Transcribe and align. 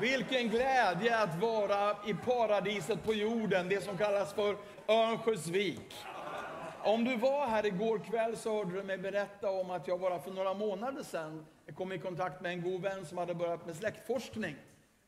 Vilken 0.00 0.48
glädje 0.48 1.16
att 1.16 1.40
vara 1.40 1.96
i 2.06 2.14
paradiset 2.14 3.04
på 3.04 3.14
jorden, 3.14 3.68
det 3.68 3.84
som 3.84 3.98
kallas 3.98 4.34
för 4.34 4.56
Örnsköldsvik. 4.88 5.94
Om 6.84 7.04
du 7.04 7.16
var 7.16 7.46
här 7.46 7.66
igår 7.66 7.98
kväll 7.98 8.36
så 8.36 8.56
hörde 8.56 8.76
du 8.76 8.82
mig 8.82 8.98
berätta 8.98 9.50
om 9.50 9.70
att 9.70 9.88
jag 9.88 10.00
bara 10.00 10.18
för 10.18 10.30
några 10.30 10.54
månader 10.54 11.02
sedan 11.02 11.46
kom 11.74 11.92
i 11.92 11.98
kontakt 11.98 12.40
med 12.40 12.52
en 12.52 12.62
god 12.62 12.82
vän 12.82 13.06
som 13.06 13.18
hade 13.18 13.34
börjat 13.34 13.66
med 13.66 13.76
släktforskning. 13.76 14.56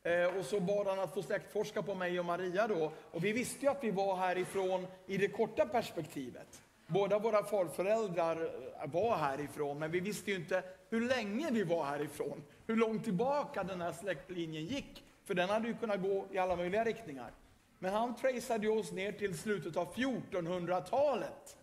Eh, 0.03 0.37
och 0.37 0.45
så 0.45 0.59
bad 0.59 0.87
han 0.87 0.99
att 0.99 1.13
få 1.13 1.21
släktforska 1.21 1.81
på 1.81 1.95
mig 1.95 2.19
och 2.19 2.25
Maria 2.25 2.67
då. 2.67 2.91
Och 3.11 3.23
vi 3.23 3.31
visste 3.31 3.65
ju 3.65 3.71
att 3.71 3.83
vi 3.83 3.91
var 3.91 4.15
härifrån 4.15 4.87
i 5.07 5.17
det 5.17 5.27
korta 5.27 5.65
perspektivet. 5.65 6.61
Båda 6.87 7.19
våra 7.19 7.43
farföräldrar 7.43 8.51
var 8.85 9.17
härifrån, 9.17 9.79
men 9.79 9.91
vi 9.91 9.99
visste 9.99 10.31
ju 10.31 10.37
inte 10.37 10.63
hur 10.89 11.01
länge 11.01 11.47
vi 11.51 11.63
var 11.63 11.85
härifrån. 11.85 12.43
Hur 12.69 12.75
långt 12.75 13.03
tillbaka 13.03 13.63
den 13.63 13.81
här 13.81 13.91
släktlinjen 13.91 14.65
gick. 14.65 15.03
För 15.23 15.33
den 15.33 15.49
hade 15.49 15.67
ju 15.67 15.73
kunnat 15.73 16.01
gå 16.01 16.25
i 16.31 16.37
alla 16.37 16.55
möjliga 16.55 16.83
riktningar. 16.83 17.31
Men 17.79 17.93
han 17.93 18.15
traceade 18.15 18.69
oss 18.69 18.91
ner 18.91 19.11
till 19.11 19.37
slutet 19.37 19.77
av 19.77 19.93
1400-talet. 19.93 21.57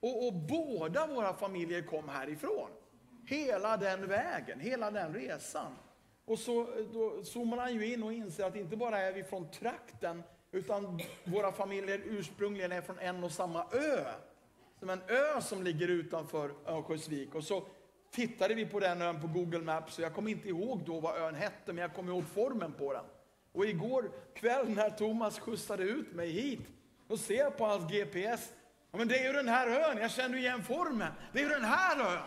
Och, 0.00 0.26
och, 0.26 0.32
båda 0.32 1.06
våra 1.06 1.34
familjer 1.34 1.82
kom 1.82 2.08
härifrån. 2.08 2.68
Hela 3.26 3.76
den 3.76 4.08
vägen, 4.08 4.60
hela 4.60 4.90
den 4.90 5.14
resan. 5.14 5.72
Och 6.24 6.38
så 6.38 6.68
då 6.92 7.24
zoomar 7.24 7.56
han 7.56 7.74
ju 7.74 7.92
in 7.92 8.02
och 8.02 8.12
inser 8.12 8.44
att 8.44 8.56
inte 8.56 8.76
bara 8.76 8.98
är 8.98 9.12
vi 9.12 9.24
från 9.24 9.50
trakten, 9.50 10.22
utan 10.52 11.00
våra 11.24 11.52
familjer 11.52 12.00
ursprungligen 12.04 12.72
är 12.72 12.80
från 12.80 12.98
en 12.98 13.24
och 13.24 13.32
samma 13.32 13.66
ö. 13.72 14.04
Som 14.78 14.90
en 14.90 15.00
ö 15.08 15.40
som 15.40 15.62
ligger 15.62 15.88
utanför 15.88 16.54
Örnsköldsvik. 16.66 17.34
Och 17.34 17.44
så 17.44 17.64
tittade 18.16 18.54
vi 18.54 18.66
på 18.66 18.80
den 18.80 19.02
ön 19.02 19.20
på 19.20 19.26
Google 19.26 19.58
Maps 19.58 19.98
och 19.98 20.04
jag 20.04 20.14
kommer 20.14 20.30
inte 20.30 20.48
ihåg 20.48 20.82
då 20.86 21.00
vad 21.00 21.16
ön 21.16 21.34
hette, 21.34 21.72
men 21.72 21.76
jag 21.76 21.94
kommer 21.94 22.12
ihåg 22.12 22.24
formen 22.34 22.72
på 22.72 22.92
den. 22.92 23.04
Och 23.52 23.66
igår 23.66 24.10
kväll 24.34 24.68
när 24.68 24.90
Thomas 24.90 25.38
skjutsade 25.38 25.82
ut 25.82 26.12
mig 26.12 26.30
hit, 26.30 26.60
då 27.08 27.16
ser 27.16 27.34
jag 27.34 27.56
på 27.56 27.64
hans 27.64 27.92
GPS, 27.92 28.52
ja, 28.90 28.98
men 28.98 29.08
det 29.08 29.18
är 29.18 29.26
ju 29.26 29.32
den 29.32 29.48
här 29.48 29.90
ön, 29.90 29.98
jag 29.98 30.10
känner 30.10 30.38
igen 30.38 30.64
formen, 30.64 31.12
det 31.32 31.38
är 31.38 31.42
ju 31.42 31.48
den 31.48 31.64
här 31.64 32.00
ön. 32.00 32.22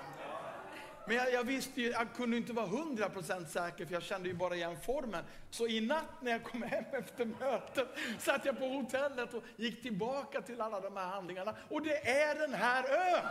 Men 1.08 1.16
jag, 1.17 1.33
jag, 1.33 1.44
visste 1.44 1.81
ju, 1.81 1.89
jag 1.89 2.13
kunde 2.16 2.38
inte 2.38 2.53
vara 2.53 2.67
100% 2.67 3.45
säker 3.45 3.85
för 3.85 3.94
jag 3.94 4.03
kände 4.03 4.30
ju 4.30 4.35
bara 4.35 4.56
igen 4.56 4.78
formen. 4.85 5.23
Så 5.50 5.67
i 5.67 5.81
natt 5.81 6.22
när 6.22 6.31
jag 6.31 6.44
kom 6.44 6.63
hem 6.63 6.83
efter 6.91 7.25
mötet 7.25 7.88
satt 8.19 8.45
jag 8.45 8.59
på 8.59 8.66
hotellet 8.66 9.33
och 9.33 9.44
gick 9.56 9.81
tillbaka 9.81 10.41
till 10.41 10.61
alla 10.61 10.80
de 10.80 10.97
här 10.97 11.08
handlingarna. 11.08 11.56
Och 11.69 11.81
det 11.81 12.08
är 12.09 12.35
den 12.35 12.53
här 12.53 12.83
ön! 12.83 13.25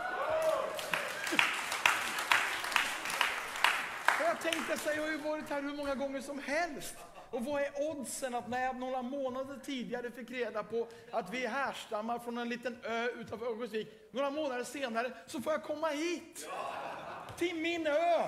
Och 4.19 4.25
jag 4.25 4.41
tänkte 4.41 4.77
så 4.77 4.89
jag 4.95 5.01
har 5.01 5.09
ju 5.09 5.17
varit 5.17 5.49
här 5.49 5.61
hur 5.61 5.73
många 5.73 5.95
gånger 5.95 6.21
som 6.21 6.39
helst. 6.39 6.95
Och 7.31 7.45
vad 7.45 7.61
är 7.61 7.89
oddsen 7.89 8.35
att 8.35 8.47
när 8.47 8.63
jag 8.63 8.75
några 8.75 9.01
månader 9.01 9.59
tidigare 9.65 10.11
fick 10.11 10.31
reda 10.31 10.63
på 10.63 10.87
att 11.11 11.33
vi 11.33 11.47
härstammar 11.47 12.19
från 12.19 12.37
en 12.37 12.49
liten 12.49 12.77
ö 12.83 13.07
utanför 13.07 13.45
Örnsköldsvik, 13.45 13.87
några 14.11 14.29
månader 14.29 14.63
senare 14.63 15.11
så 15.27 15.41
får 15.41 15.53
jag 15.53 15.63
komma 15.63 15.87
hit 15.87 16.49
till 17.37 17.55
min 17.55 17.87
ö. 17.87 18.27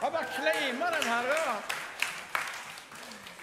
Jag 0.00 0.12
bara 0.12 0.24
claimar 0.24 0.90
den 0.90 1.02
här 1.02 1.24
ön. 1.24 1.62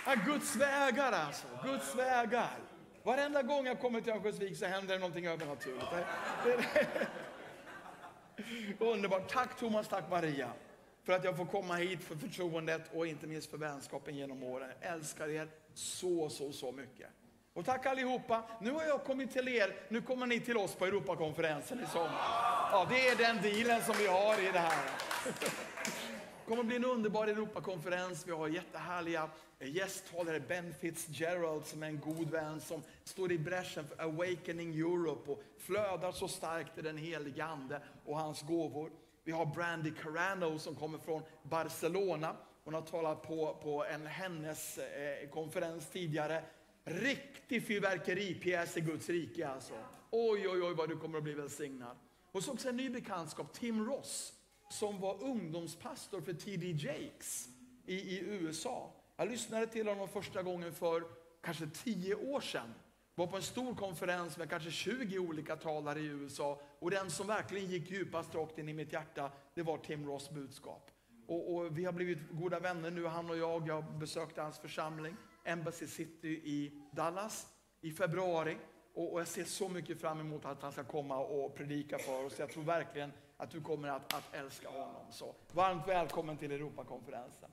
Ja, 0.05 0.15
Guds 0.25 0.55
vägar 0.55 1.11
alltså, 1.11 1.47
Guds 1.63 1.95
vägar. 1.95 2.57
Varenda 3.03 3.41
gång 3.41 3.65
jag 3.65 3.81
kommer 3.81 4.01
till 4.01 4.13
Örnsköldsvik 4.13 4.57
så 4.57 4.65
händer 4.65 4.93
det 4.93 4.99
någonting 4.99 5.27
övernaturligt. 5.27 5.87
Underbart. 8.79 9.33
Tack 9.33 9.59
Thomas, 9.59 9.87
tack 9.87 10.09
Maria 10.09 10.49
för 11.09 11.15
att 11.15 11.23
jag 11.23 11.37
får 11.37 11.45
komma 11.45 11.75
hit, 11.75 12.03
för 12.03 12.15
förtroendet 12.15 12.81
och 12.93 13.07
inte 13.07 13.27
minst 13.27 13.49
för 13.49 13.57
vänskapen 13.57 14.15
genom 14.15 14.43
åren. 14.43 14.69
Jag 14.81 14.93
älskar 14.93 15.29
er 15.29 15.47
så, 15.73 16.29
så, 16.29 16.51
så 16.51 16.71
mycket. 16.71 17.07
Och 17.53 17.65
tack 17.65 17.85
allihopa. 17.85 18.43
Nu 18.61 18.71
har 18.71 18.83
jag 18.83 19.03
kommit 19.03 19.31
till 19.31 19.47
er, 19.47 19.75
nu 19.89 20.01
kommer 20.01 20.27
ni 20.27 20.39
till 20.39 20.57
oss 20.57 20.75
på 20.75 20.85
Europakonferensen 20.85 21.79
i 21.79 21.85
sommar. 21.85 22.11
Ja, 22.71 22.87
det 22.89 23.07
är 23.07 23.15
den 23.15 23.41
dealen 23.41 23.83
som 23.83 23.95
vi 23.99 24.07
har 24.07 24.39
i 24.39 24.51
det 24.53 24.59
här. 24.59 24.85
Det 25.39 25.51
kommer 26.47 26.63
bli 26.63 26.75
en 26.75 26.85
underbar 26.85 27.27
Europakonferens. 27.27 28.27
Vi 28.27 28.31
har 28.31 28.47
jättehärliga 28.47 29.29
gästtalare. 29.59 30.39
Ben 30.39 30.73
Fitzgerald 30.73 31.65
som 31.65 31.83
är 31.83 31.87
en 31.87 31.99
god 31.99 32.29
vän 32.29 32.61
som 32.61 32.83
står 33.03 33.31
i 33.31 33.37
bräschen 33.37 33.87
för 33.87 34.03
Awakening 34.03 34.73
Europe 34.73 35.31
och 35.31 35.43
flödar 35.57 36.11
så 36.11 36.27
starkt 36.27 36.77
i 36.77 36.81
den 36.81 36.97
heliga 36.97 37.45
Ande 37.45 37.81
och 38.05 38.17
hans 38.17 38.41
gåvor. 38.41 38.91
Vi 39.23 39.31
har 39.31 39.45
Brandy 39.45 39.91
Carano 39.91 40.59
som 40.59 40.75
kommer 40.75 40.97
från 40.97 41.21
Barcelona. 41.43 42.35
Hon 42.63 42.73
har 42.73 42.81
talat 42.81 43.21
på, 43.21 43.59
på 43.63 43.85
en 43.85 44.07
hennes 44.07 44.77
eh, 44.77 45.29
konferens 45.29 45.89
tidigare. 45.89 46.43
Riktig 46.83 47.67
fyrverkeripjäs 47.67 48.77
i 48.77 48.81
Guds 48.81 49.09
rike 49.09 49.47
alltså. 49.47 49.73
Oj, 50.11 50.49
oj, 50.49 50.63
oj 50.63 50.73
vad 50.73 50.89
du 50.89 50.97
kommer 50.97 51.17
att 51.17 51.23
bli 51.23 51.33
välsignad. 51.33 51.97
Och 52.31 52.43
så 52.43 52.51
också 52.51 52.69
en 52.69 52.77
ny 52.77 52.89
bekantskap, 52.89 53.53
Tim 53.53 53.85
Ross, 53.85 54.33
som 54.69 54.99
var 54.99 55.23
ungdomspastor 55.23 56.21
för 56.21 56.33
T.D. 56.33 56.71
Jakes 56.71 57.49
i, 57.85 57.95
i 57.95 58.19
USA. 58.19 58.93
Jag 59.17 59.29
lyssnade 59.29 59.67
till 59.67 59.87
honom 59.87 60.07
första 60.09 60.43
gången 60.43 60.73
för 60.73 61.03
kanske 61.41 61.67
tio 61.67 62.15
år 62.15 62.41
sedan. 62.41 62.73
Var 63.19 63.27
på 63.27 63.35
en 63.35 63.43
stor 63.43 63.75
konferens 63.75 64.37
med 64.37 64.49
kanske 64.49 64.71
20 64.71 65.19
olika 65.19 65.55
talare 65.55 65.99
i 65.99 66.05
USA. 66.05 66.59
Och 66.79 66.91
den 66.91 67.11
som 67.11 67.27
verkligen 67.27 67.69
gick 67.69 67.91
djupast 67.91 68.35
rakt 68.35 68.57
in 68.57 68.69
i 68.69 68.73
mitt 68.73 68.93
hjärta, 68.93 69.31
det 69.53 69.63
var 69.63 69.77
Tim 69.77 70.07
Ross 70.07 70.29
budskap. 70.29 70.91
Och, 71.27 71.55
och 71.55 71.77
vi 71.77 71.85
har 71.85 71.91
blivit 71.91 72.17
goda 72.31 72.59
vänner 72.59 72.91
nu, 72.91 73.05
han 73.05 73.29
och 73.29 73.37
jag. 73.37 73.67
Jag 73.67 73.83
besökte 73.97 74.41
hans 74.41 74.59
församling, 74.59 75.15
Embassy 75.43 75.87
City 75.87 76.27
i 76.27 76.71
Dallas 76.91 77.47
i 77.81 77.91
februari. 77.91 78.57
Och, 78.93 79.13
och 79.13 79.19
jag 79.19 79.27
ser 79.27 79.43
så 79.43 79.69
mycket 79.69 80.01
fram 80.01 80.19
emot 80.19 80.45
att 80.45 80.61
han 80.61 80.71
ska 80.71 80.83
komma 80.83 81.17
och 81.17 81.55
predika 81.55 81.97
för 81.97 82.25
oss. 82.25 82.39
Jag 82.39 82.49
tror 82.49 82.63
verkligen 82.63 83.11
att 83.37 83.51
du 83.51 83.61
kommer 83.61 83.87
att, 83.87 84.13
att 84.13 84.33
älska 84.35 84.69
honom. 84.69 85.11
Så 85.11 85.35
varmt 85.51 85.87
välkommen 85.87 86.37
till 86.37 86.51
Europakonferensen. 86.51 87.49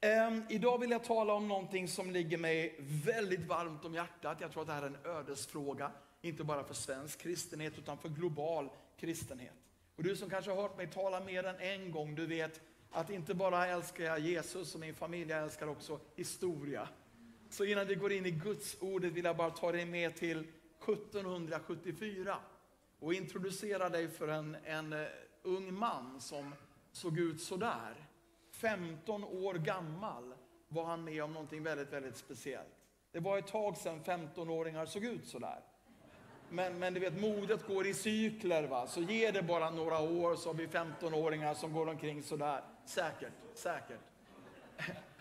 Ehm, 0.00 0.42
idag 0.48 0.78
vill 0.78 0.90
jag 0.90 1.04
tala 1.04 1.32
om 1.32 1.48
någonting 1.48 1.88
som 1.88 2.10
ligger 2.10 2.38
mig 2.38 2.76
väldigt 3.04 3.46
varmt 3.46 3.84
om 3.84 3.94
hjärtat. 3.94 4.40
Jag 4.40 4.52
tror 4.52 4.62
att 4.62 4.68
det 4.68 4.74
här 4.74 4.82
är 4.82 4.86
en 4.86 4.98
ödesfråga, 5.04 5.90
inte 6.22 6.44
bara 6.44 6.64
för 6.64 6.74
svensk 6.74 7.22
kristenhet 7.22 7.78
utan 7.78 7.98
för 7.98 8.08
global 8.08 8.70
kristenhet. 8.96 9.54
Och 9.96 10.02
du 10.02 10.16
som 10.16 10.30
kanske 10.30 10.50
har 10.50 10.62
hört 10.62 10.76
mig 10.76 10.86
tala 10.86 11.20
mer 11.20 11.44
än 11.44 11.60
en 11.60 11.90
gång, 11.90 12.14
du 12.14 12.26
vet 12.26 12.60
att 12.90 13.10
inte 13.10 13.34
bara 13.34 13.66
älskar 13.66 14.04
jag 14.04 14.18
Jesus 14.18 14.74
och 14.74 14.80
min 14.80 14.94
familj, 14.94 15.30
jag 15.30 15.42
älskar 15.42 15.66
också 15.66 16.00
historia. 16.14 16.88
Så 17.50 17.64
innan 17.64 17.86
vi 17.86 17.94
går 17.94 18.12
in 18.12 18.26
i 18.26 18.30
Guds 18.30 18.76
ordet 18.80 19.12
vill 19.12 19.24
jag 19.24 19.36
bara 19.36 19.50
ta 19.50 19.72
dig 19.72 19.86
med 19.86 20.16
till 20.16 20.38
1774 20.38 22.36
och 22.98 23.14
introducera 23.14 23.88
dig 23.88 24.08
för 24.08 24.28
en, 24.28 24.56
en 24.64 24.92
eh, 24.92 25.06
ung 25.42 25.74
man 25.74 26.20
som 26.20 26.54
såg 26.92 27.18
ut 27.18 27.40
sådär. 27.40 28.05
15 28.60 29.24
år 29.24 29.54
gammal 29.54 30.34
var 30.68 30.84
han 30.84 31.04
med 31.04 31.22
om 31.22 31.32
någonting 31.32 31.62
väldigt, 31.62 31.92
väldigt 31.92 32.16
speciellt. 32.16 32.76
Det 33.12 33.20
var 33.20 33.38
ett 33.38 33.46
tag 33.46 33.76
sedan 33.76 34.00
15-åringar 34.04 34.86
såg 34.86 35.04
ut 35.04 35.26
sådär. 35.26 35.60
Men, 36.50 36.78
men 36.78 36.94
du 36.94 37.00
vet, 37.00 37.20
modet 37.20 37.66
går 37.66 37.86
i 37.86 37.94
cykler. 37.94 38.62
Va? 38.62 38.86
Så 38.86 39.00
ge 39.00 39.30
det 39.30 39.42
bara 39.42 39.70
några 39.70 40.00
år 40.00 40.36
så 40.36 40.48
har 40.48 40.54
vi 40.54 40.66
15-åringar 40.66 41.54
som 41.54 41.72
går 41.72 41.88
omkring 41.88 42.22
sådär. 42.22 42.60
Säkert, 42.84 43.32
säkert. 43.54 44.00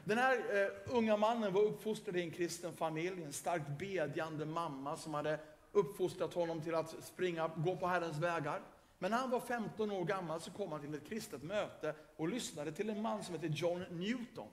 Den 0.03 0.17
här 0.17 0.38
eh, 0.38 0.96
unga 0.97 1.17
mannen 1.17 1.53
var 1.53 1.62
uppfostrad 1.62 2.17
i 2.17 2.22
en 2.22 2.31
kristen 2.31 2.73
familj, 2.73 3.23
en 3.23 3.34
starkt 3.34 3.69
bedjande 3.79 4.46
mamma 4.46 4.97
som 4.97 5.13
hade 5.13 5.40
uppfostrat 5.72 6.34
honom 6.34 6.62
till 6.62 6.75
att 6.75 6.96
springa, 7.03 7.52
gå 7.56 7.75
på 7.75 7.88
Herrens 7.88 8.17
vägar. 8.17 8.62
Men 9.05 9.11
när 9.11 9.17
han 9.17 9.29
var 9.29 9.39
15 9.39 9.91
år 9.91 10.05
gammal 10.05 10.41
så 10.41 10.51
kom 10.51 10.71
han 10.71 10.81
till 10.81 10.93
ett 10.93 11.07
kristet 11.07 11.43
möte 11.43 11.95
och 12.16 12.29
lyssnade 12.29 12.71
till 12.71 12.89
en 12.89 13.01
man 13.01 13.23
som 13.23 13.35
heter 13.35 13.47
John 13.47 13.85
Newton. 13.89 14.47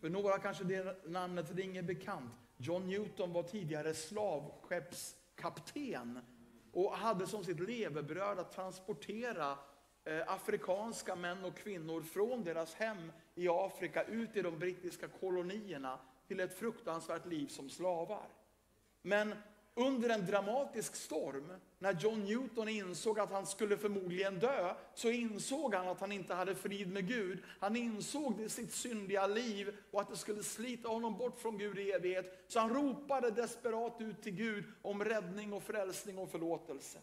För 0.00 0.08
några 0.08 0.38
kanske 0.38 0.64
det 0.64 1.08
namnet 1.08 1.54
ringer 1.54 1.82
bekant. 1.82 2.32
John 2.56 2.88
Newton 2.88 3.32
var 3.32 3.42
tidigare 3.42 3.94
slavskeppskapten 3.94 6.18
och 6.72 6.92
hade 6.92 7.26
som 7.26 7.44
sitt 7.44 7.60
levebröd 7.60 8.38
att 8.38 8.52
transportera 8.52 9.58
eh, 10.04 10.32
afrikanska 10.32 11.16
män 11.16 11.44
och 11.44 11.56
kvinnor 11.56 12.02
från 12.02 12.44
deras 12.44 12.74
hem 12.74 13.12
i 13.34 13.48
Afrika 13.48 14.04
ut 14.04 14.36
i 14.36 14.42
de 14.42 14.58
brittiska 14.58 15.08
kolonierna 15.08 15.98
till 16.28 16.40
ett 16.40 16.58
fruktansvärt 16.58 17.26
liv 17.26 17.46
som 17.46 17.70
slavar. 17.70 18.28
Men 19.02 19.34
under 19.74 20.08
en 20.08 20.26
dramatisk 20.26 20.96
storm, 20.96 21.52
när 21.78 21.92
John 21.92 22.24
Newton 22.24 22.68
insåg 22.68 23.18
att 23.18 23.30
han 23.30 23.46
skulle 23.46 23.76
förmodligen 23.76 24.38
dö, 24.38 24.74
så 24.94 25.10
insåg 25.10 25.74
han 25.74 25.88
att 25.88 26.00
han 26.00 26.12
inte 26.12 26.34
hade 26.34 26.54
frid 26.54 26.92
med 26.92 27.08
Gud. 27.08 27.42
Han 27.60 27.76
insåg 27.76 28.38
det 28.38 28.48
sitt 28.48 28.72
syndiga 28.72 29.26
liv 29.26 29.76
och 29.90 30.00
att 30.00 30.10
det 30.10 30.16
skulle 30.16 30.42
slita 30.42 30.88
honom 30.88 31.18
bort 31.18 31.40
från 31.40 31.58
Gud 31.58 31.78
i 31.78 31.90
evighet. 31.90 32.44
Så 32.48 32.60
han 32.60 32.74
ropade 32.74 33.30
desperat 33.30 34.00
ut 34.00 34.22
till 34.22 34.34
Gud 34.34 34.64
om 34.82 35.04
räddning 35.04 35.52
och 35.52 35.62
frälsning 35.62 36.18
och 36.18 36.30
förlåtelse. 36.30 36.98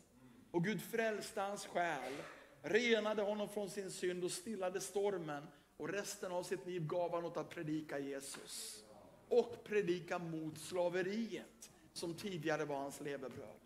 Och 0.52 0.64
Gud 0.64 0.82
frälste 0.82 1.42
hans 1.42 1.66
själ, 1.66 2.14
renade 2.62 3.22
honom 3.22 3.50
från 3.50 3.70
sin 3.70 3.92
synd 3.92 4.24
och 4.24 4.32
stillade 4.32 4.82
stormen. 4.82 5.48
Och 5.78 5.90
resten 5.90 6.32
av 6.32 6.44
sitt 6.44 6.66
liv 6.68 6.88
gav 6.88 7.14
han 7.16 7.26
åt 7.26 7.38
att 7.38 7.50
predika 7.50 8.00
Jesus. 8.00 8.84
Och 9.30 9.64
predika 9.64 10.20
mot 10.20 10.58
slaveriet, 10.58 11.72
som 11.98 12.14
tidigare 12.14 12.66
var 12.66 12.78
hans 12.78 13.02
levebröd. 13.02 13.60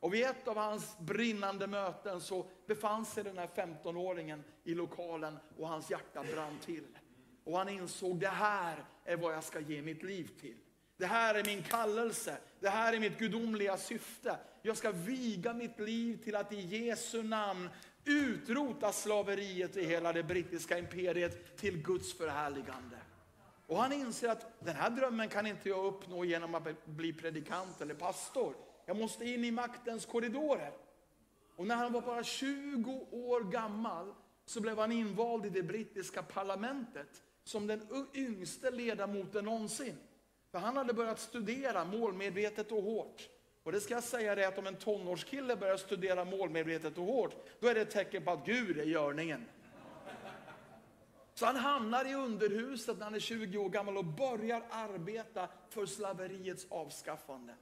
Och 0.00 0.14
vid 0.14 0.24
ett 0.24 0.48
av 0.48 0.56
hans 0.56 0.98
brinnande 0.98 1.66
möten 1.66 2.20
så 2.20 2.46
befann 2.66 3.06
sig 3.06 3.24
den 3.24 3.38
här 3.38 3.46
15-åringen 3.46 4.42
i 4.64 4.74
lokalen 4.74 5.38
och 5.58 5.68
hans 5.68 5.90
hjärta 5.90 6.24
brann 6.32 6.58
till. 6.64 6.86
Och 7.44 7.58
han 7.58 7.68
insåg, 7.68 8.20
det 8.20 8.28
här 8.28 8.84
är 9.04 9.16
vad 9.16 9.34
jag 9.34 9.44
ska 9.44 9.60
ge 9.60 9.82
mitt 9.82 10.02
liv 10.02 10.30
till. 10.40 10.56
Det 10.96 11.06
här 11.06 11.34
är 11.34 11.44
min 11.44 11.62
kallelse, 11.62 12.38
det 12.60 12.68
här 12.68 12.92
är 12.92 13.00
mitt 13.00 13.18
gudomliga 13.18 13.76
syfte. 13.76 14.38
Jag 14.62 14.76
ska 14.76 14.90
viga 14.90 15.54
mitt 15.54 15.80
liv 15.80 16.24
till 16.24 16.36
att 16.36 16.52
i 16.52 16.60
Jesu 16.60 17.22
namn 17.22 17.70
utrota 18.04 18.92
slaveriet 18.92 19.76
i 19.76 19.86
hela 19.86 20.12
det 20.12 20.22
brittiska 20.22 20.78
imperiet 20.78 21.56
till 21.56 21.82
Guds 21.82 22.18
förhärligande. 22.18 22.96
Och 23.66 23.76
han 23.76 23.92
inser 23.92 24.28
att 24.28 24.46
den 24.60 24.76
här 24.76 24.90
drömmen 24.90 25.28
kan 25.28 25.46
inte 25.46 25.68
jag 25.68 25.84
uppnå 25.84 26.24
genom 26.24 26.54
att 26.54 26.86
bli 26.86 27.12
predikant 27.12 27.80
eller 27.80 27.94
pastor. 27.94 28.54
Jag 28.86 28.96
måste 28.96 29.24
in 29.24 29.44
i 29.44 29.50
maktens 29.50 30.06
korridorer. 30.06 30.72
Och 31.56 31.66
när 31.66 31.76
han 31.76 31.92
var 31.92 32.00
bara 32.00 32.24
20 32.24 33.06
år 33.10 33.40
gammal 33.40 34.14
så 34.44 34.60
blev 34.60 34.78
han 34.78 34.92
invald 34.92 35.46
i 35.46 35.48
det 35.48 35.62
brittiska 35.62 36.22
parlamentet 36.22 37.22
som 37.44 37.66
den 37.66 38.06
yngste 38.14 38.70
ledamoten 38.70 39.44
någonsin. 39.44 39.96
För 40.50 40.58
han 40.58 40.76
hade 40.76 40.92
börjat 40.92 41.20
studera 41.20 41.84
målmedvetet 41.84 42.72
och 42.72 42.82
hårt. 42.82 43.28
Och 43.62 43.72
det 43.72 43.80
ska 43.80 43.94
jag 43.94 44.04
säga 44.04 44.34
dig 44.34 44.44
att 44.44 44.58
om 44.58 44.66
en 44.66 44.76
tonårskille 44.76 45.56
börjar 45.56 45.76
studera 45.76 46.24
målmedvetet 46.24 46.98
och 46.98 47.04
hårt, 47.04 47.34
då 47.60 47.68
är 47.68 47.74
det 47.74 47.80
ett 47.80 47.90
tecken 47.90 48.24
på 48.24 48.30
att 48.30 48.46
Gud 48.46 48.78
är 48.78 48.84
görningen. 48.84 49.44
Så 51.44 51.48
han 51.48 51.56
hamnar 51.56 52.04
i 52.04 52.14
underhuset 52.14 52.98
när 52.98 53.04
han 53.04 53.14
är 53.14 53.20
20 53.20 53.58
år 53.58 53.68
gammal 53.68 53.96
och 53.96 54.04
börjar 54.04 54.62
arbeta 54.70 55.48
för 55.70 55.86
slaveriets 55.86 56.66
avskaffande. 56.70 57.54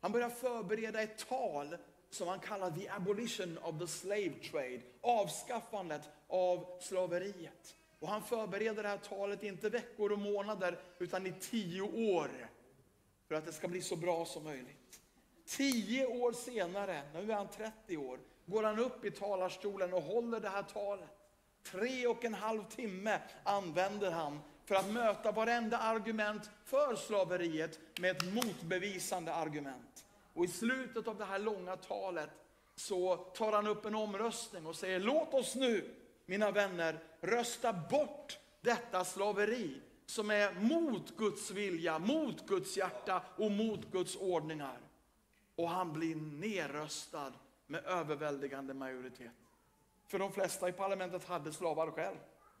Han 0.00 0.12
börjar 0.12 0.30
förbereda 0.30 1.02
ett 1.02 1.28
tal 1.28 1.76
som 2.10 2.28
han 2.28 2.40
kallar 2.40 2.70
the 2.70 2.88
abolition 2.88 3.58
of 3.58 3.78
the 3.78 3.86
slave 3.86 4.30
trade, 4.50 4.80
avskaffandet 5.00 6.02
av 6.28 6.80
slaveriet. 6.80 7.76
Och 7.98 8.08
han 8.08 8.22
förbereder 8.22 8.82
det 8.82 8.88
här 8.88 8.98
talet 8.98 9.42
inte 9.42 9.68
veckor 9.68 10.12
och 10.12 10.18
månader 10.18 10.78
utan 10.98 11.26
i 11.26 11.32
tio 11.40 11.82
år 12.12 12.30
för 13.28 13.34
att 13.34 13.46
det 13.46 13.52
ska 13.52 13.68
bli 13.68 13.82
så 13.82 13.96
bra 13.96 14.24
som 14.24 14.44
möjligt. 14.44 15.00
Tio 15.46 16.06
år 16.06 16.32
senare, 16.32 17.02
nu 17.14 17.32
är 17.32 17.36
han 17.36 17.48
30 17.48 17.96
år, 17.96 18.18
går 18.46 18.62
han 18.62 18.78
upp 18.78 19.04
i 19.04 19.10
talarstolen 19.10 19.94
och 19.94 20.02
håller 20.02 20.40
det 20.40 20.48
här 20.48 20.62
talet. 20.62 21.17
Tre 21.70 22.06
och 22.06 22.24
en 22.24 22.34
halv 22.34 22.64
timme 22.64 23.20
använder 23.44 24.10
han 24.10 24.40
för 24.64 24.74
att 24.74 24.92
möta 24.92 25.32
varenda 25.32 25.78
argument 25.78 26.50
för 26.64 26.96
slaveriet 26.96 27.78
med 28.00 28.10
ett 28.10 28.34
motbevisande 28.34 29.34
argument. 29.34 30.04
Och 30.34 30.44
i 30.44 30.48
slutet 30.48 31.08
av 31.08 31.18
det 31.18 31.24
här 31.24 31.38
långa 31.38 31.76
talet 31.76 32.30
så 32.76 33.16
tar 33.16 33.52
han 33.52 33.66
upp 33.66 33.84
en 33.84 33.94
omröstning 33.94 34.66
och 34.66 34.76
säger 34.76 35.00
låt 35.00 35.34
oss 35.34 35.54
nu, 35.54 35.94
mina 36.26 36.50
vänner, 36.50 36.98
rösta 37.20 37.72
bort 37.72 38.38
detta 38.60 39.04
slaveri 39.04 39.80
som 40.06 40.30
är 40.30 40.52
mot 40.52 41.16
Guds 41.16 41.50
vilja, 41.50 41.98
mot 41.98 42.46
Guds 42.46 42.76
hjärta 42.76 43.22
och 43.36 43.50
mot 43.50 43.92
Guds 43.92 44.16
ordningar. 44.16 44.78
Och 45.56 45.68
han 45.68 45.92
blir 45.92 46.16
nerröstad 46.16 47.32
med 47.66 47.84
överväldigande 47.84 48.74
majoritet. 48.74 49.47
För 50.08 50.18
de 50.18 50.32
flesta 50.32 50.68
i 50.68 50.72
parlamentet 50.72 51.24
hade 51.24 51.52
slavar 51.52 51.90
själv 51.90 52.16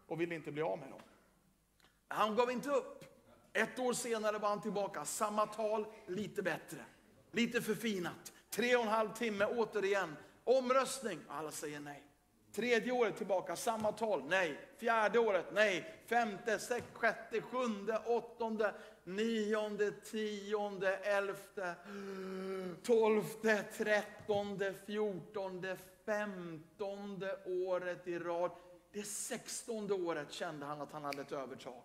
och 0.06 0.20
ville 0.20 0.34
inte 0.34 0.52
bli 0.52 0.62
av 0.62 0.78
med 0.78 0.90
dem. 0.90 1.00
Han 2.08 2.36
gav 2.36 2.50
inte 2.50 2.70
upp. 2.70 3.04
Ett 3.52 3.78
år 3.78 3.92
senare 3.92 4.38
var 4.38 4.48
han 4.48 4.60
tillbaka, 4.60 5.04
samma 5.04 5.46
tal, 5.46 5.86
lite 6.06 6.42
bättre. 6.42 6.84
Lite 7.30 7.62
förfinat. 7.62 8.32
Tre 8.50 8.76
och 8.76 8.82
en 8.82 8.88
halv 8.88 9.12
timme 9.12 9.46
återigen. 9.46 10.16
Omröstning, 10.44 11.18
alla 11.28 11.50
säger 11.50 11.80
nej. 11.80 12.02
Tredje 12.58 12.92
året 12.92 13.16
tillbaka, 13.16 13.56
samma 13.56 13.92
tal, 13.92 14.24
nej. 14.24 14.58
Fjärde 14.76 15.18
året, 15.18 15.46
nej. 15.52 15.94
Femte, 16.06 16.58
sex, 16.58 16.86
sjätte, 16.92 17.40
sjunde, 17.40 18.02
åttonde, 18.06 18.74
nionde, 19.04 19.90
tionde, 19.90 20.96
elfte, 20.96 21.74
tolfte, 22.82 23.62
trettonde, 23.62 24.74
fjortonde, 24.86 25.76
femtonde 26.06 27.38
året 27.46 28.08
i 28.08 28.18
rad. 28.18 28.50
Det 28.92 29.02
sextonde 29.02 29.94
året 29.94 30.32
kände 30.32 30.66
han 30.66 30.80
att 30.80 30.92
han 30.92 31.04
hade 31.04 31.22
ett 31.22 31.32
övertag. 31.32 31.82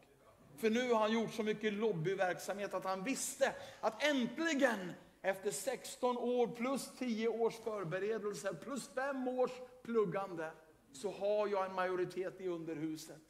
För 0.57 0.69
nu 0.69 0.91
har 0.91 0.99
han 0.99 1.11
gjort 1.11 1.33
så 1.33 1.43
mycket 1.43 1.73
lobbyverksamhet 1.73 2.73
att 2.73 2.85
han 2.85 3.03
visste 3.03 3.53
att 3.81 4.03
äntligen 4.03 4.93
efter 5.21 5.51
16 5.51 6.17
år 6.17 6.47
plus 6.47 6.89
10 6.99 7.27
års 7.27 7.55
förberedelser 7.55 8.53
plus 8.53 8.89
5 8.95 9.27
års 9.27 9.51
pluggande 9.83 10.51
så 10.93 11.11
har 11.11 11.47
jag 11.47 11.65
en 11.65 11.75
majoritet 11.75 12.41
i 12.41 12.47
underhuset. 12.47 13.21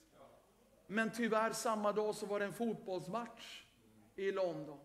Men 0.88 1.12
tyvärr 1.12 1.52
samma 1.52 1.92
dag 1.92 2.16
så 2.16 2.26
var 2.26 2.40
det 2.40 2.46
en 2.46 2.54
fotbollsmatch 2.54 3.64
i 4.16 4.32
London. 4.32 4.80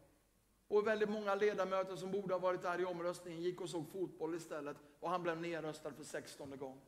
Och 0.69 0.87
väldigt 0.87 1.09
många 1.09 1.35
ledamöter 1.35 1.97
som 1.97 2.11
borde 2.11 2.35
ha 2.35 2.39
varit 2.39 2.63
där 2.63 2.81
i 2.81 2.85
omröstningen 2.85 3.43
gick 3.43 3.61
och 3.61 3.71
såg 3.71 3.89
fotboll 3.89 4.35
istället. 4.35 4.77
Och 5.01 5.11
han 5.11 5.23
blev 5.23 5.41
nedröstad 5.41 5.93
för 5.93 6.05
16 6.05 6.59
gången. 6.59 6.81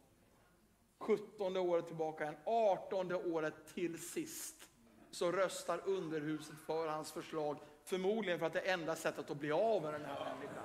17 0.98 1.56
året 1.56 1.86
tillbaka 1.86 2.24
igen, 2.24 2.36
18 2.44 3.12
året 3.12 3.54
till 3.74 3.98
sist 3.98 4.70
så 5.10 5.32
röstar 5.32 5.80
underhuset 5.84 6.58
för 6.66 6.88
hans 6.88 7.12
förslag. 7.12 7.58
Förmodligen 7.84 8.38
för 8.38 8.46
att 8.46 8.52
det 8.52 8.60
är 8.60 8.74
enda 8.74 8.96
sättet 8.96 9.30
att 9.30 9.36
bli 9.36 9.52
av 9.52 9.82
med 9.82 9.92
den 9.92 10.04
här 10.04 10.24
människan. 10.24 10.64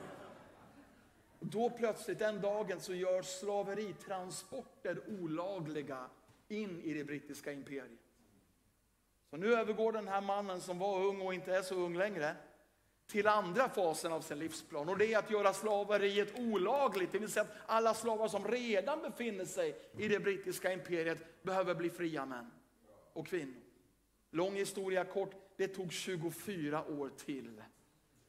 Då 1.39 1.69
plötsligt, 1.69 2.19
den 2.19 2.41
dagen, 2.41 2.79
så 2.79 2.93
görs 2.93 3.25
slaveritransporter 3.25 5.01
olagliga 5.21 6.09
in 6.47 6.81
i 6.81 6.93
det 6.93 7.03
brittiska 7.03 7.51
imperiet. 7.51 7.99
Så 9.29 9.37
nu 9.37 9.53
övergår 9.53 9.91
den 9.91 10.07
här 10.07 10.21
mannen 10.21 10.61
som 10.61 10.79
var 10.79 11.03
ung 11.03 11.21
och 11.21 11.33
inte 11.33 11.55
är 11.55 11.61
så 11.61 11.75
ung 11.75 11.97
längre 11.97 12.35
till 13.07 13.27
andra 13.27 13.69
fasen 13.69 14.13
av 14.13 14.21
sin 14.21 14.39
livsplan 14.39 14.89
och 14.89 14.97
det 14.97 15.13
är 15.13 15.17
att 15.17 15.31
göra 15.31 15.53
slaveriet 15.53 16.39
olagligt. 16.39 17.11
Det 17.11 17.19
vill 17.19 17.31
säga 17.31 17.43
att 17.43 17.55
alla 17.65 17.93
slavar 17.93 18.27
som 18.27 18.47
redan 18.47 19.01
befinner 19.01 19.45
sig 19.45 19.75
i 19.97 20.07
det 20.07 20.19
brittiska 20.19 20.73
imperiet 20.73 21.43
behöver 21.43 21.75
bli 21.75 21.89
fria 21.89 22.25
män 22.25 22.51
och 23.13 23.27
kvinnor. 23.27 23.61
Lång 24.31 24.53
historia 24.53 25.03
kort, 25.03 25.31
det 25.55 25.67
tog 25.67 25.91
24 25.91 26.85
år 26.85 27.11
till 27.25 27.61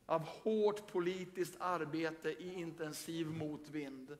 av 0.06 0.20
hårt 0.22 0.92
politiskt 0.92 1.56
arbete 1.58 2.28
i 2.30 2.54
intensiv 2.54 3.26
motvind. 3.26 4.16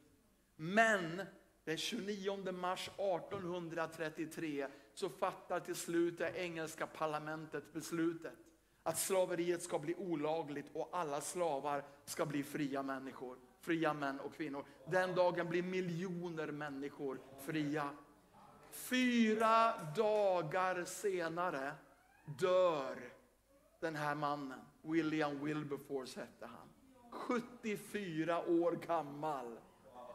Men 0.56 1.22
den 1.64 1.76
29 1.76 2.52
mars 2.52 2.88
1833 2.88 4.68
så 4.94 5.08
fattar 5.08 5.60
till 5.60 5.74
slut 5.74 6.18
det 6.18 6.32
engelska 6.36 6.86
parlamentet 6.86 7.72
beslutet 7.72 8.34
att 8.82 8.98
slaveriet 8.98 9.62
ska 9.62 9.78
bli 9.78 9.94
olagligt 9.94 10.66
och 10.72 10.88
alla 10.92 11.20
slavar 11.20 11.84
ska 12.04 12.26
bli 12.26 12.42
fria 12.42 12.82
människor. 12.82 13.36
Fria 13.60 13.94
män 13.94 14.20
och 14.20 14.34
kvinnor. 14.34 14.64
Den 14.86 15.14
dagen 15.14 15.48
blir 15.48 15.62
miljoner 15.62 16.46
människor 16.46 17.20
fria. 17.46 17.90
Fyra 18.70 19.72
dagar 19.96 20.84
senare 20.84 21.72
dör 22.24 22.96
den 23.80 23.96
här 23.96 24.14
mannen. 24.14 24.60
William 24.86 25.44
Wilberforce 25.44 26.20
hette 26.20 26.46
han. 26.46 26.68
74 27.10 28.46
år 28.46 28.72
gammal. 28.86 29.58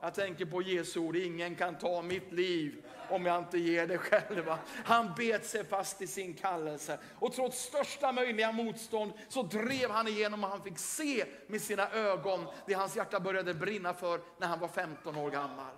Jag 0.01 0.13
tänker 0.13 0.45
på 0.45 0.61
Jesu 0.61 0.99
ord, 0.99 1.15
ingen 1.15 1.55
kan 1.55 1.77
ta 1.77 2.01
mitt 2.01 2.31
liv 2.31 2.85
om 3.09 3.25
jag 3.25 3.39
inte 3.39 3.57
ger 3.57 3.87
det 3.87 3.97
själva. 3.97 4.59
Han 4.85 5.13
bet 5.17 5.45
sig 5.45 5.65
fast 5.65 6.01
i 6.01 6.07
sin 6.07 6.33
kallelse 6.33 6.99
och 7.19 7.33
trots 7.33 7.63
största 7.63 8.11
möjliga 8.11 8.51
motstånd 8.51 9.13
så 9.29 9.43
drev 9.43 9.89
han 9.89 10.07
igenom 10.07 10.43
och 10.43 10.49
han 10.49 10.63
fick 10.63 10.77
se 10.77 11.25
med 11.47 11.61
sina 11.61 11.89
ögon 11.89 12.45
det 12.67 12.73
hans 12.73 12.95
hjärta 12.95 13.19
började 13.19 13.53
brinna 13.53 13.93
för 13.93 14.21
när 14.37 14.47
han 14.47 14.59
var 14.59 14.67
15 14.67 15.15
år 15.15 15.31
gammal. 15.31 15.73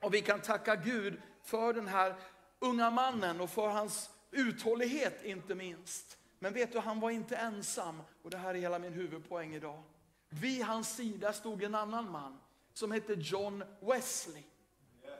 Och 0.00 0.14
vi 0.14 0.20
kan 0.20 0.40
tacka 0.40 0.76
Gud 0.76 1.20
för 1.44 1.72
den 1.72 1.88
här 1.88 2.14
unga 2.58 2.90
mannen 2.90 3.40
och 3.40 3.50
för 3.50 3.68
hans 3.68 4.10
uthållighet 4.30 5.24
inte 5.24 5.54
minst. 5.54 6.18
Men 6.44 6.52
vet 6.52 6.72
du, 6.72 6.78
han 6.78 7.00
var 7.00 7.10
inte 7.10 7.36
ensam 7.36 8.02
och 8.22 8.30
det 8.30 8.36
här 8.36 8.54
är 8.54 8.58
hela 8.58 8.78
min 8.78 8.92
huvudpoäng 8.92 9.54
idag. 9.54 9.82
Vid 10.28 10.62
hans 10.62 10.96
sida 10.96 11.32
stod 11.32 11.62
en 11.62 11.74
annan 11.74 12.10
man 12.10 12.38
som 12.72 12.92
hette 12.92 13.14
John 13.18 13.64
Wesley. 13.80 14.42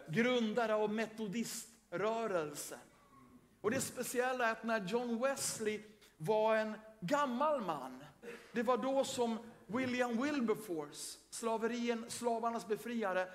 Grundare 0.08 0.74
av 0.74 0.92
metodiströrelsen. 0.92 2.78
Och 3.60 3.70
det 3.70 3.80
speciella 3.80 4.48
är 4.48 4.52
att 4.52 4.64
när 4.64 4.84
John 4.86 5.20
Wesley 5.20 5.82
var 6.16 6.56
en 6.56 6.74
gammal 7.00 7.60
man, 7.60 8.04
det 8.52 8.62
var 8.62 8.76
då 8.76 9.04
som 9.04 9.38
William 9.66 10.22
Wilberforce, 10.22 11.18
slaverien, 11.30 12.04
slavarnas 12.08 12.66
befriare, 12.66 13.28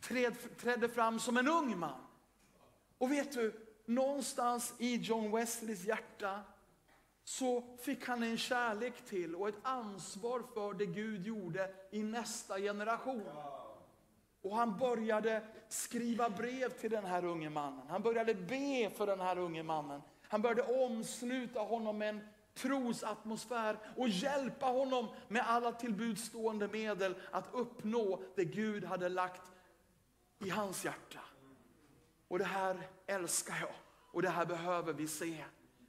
träd, 0.00 0.34
trädde 0.58 0.88
fram 0.88 1.20
som 1.20 1.36
en 1.36 1.48
ung 1.48 1.78
man. 1.78 2.00
Och 2.98 3.12
vet 3.12 3.32
du, 3.32 3.66
någonstans 3.84 4.74
i 4.78 4.96
John 4.96 5.30
Wesleys 5.30 5.84
hjärta 5.84 6.42
så 7.26 7.64
fick 7.80 8.06
han 8.06 8.22
en 8.22 8.38
kärlek 8.38 9.04
till 9.04 9.34
och 9.34 9.48
ett 9.48 9.58
ansvar 9.62 10.42
för 10.54 10.74
det 10.74 10.86
Gud 10.86 11.26
gjorde 11.26 11.74
i 11.90 12.02
nästa 12.02 12.58
generation. 12.58 13.28
Och 14.42 14.56
han 14.56 14.78
började 14.78 15.42
skriva 15.68 16.30
brev 16.30 16.68
till 16.68 16.90
den 16.90 17.04
här 17.04 17.24
unge 17.24 17.50
mannen. 17.50 17.86
Han 17.88 18.02
började 18.02 18.34
be 18.34 18.90
för 18.96 19.06
den 19.06 19.20
här 19.20 19.38
unge 19.38 19.62
mannen. 19.62 20.02
Han 20.22 20.42
började 20.42 20.62
omsluta 20.84 21.60
honom 21.60 21.98
med 21.98 22.08
en 22.08 22.28
trosatmosfär 22.54 23.78
och 23.96 24.08
hjälpa 24.08 24.66
honom 24.66 25.08
med 25.28 25.42
alla 25.46 25.72
tillbudstående 25.72 26.68
medel 26.68 27.14
att 27.30 27.48
uppnå 27.52 28.22
det 28.34 28.44
Gud 28.44 28.84
hade 28.84 29.08
lagt 29.08 29.52
i 30.38 30.50
hans 30.50 30.84
hjärta. 30.84 31.20
Och 32.28 32.38
det 32.38 32.44
här 32.44 32.88
älskar 33.06 33.56
jag 33.60 33.74
och 34.12 34.22
det 34.22 34.30
här 34.30 34.46
behöver 34.46 34.92
vi 34.92 35.08
se. 35.08 35.44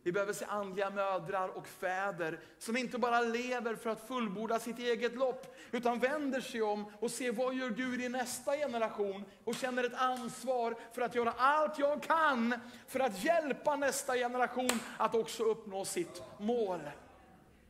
Vi 0.07 0.13
behöver 0.13 0.33
se 0.33 0.45
andliga 0.45 0.89
mödrar 0.89 1.47
och 1.47 1.67
fäder 1.67 2.39
som 2.57 2.77
inte 2.77 2.97
bara 2.97 3.21
lever 3.21 3.75
för 3.75 3.89
att 3.89 4.07
fullborda 4.07 4.59
sitt 4.59 4.79
eget 4.79 5.15
lopp, 5.15 5.55
utan 5.71 5.99
vänder 5.99 6.41
sig 6.41 6.61
om 6.61 6.85
och 6.99 7.11
ser 7.11 7.31
vad 7.31 7.55
gör 7.55 7.69
Gud 7.69 8.01
i 8.01 8.09
nästa 8.09 8.51
generation 8.51 9.25
och 9.43 9.55
känner 9.55 9.83
ett 9.83 9.93
ansvar 9.93 10.75
för 10.93 11.01
att 11.01 11.15
göra 11.15 11.33
allt 11.37 11.79
jag 11.79 12.03
kan 12.03 12.53
för 12.87 12.99
att 12.99 13.23
hjälpa 13.23 13.75
nästa 13.75 14.13
generation 14.13 14.79
att 14.97 15.15
också 15.15 15.43
uppnå 15.43 15.85
sitt 15.85 16.21
mål. 16.37 16.79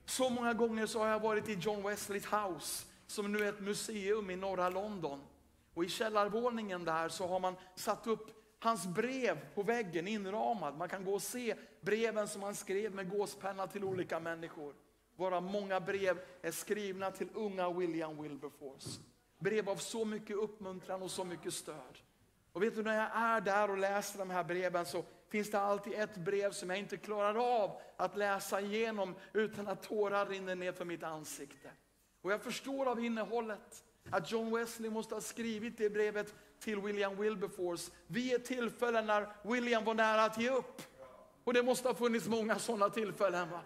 Så 0.06 0.29
många 0.29 0.53
gånger 0.53 0.86
så 0.86 1.00
har 1.00 1.08
jag 1.08 1.20
varit 1.20 1.50
i 1.50 1.53
John 1.53 1.84
Wesleys 1.84 2.25
House, 2.25 2.86
som 3.08 3.32
nu 3.32 3.44
är 3.46 3.50
ett 3.50 3.60
museum 3.60 4.29
i 4.29 4.36
norra 4.36 4.70
London. 4.70 5.22
Och 5.74 5.84
i 5.84 5.89
källarvåningen 5.89 6.86
där 6.86 7.10
så 7.10 7.27
har 7.27 7.39
man 7.39 7.56
satt 7.75 8.08
upp 8.08 8.38
hans 8.67 8.88
brev 8.88 9.38
på 9.55 9.63
väggen 9.63 10.07
inramad. 10.07 10.77
Man 10.77 10.89
kan 10.89 11.05
gå 11.05 11.13
och 11.13 11.21
se 11.21 11.55
breven 11.81 12.27
som 12.27 12.43
han 12.43 12.55
skrev 12.55 12.95
med 12.95 13.09
gåspenna 13.09 13.67
till 13.67 13.83
olika 13.83 14.19
människor. 14.19 14.74
Våra 15.15 15.41
många 15.41 15.79
brev 15.79 16.19
är 16.41 16.51
skrivna 16.51 17.12
till 17.12 17.27
unga 17.33 17.69
William 17.69 18.21
Wilberforce. 18.21 18.89
Brev 19.39 19.69
av 19.69 19.75
så 19.75 20.05
mycket 20.05 20.38
uppmuntran 20.38 21.01
och 21.01 21.12
så 21.12 21.24
mycket 21.24 21.53
stöd. 21.53 21.97
Och 22.51 22.63
vet 22.63 22.75
du, 22.75 22.83
när 22.83 22.97
jag 22.97 23.09
är 23.13 23.41
där 23.41 23.69
och 23.69 23.77
läser 23.77 24.19
de 24.19 24.29
här 24.29 24.43
breven 24.43 24.86
så 24.86 25.03
finns 25.29 25.51
det 25.51 25.59
alltid 25.59 25.93
ett 25.93 26.17
brev 26.17 26.51
som 26.51 26.69
jag 26.69 26.79
inte 26.79 26.97
klarar 26.97 27.63
av 27.63 27.81
att 27.97 28.17
läsa 28.17 28.62
igenom 28.62 29.15
utan 29.33 29.67
att 29.67 29.83
tårar 29.83 30.25
rinner 30.25 30.55
ner 30.55 30.71
för 30.71 30.86
mitt 30.86 31.03
ansikte. 31.03 31.71
Och 32.21 32.31
jag 32.31 32.43
förstår 32.43 32.86
av 32.86 33.05
innehållet 33.05 33.83
att 34.09 34.31
John 34.31 34.55
Wesley 34.55 34.89
måste 34.89 35.15
ha 35.15 35.21
skrivit 35.21 35.77
det 35.77 35.89
brevet 35.89 36.36
till 36.59 36.79
William 36.79 37.21
Wilberforce 37.21 37.91
vid 38.07 38.35
ett 38.35 38.45
tillfälle 38.45 39.01
när 39.01 39.27
William 39.41 39.83
var 39.83 39.93
nära 39.93 40.23
att 40.23 40.37
ge 40.37 40.49
upp. 40.49 40.81
Och 41.43 41.53
det 41.53 41.63
måste 41.63 41.87
ha 41.87 41.95
funnits 41.95 42.27
många 42.27 42.59
sådana 42.59 42.89
tillfällen. 42.89 43.49
Va? 43.49 43.61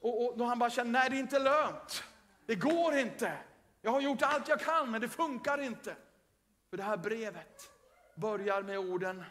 Och, 0.00 0.26
och 0.26 0.38
då 0.38 0.44
han 0.44 0.58
bara 0.58 0.70
känner, 0.70 0.90
nej 0.90 1.10
det 1.10 1.16
är 1.16 1.20
inte 1.20 1.38
lönt. 1.38 2.04
Det 2.46 2.54
går 2.54 2.96
inte. 2.96 3.32
Jag 3.82 3.90
har 3.90 4.00
gjort 4.00 4.22
allt 4.22 4.48
jag 4.48 4.60
kan 4.60 4.90
men 4.90 5.00
det 5.00 5.08
funkar 5.08 5.60
inte. 5.60 5.96
För 6.70 6.76
det 6.76 6.82
här 6.82 6.96
brevet 6.96 7.70
börjar 8.14 8.62
med 8.62 8.78
orden, 8.78 9.24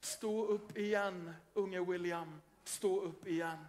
stå 0.00 0.46
upp 0.46 0.76
igen 0.76 1.34
unge 1.54 1.80
William, 1.80 2.40
stå 2.64 3.00
upp 3.00 3.26
igen. 3.26 3.66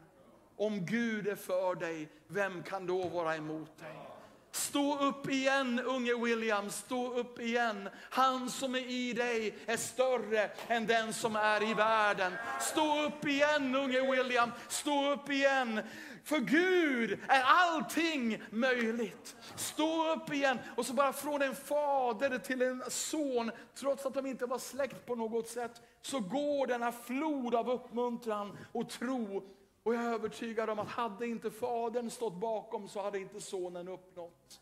Om 0.55 0.85
Gud 0.85 1.27
är 1.27 1.35
för 1.35 1.75
dig, 1.75 2.09
vem 2.27 2.63
kan 2.63 2.87
då 2.87 3.07
vara 3.07 3.35
emot 3.35 3.77
dig? 3.77 4.16
Stå 4.57 4.99
upp 4.99 5.29
igen 5.29 5.79
unge 5.79 6.13
William, 6.13 6.69
stå 6.69 7.13
upp 7.13 7.39
igen. 7.39 7.89
Han 8.09 8.49
som 8.49 8.75
är 8.75 8.91
i 8.91 9.13
dig 9.13 9.57
är 9.65 9.77
större 9.77 10.49
än 10.67 10.87
den 10.87 11.13
som 11.13 11.35
är 11.35 11.71
i 11.71 11.73
världen. 11.73 12.33
Stå 12.61 13.05
upp 13.05 13.25
igen 13.25 13.75
unge 13.75 14.11
William, 14.11 14.51
stå 14.67 15.11
upp 15.11 15.29
igen. 15.29 15.81
För 16.23 16.39
Gud 16.39 17.19
är 17.27 17.41
allting 17.45 18.43
möjligt. 18.49 19.35
Stå 19.55 20.13
upp 20.13 20.33
igen. 20.33 20.59
Och 20.75 20.85
så 20.85 20.93
bara 20.93 21.13
från 21.13 21.41
en 21.41 21.55
fader 21.55 22.37
till 22.37 22.61
en 22.61 22.83
son, 22.87 23.51
trots 23.75 24.05
att 24.05 24.13
de 24.13 24.25
inte 24.25 24.45
var 24.45 24.59
släkt 24.59 25.05
på 25.05 25.15
något 25.15 25.47
sätt, 25.47 25.81
så 26.01 26.19
går 26.19 26.67
denna 26.67 26.91
flod 26.91 27.55
av 27.55 27.69
uppmuntran 27.69 28.57
och 28.71 28.89
tro 28.89 29.43
och 29.87 29.95
jag 29.95 30.03
är 30.03 30.13
övertygad 30.13 30.69
om 30.69 30.79
att 30.79 30.87
hade 30.87 31.27
inte 31.27 31.51
fadern 31.51 32.09
stått 32.09 32.33
bakom 32.33 32.89
så 32.89 33.01
hade 33.01 33.19
inte 33.19 33.41
sonen 33.41 33.87
uppnått 33.87 34.61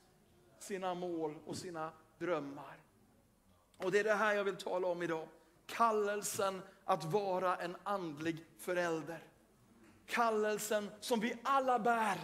sina 0.60 0.94
mål 0.94 1.36
och 1.46 1.58
sina 1.58 1.92
drömmar. 2.18 2.78
Och 3.78 3.92
det 3.92 4.00
är 4.00 4.04
det 4.04 4.14
här 4.14 4.34
jag 4.34 4.44
vill 4.44 4.56
tala 4.56 4.88
om 4.88 5.04
idag. 5.04 5.28
Kallelsen 5.66 6.62
att 6.84 7.04
vara 7.04 7.56
en 7.56 7.76
andlig 7.84 8.46
förälder. 8.58 9.24
Kallelsen 10.06 10.92
som 11.00 11.20
vi 11.20 11.38
alla 11.44 11.80
bär 11.80 12.18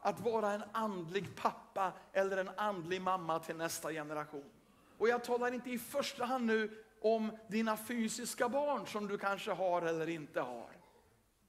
att 0.00 0.20
vara 0.20 0.52
en 0.52 0.62
andlig 0.72 1.36
pappa 1.36 1.92
eller 2.12 2.36
en 2.36 2.50
andlig 2.56 3.02
mamma 3.02 3.38
till 3.38 3.56
nästa 3.56 3.92
generation. 3.92 4.50
Och 4.98 5.08
jag 5.08 5.24
talar 5.24 5.54
inte 5.54 5.70
i 5.70 5.78
första 5.78 6.24
hand 6.24 6.46
nu 6.46 6.84
om 7.00 7.36
dina 7.48 7.76
fysiska 7.76 8.48
barn 8.48 8.86
som 8.86 9.08
du 9.08 9.18
kanske 9.18 9.52
har 9.52 9.82
eller 9.82 10.08
inte 10.08 10.40
har. 10.40 10.77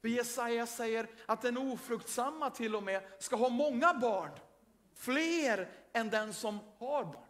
För 0.02 0.08
Jesaja 0.08 0.66
säger 0.66 1.08
att 1.26 1.42
den 1.42 1.58
ofruktsamma 1.58 2.50
till 2.50 2.76
och 2.76 2.84
med 2.84 3.04
ska 3.20 3.36
ha 3.36 3.50
många 3.50 3.94
barn. 3.94 4.32
Fler 4.96 5.70
än 5.94 6.10
den 6.10 6.34
som 6.34 6.60
har 6.78 7.04
barn. 7.04 7.26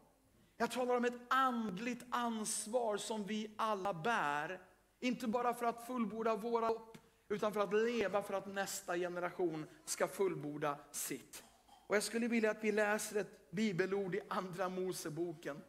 Jag 0.58 0.72
talar 0.72 0.98
om 0.98 1.06
ett 1.06 1.22
andligt 1.28 2.06
ansvar 2.10 2.98
som 2.98 3.26
vi 3.26 3.54
alla 3.58 3.94
bär. 3.94 4.62
Inte 5.00 5.28
bara 5.28 5.54
för 5.54 5.66
att 5.66 5.88
fullborda 5.88 6.36
våra 6.36 6.68
hopp, 6.68 6.98
utan 7.30 7.54
för 7.54 7.60
att 7.60 7.74
leva 7.74 8.22
för 8.22 8.34
att 8.34 8.48
nästa 8.48 8.98
generation 8.98 9.66
ska 9.86 10.08
fullborda 10.08 10.78
sitt. 10.92 11.44
Och 11.88 11.96
jag 11.96 12.04
skulle 12.04 12.28
vilja 12.28 12.52
att 12.52 12.64
vi 12.64 12.72
läser 12.72 13.20
ett 13.20 13.52
bibelord 13.52 14.16
i 14.16 14.22
Andra 14.30 14.70
Moseboken 14.70 15.62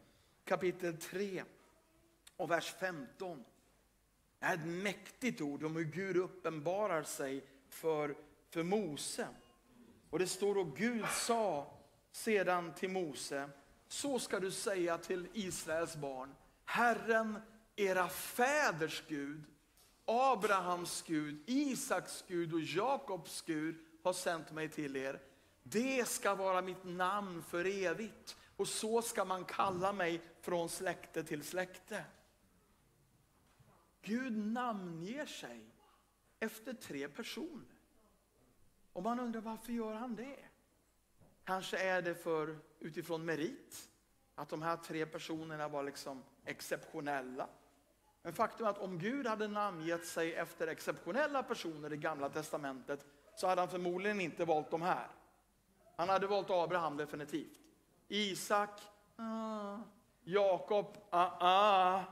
kapitel 0.45 0.97
3 0.97 1.43
och 2.37 2.51
vers 2.51 2.73
15. 2.79 3.43
Det 4.41 4.47
är 4.47 4.53
ett 4.53 4.65
mäktigt 4.65 5.41
ord 5.41 5.63
om 5.63 5.75
hur 5.75 5.83
Gud 5.83 6.17
uppenbarar 6.17 7.03
sig 7.03 7.43
för, 7.69 8.15
för 8.49 8.63
Mose. 8.63 9.27
Och 10.09 10.19
det 10.19 10.27
står 10.27 10.55
då 10.55 10.63
Gud 10.63 11.05
sa 11.09 11.73
sedan 12.11 12.73
till 12.73 12.89
Mose, 12.89 13.49
så 13.87 14.19
ska 14.19 14.39
du 14.39 14.51
säga 14.51 14.97
till 14.97 15.27
Israels 15.33 15.95
barn, 15.95 16.35
Herren 16.65 17.39
era 17.75 18.09
fäders 18.09 19.03
Gud, 19.07 19.43
Abrahams 20.05 21.03
Gud, 21.07 21.43
Isaks 21.45 22.23
Gud 22.27 22.53
och 22.53 22.61
Jakobs 22.61 23.41
Gud 23.41 23.75
har 24.03 24.13
sänt 24.13 24.51
mig 24.51 24.69
till 24.69 24.95
er. 24.95 25.19
Det 25.63 26.07
ska 26.07 26.35
vara 26.35 26.61
mitt 26.61 26.83
namn 26.83 27.43
för 27.43 27.65
evigt 27.65 28.37
och 28.57 28.67
så 28.67 29.01
ska 29.01 29.25
man 29.25 29.45
kalla 29.45 29.93
mig 29.93 30.21
från 30.41 30.69
släkte 30.69 31.23
till 31.23 31.43
släkte. 31.43 32.05
Gud 34.01 34.37
namnger 34.37 35.25
sig 35.25 35.65
efter 36.39 36.73
tre 36.73 37.07
personer. 37.07 37.75
Och 38.93 39.03
man 39.03 39.19
undrar 39.19 39.41
varför 39.41 39.73
gör 39.73 39.93
han 39.93 40.15
det? 40.15 40.39
Kanske 41.43 41.77
är 41.77 42.01
det 42.01 42.15
för 42.15 42.59
utifrån 42.79 43.25
merit, 43.25 43.89
att 44.35 44.49
de 44.49 44.61
här 44.61 44.77
tre 44.77 45.05
personerna 45.05 45.67
var 45.67 45.83
liksom 45.83 46.23
exceptionella. 46.45 47.47
Men 48.21 48.33
faktum 48.33 48.65
är 48.65 48.69
att 48.69 48.77
om 48.77 48.99
Gud 48.99 49.27
hade 49.27 49.47
namngett 49.47 50.05
sig 50.05 50.35
efter 50.35 50.67
exceptionella 50.67 51.43
personer 51.43 51.93
i 51.93 51.97
Gamla 51.97 52.29
Testamentet 52.29 53.05
så 53.35 53.47
hade 53.47 53.61
han 53.61 53.69
förmodligen 53.69 54.21
inte 54.21 54.45
valt 54.45 54.71
de 54.71 54.81
här. 54.81 55.07
Han 55.95 56.09
hade 56.09 56.27
valt 56.27 56.49
Abraham 56.49 56.97
definitivt. 56.97 57.59
Isak, 58.07 58.81
ah. 59.15 59.77
Jakob, 60.23 60.97
ah, 61.09 61.31
ah. 61.39 62.03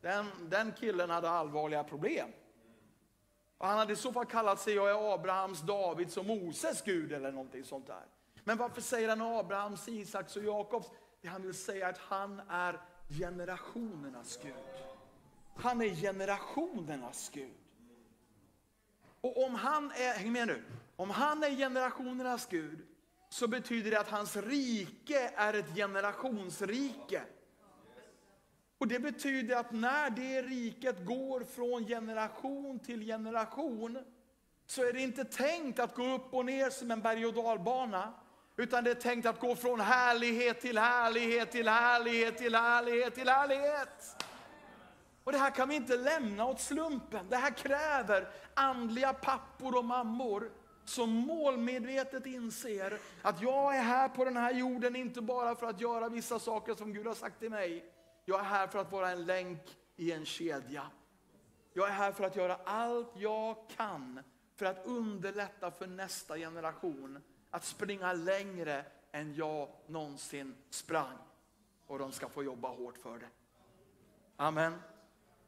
Den, 0.00 0.26
den 0.48 0.72
killen 0.72 1.10
hade 1.10 1.30
allvarliga 1.30 1.84
problem. 1.84 2.28
Och 3.58 3.66
han 3.66 3.78
hade 3.78 3.92
i 3.92 3.96
så 3.96 4.12
fall 4.12 4.26
kallat 4.26 4.60
sig 4.60 4.74
jag 4.74 4.90
är 4.90 5.14
Abrahams, 5.14 5.60
Davids 5.60 6.16
och 6.16 6.26
Moses 6.26 6.82
Gud 6.82 7.12
eller 7.12 7.32
någonting 7.32 7.64
sånt 7.64 7.86
där. 7.86 8.04
Men 8.44 8.56
varför 8.56 8.80
säger 8.80 9.08
han 9.08 9.22
Abrahams, 9.22 9.88
Isaks 9.88 10.36
och 10.36 10.44
Jakobs? 10.44 10.90
Det 11.20 11.28
han 11.28 11.42
vill 11.42 11.54
säga 11.54 11.86
är 11.86 11.90
att 11.90 11.98
han 11.98 12.40
är 12.48 12.80
generationernas 13.08 14.38
Gud. 14.42 14.54
Han 15.56 15.80
är 15.80 15.88
generationernas 15.88 17.30
Gud. 17.34 17.52
Och 19.20 19.44
om 19.44 19.54
han 19.54 19.90
är, 19.90 20.18
häng 20.18 20.32
med 20.32 20.46
nu, 20.46 20.64
om 20.96 21.10
han 21.10 21.42
är 21.44 21.50
generationernas 21.50 22.46
Gud 22.46 22.86
så 23.28 23.48
betyder 23.48 23.90
det 23.90 24.00
att 24.00 24.08
hans 24.08 24.36
rike 24.36 25.32
är 25.36 25.54
ett 25.54 25.74
generationsrike. 25.74 27.22
Och 28.78 28.88
Det 28.88 28.98
betyder 28.98 29.56
att 29.56 29.72
när 29.72 30.10
det 30.10 30.42
riket 30.42 31.04
går 31.04 31.44
från 31.44 31.86
generation 31.86 32.78
till 32.78 33.00
generation 33.06 33.98
så 34.66 34.88
är 34.88 34.92
det 34.92 35.00
inte 35.00 35.24
tänkt 35.24 35.78
att 35.78 35.94
gå 35.94 36.14
upp 36.14 36.34
och 36.34 36.44
ner 36.44 36.70
som 36.70 36.90
en 36.90 37.00
berg 37.00 37.26
och 37.26 37.34
dalbana. 37.34 38.12
Utan 38.56 38.84
det 38.84 38.90
är 38.90 38.94
tänkt 38.94 39.26
att 39.26 39.40
gå 39.40 39.56
från 39.56 39.80
härlighet 39.80 40.60
till 40.60 40.78
härlighet 40.78 41.50
till 41.50 41.68
härlighet 41.68 42.38
till 42.38 42.54
härlighet 42.54 43.14
till 43.14 43.28
härlighet. 43.28 44.24
Och 45.24 45.32
det 45.32 45.38
här 45.38 45.50
kan 45.50 45.68
vi 45.68 45.74
inte 45.74 45.96
lämna 45.96 46.46
åt 46.46 46.60
slumpen. 46.60 47.26
Det 47.30 47.36
här 47.36 47.50
kräver 47.50 48.28
andliga 48.54 49.12
pappor 49.12 49.76
och 49.76 49.84
mammor 49.84 50.50
som 50.84 51.10
målmedvetet 51.10 52.26
inser 52.26 52.98
att 53.22 53.42
jag 53.42 53.76
är 53.76 53.82
här 53.82 54.08
på 54.08 54.24
den 54.24 54.36
här 54.36 54.52
jorden 54.52 54.96
inte 54.96 55.20
bara 55.20 55.54
för 55.54 55.66
att 55.66 55.80
göra 55.80 56.08
vissa 56.08 56.38
saker 56.38 56.74
som 56.74 56.92
Gud 56.92 57.06
har 57.06 57.14
sagt 57.14 57.40
till 57.40 57.50
mig. 57.50 57.84
Jag 58.28 58.40
är 58.40 58.44
här 58.44 58.66
för 58.66 58.78
att 58.78 58.92
vara 58.92 59.10
en 59.10 59.24
länk 59.24 59.78
i 59.96 60.12
en 60.12 60.24
kedja. 60.24 60.90
Jag 61.72 61.88
är 61.88 61.92
här 61.92 62.12
för 62.12 62.24
att 62.24 62.36
göra 62.36 62.56
allt 62.64 63.12
jag 63.14 63.56
kan 63.76 64.20
för 64.54 64.66
att 64.66 64.86
underlätta 64.86 65.70
för 65.70 65.86
nästa 65.86 66.36
generation 66.36 67.22
att 67.50 67.64
springa 67.64 68.12
längre 68.12 68.84
än 69.12 69.34
jag 69.34 69.68
någonsin 69.86 70.54
sprang. 70.70 71.18
Och 71.86 71.98
de 71.98 72.12
ska 72.12 72.28
få 72.28 72.44
jobba 72.44 72.68
hårt 72.68 72.98
för 72.98 73.18
det. 73.18 73.28
Amen. 74.36 74.82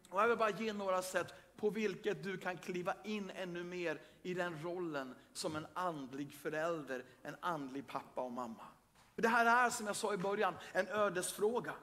Och 0.09 0.21
jag 0.21 0.29
vill 0.29 0.39
bara 0.39 0.51
ge 0.51 0.73
några 0.73 1.03
sätt 1.03 1.35
på 1.57 1.71
vilket 1.71 2.23
du 2.23 2.39
kan 2.39 2.57
kliva 2.57 2.95
in 3.05 3.31
ännu 3.35 3.65
mer 3.65 4.01
i 4.23 4.35
den 4.35 4.63
rollen 4.63 5.15
som 5.33 5.57
en 5.57 5.67
andlig 5.75 6.33
förälder, 6.35 7.05
en 7.23 7.37
andlig 7.41 7.87
pappa 7.87 8.21
och 8.21 8.33
mamma. 8.33 8.65
För 9.15 9.23
det 9.23 9.29
här 9.29 9.67
är 9.67 9.71
som 9.71 9.87
jag 9.87 9.97
sa 9.97 10.15
i 10.15 10.17
början 10.17 10.55
en 10.73 10.89
ödesfråga. 10.89 11.75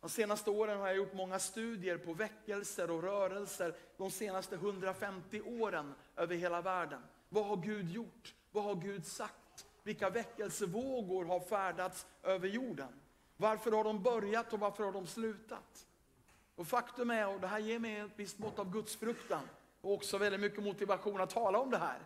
De 0.00 0.10
senaste 0.10 0.50
åren 0.50 0.80
har 0.80 0.86
jag 0.86 0.96
gjort 0.96 1.14
många 1.14 1.38
studier 1.38 1.98
på 1.98 2.12
väckelser 2.12 2.90
och 2.90 3.02
rörelser 3.02 3.74
de 3.96 4.10
senaste 4.10 4.54
150 4.54 5.40
åren 5.40 5.94
över 6.16 6.36
hela 6.36 6.60
världen. 6.60 7.02
Vad 7.28 7.46
har 7.46 7.56
Gud 7.56 7.90
gjort? 7.90 8.34
Vad 8.52 8.64
har 8.64 8.74
Gud 8.74 9.06
sagt? 9.06 9.66
Vilka 9.82 10.10
väckelsevågor 10.10 11.24
har 11.24 11.40
färdats 11.40 12.06
över 12.22 12.48
jorden? 12.48 12.88
Varför 13.36 13.72
har 13.72 13.84
de 13.84 14.02
börjat 14.02 14.52
och 14.52 14.60
varför 14.60 14.84
har 14.84 14.92
de 14.92 15.06
slutat? 15.06 15.86
Och 16.54 16.66
faktum 16.66 17.10
är, 17.10 17.28
och 17.28 17.40
det 17.40 17.46
här 17.46 17.58
ger 17.58 17.78
mig 17.78 17.96
ett 17.96 18.10
visst 18.16 18.38
mått 18.38 18.58
av 18.58 18.72
gudsfruktan 18.72 19.48
och 19.80 19.92
också 19.92 20.18
väldigt 20.18 20.40
mycket 20.40 20.62
motivation 20.62 21.20
att 21.20 21.30
tala 21.30 21.58
om 21.58 21.70
det 21.70 21.78
här, 21.78 21.98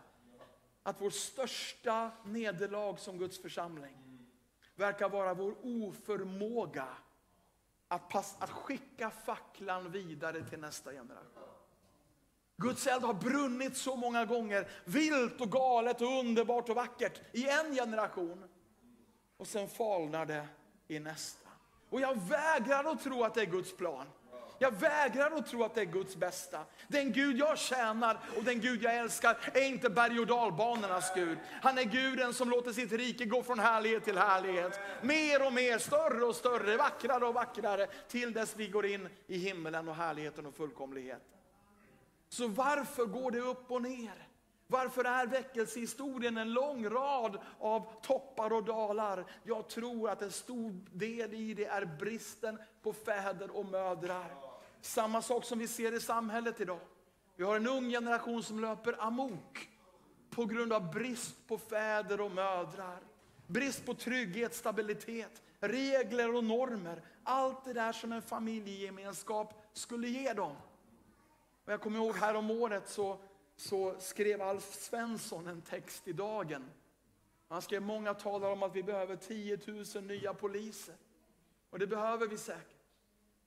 att 0.83 1.01
vårt 1.01 1.13
största 1.13 2.11
nederlag 2.25 2.97
som 2.97 3.19
Guds 3.19 3.43
församling 3.43 3.97
verkar 4.75 5.09
vara 5.09 5.35
vår 5.35 5.55
oförmåga 5.63 6.89
att, 7.91 8.09
pass, 8.09 8.37
att 8.39 8.51
skicka 8.51 9.11
facklan 9.11 9.91
vidare 9.93 10.45
till 10.45 10.59
nästa 10.59 10.93
generation. 10.93 11.43
Guds 12.57 12.87
eld 12.87 13.05
har 13.05 13.15
brunnit 13.15 13.77
så 13.77 13.97
många 13.97 14.25
gånger, 14.25 14.69
vilt 14.85 15.41
och 15.41 15.53
galet 15.53 16.01
och 16.01 16.19
underbart 16.19 16.69
och 16.69 16.77
vackert 16.77 17.21
i 17.33 17.49
en 17.49 17.75
generation. 17.75 18.49
Och 19.37 19.47
sen 19.47 19.69
falnar 19.69 20.27
det 20.27 20.49
i 20.89 20.99
nästa. 20.99 21.49
Och 21.91 22.01
jag 22.01 22.15
vägrar 22.15 22.85
att 22.85 23.03
tro 23.03 23.25
att 23.25 23.35
det 23.35 23.41
är 23.41 23.47
Guds 23.47 23.77
plan. 23.77 24.07
Jag 24.63 24.71
vägrar 24.81 25.31
att 25.31 25.47
tro 25.47 25.65
att 25.65 25.75
det 25.75 25.81
är 25.81 25.85
Guds 25.85 26.17
bästa. 26.17 26.65
Den 26.89 27.13
Gud 27.13 27.39
jag 27.39 27.59
tjänar 27.59 28.21
och 28.37 28.45
den 28.45 28.61
Gud 28.61 28.83
jag 28.83 28.97
älskar 28.97 29.39
är 29.55 29.67
inte 29.67 29.91
berg 29.91 30.21
och 30.21 30.27
dalbanornas 30.27 31.15
Gud. 31.15 31.39
Han 31.63 31.79
är 31.79 31.83
Guden 31.83 32.35
som 32.35 32.51
låter 32.51 32.73
sitt 32.73 32.93
rike 32.93 33.25
gå 33.25 33.43
från 33.43 33.59
härlighet 33.59 34.05
till 34.05 34.19
härlighet. 34.19 34.81
Mer 35.03 35.47
och 35.47 35.53
mer, 35.53 35.79
större 35.79 36.25
och 36.25 36.37
större, 36.37 36.77
vackrare 36.77 37.27
och 37.27 37.35
vackrare 37.35 37.87
till 37.87 38.33
dess 38.33 38.57
vi 38.57 38.69
går 38.69 38.87
in 38.87 39.09
i 39.27 39.39
himmelen 39.39 39.89
och 39.89 39.95
härligheten 39.95 40.47
och 40.47 40.55
fullkomligheten. 40.55 41.21
Så 42.29 42.49
varför 42.49 43.05
går 43.05 43.31
det 43.31 43.41
upp 43.41 43.71
och 43.71 43.83
ner? 43.83 44.29
Varför 44.67 45.05
är 45.05 45.27
väckelsehistorien 45.27 46.37
en 46.37 46.53
lång 46.53 46.89
rad 46.89 47.39
av 47.59 47.93
toppar 48.03 48.53
och 48.53 48.65
dalar? 48.65 49.25
Jag 49.43 49.69
tror 49.69 50.11
att 50.11 50.23
en 50.23 50.33
stor 50.33 50.73
del 50.93 51.35
i 51.35 51.55
det 51.55 51.67
är 51.67 51.85
bristen 51.85 52.59
på 52.83 52.93
fäder 52.93 53.57
och 53.57 53.67
mödrar. 53.67 54.50
Samma 54.81 55.23
sak 55.23 55.45
som 55.45 55.59
vi 55.59 55.69
ser 55.69 55.93
i 55.93 56.01
samhället 56.01 56.61
idag. 56.61 56.81
Vi 57.37 57.45
har 57.45 57.57
en 57.57 57.67
ung 57.67 57.91
generation 57.91 58.43
som 58.43 58.61
löper 58.61 59.03
amok 59.03 59.69
på 60.31 60.45
grund 60.45 60.73
av 60.73 60.91
brist 60.91 61.47
på 61.47 61.59
fäder 61.59 62.21
och 62.21 62.31
mödrar. 62.31 63.01
Brist 63.47 63.87
på 63.87 63.95
trygghet, 63.95 64.55
stabilitet, 64.55 65.43
regler 65.61 66.35
och 66.35 66.45
normer. 66.45 67.03
Allt 67.25 67.65
det 67.65 67.73
där 67.73 67.93
som 67.93 68.13
en 68.13 68.23
familjegemenskap 68.23 69.55
skulle 69.73 70.09
ge 70.09 70.33
dem. 70.33 70.57
Och 71.65 71.73
jag 71.73 71.81
kommer 71.81 71.99
ihåg 71.99 72.17
här 72.17 72.35
om 72.35 72.51
året 72.51 72.89
så, 72.89 73.19
så 73.57 73.95
skrev 73.99 74.43
Alf 74.43 74.75
Svensson 74.75 75.47
en 75.47 75.63
text 75.63 76.09
i 76.09 76.13
Dagen. 76.13 76.71
Han 77.49 77.63
skrev 77.63 77.83
många 77.83 78.15
talar 78.15 78.51
om 78.51 78.63
att 78.63 78.77
vi 78.77 78.83
behöver 78.83 79.17
10 79.17 79.59
000 79.95 80.05
nya 80.05 80.35
poliser. 80.35 80.95
Och 81.71 81.79
det 81.79 81.87
behöver 81.87 82.27
vi 82.27 82.39
säkert. 82.39 82.80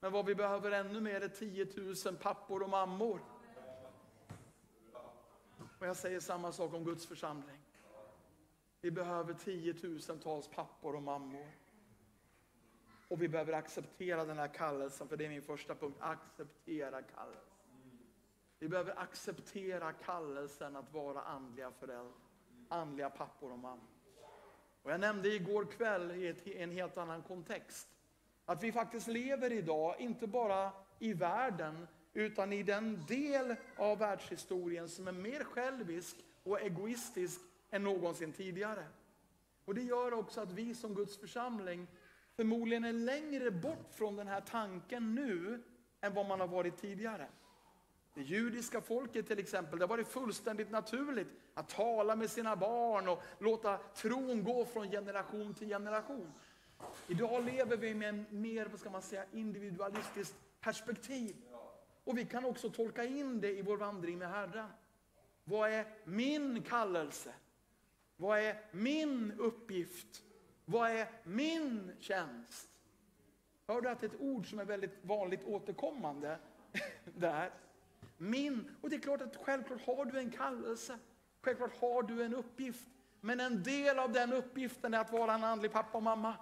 Men 0.04 0.12
vad 0.12 0.26
vi 0.26 0.36
behöver 0.36 0.72
ännu 0.72 1.02
mer 1.02 1.22
är 1.22 1.28
10 1.28 1.68
000 2.06 2.16
pappor 2.16 2.64
och 2.64 2.70
mammor. 2.70 3.22
Och 5.80 5.88
jag 5.88 5.96
säger 5.96 6.20
samma 6.20 6.52
sak 6.52 6.74
om 6.74 6.84
Guds 6.84 7.06
församling. 7.06 7.60
Vi 8.82 8.92
behöver 8.92 9.34
tiotusentals 9.34 10.48
pappor 10.48 10.96
och 10.96 11.04
mammor. 11.04 11.52
Och 13.08 13.22
vi 13.22 13.28
behöver 13.28 13.54
acceptera 13.54 14.26
den 14.26 14.38
här 14.38 14.48
kallelsen, 14.48 15.08
för 15.08 15.18
det 15.18 15.26
är 15.26 15.30
min 15.30 15.42
första 15.42 15.76
punkt. 15.76 15.98
Acceptera 16.00 17.02
kallelsen. 17.02 17.58
Vi 18.60 18.70
behöver 18.70 19.00
acceptera 19.00 19.94
kallelsen 19.94 20.76
att 20.76 20.94
vara 20.94 21.22
andliga 21.22 21.72
föräldrar, 21.72 22.22
andliga 22.70 23.10
pappor 23.10 23.52
och 23.52 23.60
mammor. 23.60 23.88
Och 24.82 24.92
jag 24.92 25.00
nämnde 25.00 25.30
igår 25.30 25.66
kväll 25.66 26.12
i 26.12 26.58
en 26.58 26.72
helt 26.72 26.98
annan 26.98 27.22
kontext 27.22 27.93
att 28.46 28.64
vi 28.64 28.72
faktiskt 28.72 29.08
lever 29.08 29.52
idag, 29.52 29.96
inte 30.00 30.28
bara 30.28 30.72
i 31.00 31.14
världen, 31.14 31.88
utan 32.14 32.54
i 32.54 32.64
den 32.64 33.06
del 33.08 33.56
av 33.78 33.98
världshistorien 33.98 34.90
som 34.90 35.08
är 35.08 35.12
mer 35.12 35.44
självisk 35.44 36.16
och 36.44 36.62
egoistisk 36.62 37.42
än 37.72 37.84
någonsin 37.84 38.34
tidigare. 38.34 38.86
Och 39.66 39.76
det 39.76 39.82
gör 39.82 40.14
också 40.14 40.42
att 40.42 40.52
vi 40.52 40.76
som 40.76 40.94
Guds 40.94 41.18
församling 41.18 41.88
förmodligen 42.36 42.86
är 42.86 42.94
längre 42.94 43.52
bort 43.52 43.94
från 43.94 44.16
den 44.16 44.28
här 44.28 44.42
tanken 44.42 45.16
nu 45.16 45.64
än 46.02 46.14
vad 46.14 46.26
man 46.26 46.40
har 46.40 46.48
varit 46.48 46.78
tidigare. 46.78 47.28
Det 48.14 48.22
judiska 48.22 48.82
folket 48.82 49.28
till 49.28 49.40
exempel, 49.40 49.80
det 49.80 49.84
har 49.86 49.90
varit 49.90 50.08
fullständigt 50.08 50.72
naturligt 50.72 51.28
att 51.54 51.70
tala 51.70 52.16
med 52.16 52.30
sina 52.30 52.56
barn 52.56 53.08
och 53.08 53.24
låta 53.40 53.78
tron 53.78 54.44
gå 54.44 54.66
från 54.66 54.92
generation 54.92 55.54
till 55.54 55.68
generation. 55.68 56.34
Idag 57.08 57.46
lever 57.46 57.78
vi 57.78 57.94
med 57.94 58.10
en 58.10 58.26
mer 58.30 58.66
vad 58.66 58.80
ska 58.80 58.90
man 58.90 59.02
säga, 59.02 59.26
individualistiskt 59.32 60.36
perspektiv. 60.60 61.36
Och 62.04 62.18
vi 62.18 62.26
kan 62.26 62.46
också 62.46 62.70
tolka 62.70 63.04
in 63.04 63.42
det 63.42 63.52
i 63.52 63.62
vår 63.62 63.78
vandring 63.78 64.18
med 64.18 64.30
Herren. 64.30 64.70
Vad 65.44 65.70
är 65.70 65.86
min 66.04 66.62
kallelse? 66.62 67.34
Vad 68.16 68.40
är 68.40 68.62
min 68.72 69.34
uppgift? 69.38 70.24
Vad 70.66 70.92
är 70.92 71.08
min 71.24 71.92
tjänst? 72.00 72.70
Hör 73.68 73.82
du 73.82 73.90
att 73.90 74.00
det 74.00 74.08
är 74.08 74.10
ett 74.10 74.22
ord 74.22 74.50
som 74.50 74.60
är 74.60 74.66
väldigt 74.66 74.98
vanligt 75.02 75.44
återkommande 75.44 76.40
där? 77.06 77.52
Min. 78.18 78.76
Och 78.82 78.90
det 78.90 78.96
är 78.96 79.00
klart 79.00 79.22
att 79.22 79.36
självklart 79.36 79.86
har 79.86 80.06
du 80.06 80.20
en 80.20 80.32
kallelse. 80.32 81.00
Självklart 81.42 81.78
har 81.80 82.04
du 82.04 82.24
en 82.24 82.34
uppgift. 82.34 82.88
Men 83.22 83.40
en 83.40 83.64
del 83.64 84.00
av 84.00 84.12
den 84.12 84.34
uppgiften 84.34 84.94
är 84.94 85.00
att 85.00 85.12
vara 85.12 85.34
en 85.34 85.44
andlig 85.44 85.72
pappa 85.72 85.98
och 85.98 86.04
mamma. 86.04 86.36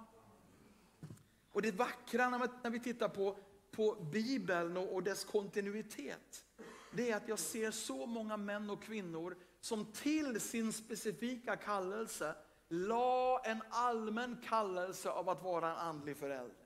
Och 1.52 1.62
det 1.62 1.70
vackra 1.72 2.28
när 2.28 2.70
vi 2.70 2.80
tittar 2.80 3.08
på, 3.08 3.36
på 3.70 3.94
Bibeln 4.12 4.76
och, 4.76 5.02
dess 5.02 5.24
kontinuitet, 5.24 6.44
det 6.92 7.10
är 7.10 7.16
att 7.16 7.28
jag 7.28 7.38
ser 7.38 7.70
så 7.70 8.06
många 8.06 8.36
män 8.36 8.70
och 8.70 8.82
kvinnor 8.82 9.36
som 9.60 9.92
till 9.92 10.40
sin 10.40 10.72
specifika 10.72 11.56
kallelse 11.56 12.34
la 12.68 13.40
en 13.44 13.62
allmän 13.70 14.42
kallelse 14.48 15.10
av 15.10 15.28
att 15.28 15.42
vara 15.42 15.70
en 15.70 15.76
andlig 15.76 16.16
förälder. 16.16 16.56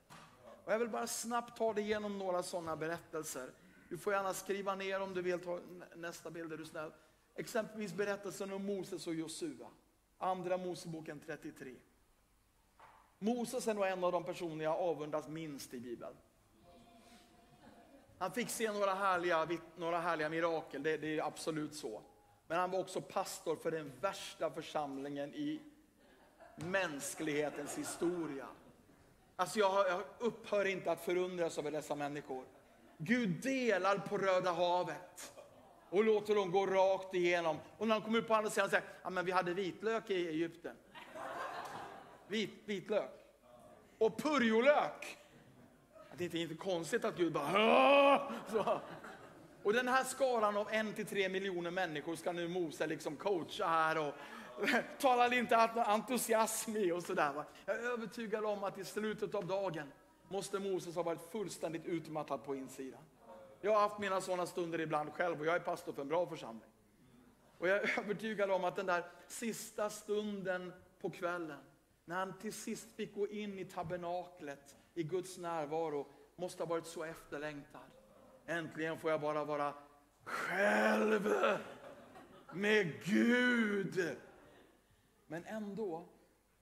Och 0.64 0.72
jag 0.72 0.78
vill 0.78 0.88
bara 0.88 1.06
snabbt 1.06 1.58
ta 1.58 1.72
dig 1.72 1.84
igenom 1.84 2.18
några 2.18 2.42
sådana 2.42 2.76
berättelser. 2.76 3.50
Du 3.88 3.98
får 3.98 4.12
gärna 4.12 4.34
skriva 4.34 4.74
ner 4.74 5.00
om 5.00 5.14
du 5.14 5.22
vill 5.22 5.40
ta 5.40 5.60
nästa 5.96 6.30
bild, 6.30 6.52
är 6.52 6.56
du 6.56 6.64
snäll. 6.64 6.92
Exempelvis 7.34 7.94
berättelsen 7.94 8.52
om 8.52 8.64
Moses 8.64 9.06
och 9.06 9.14
Josua. 9.14 9.68
Andra 10.18 10.56
Moseboken 10.56 11.20
33. 11.26 11.74
Moses 13.18 13.68
är 13.68 13.74
nog 13.74 13.86
en 13.86 14.04
av 14.04 14.12
de 14.12 14.24
personer 14.24 14.64
jag 14.64 14.78
avundas 14.78 15.28
minst 15.28 15.74
i 15.74 15.80
Bibeln. 15.80 16.16
Han 18.18 18.32
fick 18.32 18.50
se 18.50 18.72
några 18.72 18.94
härliga, 18.94 19.48
några 19.76 20.00
härliga 20.00 20.28
mirakel, 20.28 20.82
det, 20.82 20.96
det 20.96 21.18
är 21.18 21.22
absolut 21.26 21.74
så. 21.74 22.02
Men 22.48 22.58
han 22.58 22.70
var 22.70 22.78
också 22.78 23.00
pastor 23.00 23.56
för 23.56 23.70
den 23.70 23.92
värsta 24.00 24.50
församlingen 24.50 25.34
i 25.34 25.60
mänsklighetens 26.56 27.78
historia. 27.78 28.46
Alltså 29.36 29.58
jag, 29.58 29.88
jag 29.88 30.02
upphör 30.18 30.64
inte 30.64 30.92
att 30.92 31.04
förundras 31.04 31.58
över 31.58 31.70
dessa 31.70 31.94
människor. 31.94 32.44
Gud 32.98 33.42
delar 33.42 33.98
på 33.98 34.18
Röda 34.18 34.52
havet 34.52 35.32
och 35.90 36.04
låter 36.04 36.34
dem 36.34 36.50
gå 36.50 36.66
rakt 36.66 37.14
igenom. 37.14 37.56
Och 37.78 37.88
när 37.88 37.94
de 37.94 38.04
kommer 38.04 38.18
ut 38.18 38.28
på 38.28 38.34
andra 38.34 38.50
sidan 38.50 38.70
säger 38.70 38.84
han, 39.02 39.16
ja, 39.16 39.22
vi 39.22 39.32
hade 39.32 39.54
vitlök 39.54 40.10
i 40.10 40.28
Egypten. 40.28 40.76
Vit, 42.28 42.50
vitlök. 42.64 43.10
Och 43.98 44.16
purjolök. 44.22 45.18
Det 46.16 46.24
är 46.24 46.36
inte 46.36 46.54
konstigt 46.54 47.04
att 47.04 47.16
Gud 47.16 47.32
bara... 47.32 48.32
Så. 48.50 48.80
Och 49.62 49.72
den 49.72 49.88
här 49.88 50.04
skaran 50.04 50.56
av 50.56 50.68
en 50.70 50.92
till 50.92 51.06
tre 51.06 51.28
miljoner 51.28 51.70
människor 51.70 52.16
ska 52.16 52.32
nu 52.32 52.48
Mose 52.48 52.86
liksom 52.86 53.16
coacha 53.16 53.66
här 53.66 53.98
och 53.98 54.14
talar 54.98 55.34
inte 55.34 55.56
entusiasm 55.56 56.76
i 56.76 56.92
och 56.92 57.02
sådär. 57.02 57.44
Jag 57.64 57.76
är 57.76 57.92
övertygad 57.92 58.44
om 58.44 58.64
att 58.64 58.78
i 58.78 58.84
slutet 58.84 59.34
av 59.34 59.46
dagen 59.46 59.92
måste 60.28 60.58
Moses 60.58 60.94
ha 60.94 61.02
varit 61.02 61.30
fullständigt 61.32 61.86
utmattad 61.86 62.44
på 62.44 62.54
insidan. 62.54 63.02
Jag 63.60 63.72
har 63.72 63.80
haft 63.80 63.98
mina 63.98 64.20
sådana 64.20 64.46
stunder 64.46 64.80
ibland 64.80 65.12
själv 65.12 65.40
och 65.40 65.46
jag 65.46 65.54
är 65.54 65.60
pastor 65.60 65.92
för 65.92 66.02
en 66.02 66.08
bra 66.08 66.26
församling. 66.26 66.70
Och 67.58 67.68
jag 67.68 67.76
är 67.76 67.98
övertygad 67.98 68.50
om 68.50 68.64
att 68.64 68.76
den 68.76 68.86
där 68.86 69.04
sista 69.26 69.90
stunden 69.90 70.72
på 71.00 71.10
kvällen, 71.10 71.60
när 72.06 72.16
han 72.16 72.38
till 72.38 72.52
sist 72.52 72.88
fick 72.94 73.14
gå 73.14 73.28
in 73.28 73.58
i 73.58 73.64
tabernaklet 73.64 74.76
i 74.94 75.02
Guds 75.02 75.38
närvaro, 75.38 76.06
måste 76.36 76.62
ha 76.62 76.68
varit 76.68 76.86
så 76.86 77.04
efterlängtad. 77.04 77.90
Äntligen 78.46 78.98
får 78.98 79.10
jag 79.10 79.20
bara 79.20 79.44
vara 79.44 79.74
själv 80.24 81.28
med 82.52 83.04
Gud. 83.04 84.16
Men 85.26 85.44
ändå 85.44 86.08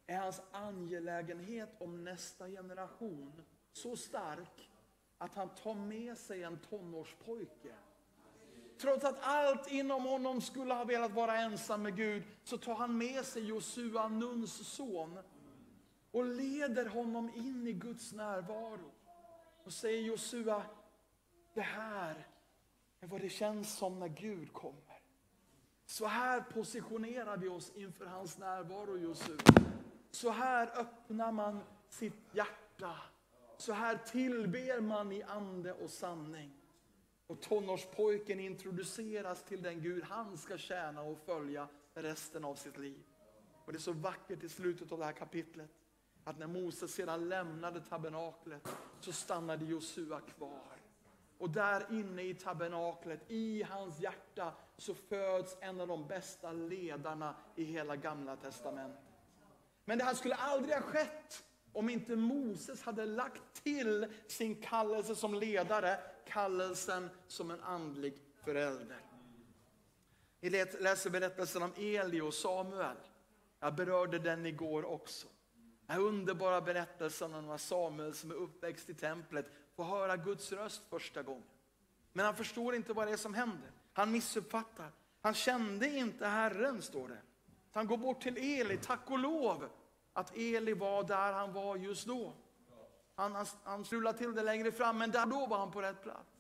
är 0.07 0.19
hans 0.19 0.41
angelägenhet 0.53 1.71
om 1.79 2.05
nästa 2.05 2.49
generation 2.49 3.43
så 3.73 3.97
stark 3.97 4.71
att 5.19 5.35
han 5.35 5.49
tar 5.49 5.75
med 5.75 6.19
sig 6.19 6.43
en 6.43 6.59
tonårspojke. 6.59 7.75
Trots 8.79 9.05
att 9.05 9.19
allt 9.21 9.73
inom 9.73 10.05
honom 10.05 10.41
skulle 10.41 10.75
ha 10.75 10.85
velat 10.85 11.13
vara 11.13 11.37
ensam 11.37 11.83
med 11.83 11.97
Gud 11.97 12.23
så 12.45 12.59
tar 12.59 12.75
han 12.75 12.99
med 12.99 13.25
sig 13.25 13.45
Josua, 13.45 14.09
Nuns 14.09 14.69
son 14.69 15.19
och 16.15 16.25
leder 16.25 16.87
honom 16.87 17.31
in 17.35 17.67
i 17.67 17.73
Guds 17.73 18.13
närvaro. 18.13 18.91
Och 19.65 19.73
säger 19.73 20.03
Josua, 20.03 20.63
det 21.55 21.61
här 21.61 22.27
är 23.01 23.07
vad 23.07 23.21
det 23.21 23.29
känns 23.29 23.77
som 23.77 23.99
när 23.99 24.09
Gud 24.09 24.53
kommer. 24.53 25.01
Så 25.87 26.07
här 26.07 26.41
positionerar 26.41 27.37
vi 27.37 27.49
oss 27.49 27.73
inför 27.75 28.07
hans 28.07 28.39
närvaro 28.39 28.97
Josua. 28.97 29.39
Så 30.11 30.31
här 30.31 30.79
öppnar 30.79 31.33
man 31.33 31.61
sitt 31.89 32.35
hjärta. 32.35 32.97
Så 33.59 33.73
här 33.73 33.97
tillber 33.97 34.81
man 34.81 35.13
i 35.13 35.23
ande 35.23 35.73
och 35.73 35.91
sanning. 35.91 36.53
Och 37.27 37.41
tonårspojken 37.41 38.41
introduceras 38.41 39.43
till 39.43 39.63
den 39.63 39.83
Gud 39.83 40.05
han 40.05 40.39
ska 40.39 40.59
tjäna 40.59 41.03
och 41.03 41.19
följa 41.19 41.69
resten 41.95 42.45
av 42.45 42.55
sitt 42.55 42.79
liv. 42.79 43.03
Och 43.65 43.73
Det 43.73 43.77
är 43.77 43.81
så 43.81 43.93
vackert 43.93 44.43
i 44.43 44.49
slutet 44.49 44.93
av 44.93 44.99
det 44.99 45.05
här 45.05 45.13
kapitlet 45.13 45.71
att 46.25 46.39
när 46.39 46.47
Moses 46.47 46.95
sedan 46.95 47.29
lämnade 47.29 47.81
tabernaklet 47.81 48.69
så 49.01 49.13
stannade 49.13 49.65
Josua 49.65 50.21
kvar. 50.21 50.77
Och 51.39 51.51
där 51.51 51.87
inne 51.91 52.23
i 52.23 52.35
tabernaklet, 52.35 53.21
i 53.29 53.63
hans 53.63 54.01
hjärta, 54.01 54.53
så 54.79 54.95
föds 54.95 55.57
en 55.61 55.81
av 55.81 55.89
de 55.89 56.07
bästa 56.07 56.53
ledarna 56.53 57.37
i 57.57 57.65
hela 57.65 57.97
gamla 57.97 58.37
testamentet. 58.37 59.05
Men 59.85 59.99
det 59.99 60.05
här 60.05 60.15
skulle 60.15 60.35
aldrig 60.35 60.75
ha 60.75 60.83
skett 60.83 61.45
om 61.73 61.89
inte 61.89 62.17
Moses 62.17 62.83
hade 62.83 63.07
lagt 63.07 63.63
till 63.63 64.13
sin 64.27 64.63
kallelse 64.63 65.15
som 65.15 65.35
ledare, 65.35 65.99
kallelsen 66.27 67.11
som 67.27 67.51
en 67.51 67.61
andlig 67.61 68.23
förälder. 68.45 69.01
Vi 70.41 70.51
läser 70.51 71.11
berättelsen 71.11 71.63
om 71.63 71.73
Eli 71.77 72.21
och 72.21 72.35
Samuel. 72.35 72.97
Jag 73.61 73.75
berörde 73.75 74.19
den 74.19 74.47
igår 74.47 74.85
också. 74.85 75.29
Den 75.87 75.97
här 75.97 76.03
underbara 76.03 76.61
berättelsen 76.61 77.35
om 77.35 77.59
Samuel 77.59 78.15
som 78.15 78.31
är 78.31 78.35
uppväxt 78.35 78.91
i 78.91 78.95
templet 78.95 79.47
får 79.77 79.85
höra 79.85 80.17
Guds 80.17 80.53
röst 80.53 80.83
första 80.91 81.23
gången. 81.23 81.43
Men 82.13 82.25
han 82.25 82.37
förstår 82.37 82.75
inte 82.75 82.93
vad 82.93 83.07
det 83.07 83.13
är 83.13 83.17
som 83.17 83.35
händer. 83.35 83.71
Han 83.93 84.13
missuppfattar. 84.13 84.91
Han 85.21 85.35
kände 85.35 85.89
inte 85.89 86.27
Herren, 86.27 86.83
står 86.83 87.09
det. 87.09 87.21
Han 87.73 87.87
går 87.87 87.97
bort 87.97 88.23
till 88.23 88.37
Eli, 88.37 88.77
tack 88.77 89.11
och 89.11 89.19
lov 89.19 89.69
att 90.13 90.37
Eli 90.37 90.75
var 90.75 91.05
där 91.05 91.33
han 91.33 91.53
var 91.53 91.77
just 91.77 92.07
då. 92.07 92.33
Han, 93.15 93.35
han, 93.35 93.47
han 93.65 93.85
strulade 93.85 94.19
till 94.19 94.35
det 94.35 94.43
längre 94.43 94.73
fram, 94.73 94.99
men 94.99 95.11
där 95.11 95.27
då 95.27 95.47
var 95.47 95.59
han 95.59 95.71
på 95.71 95.83
rätt 95.83 96.03
plats. 96.03 96.31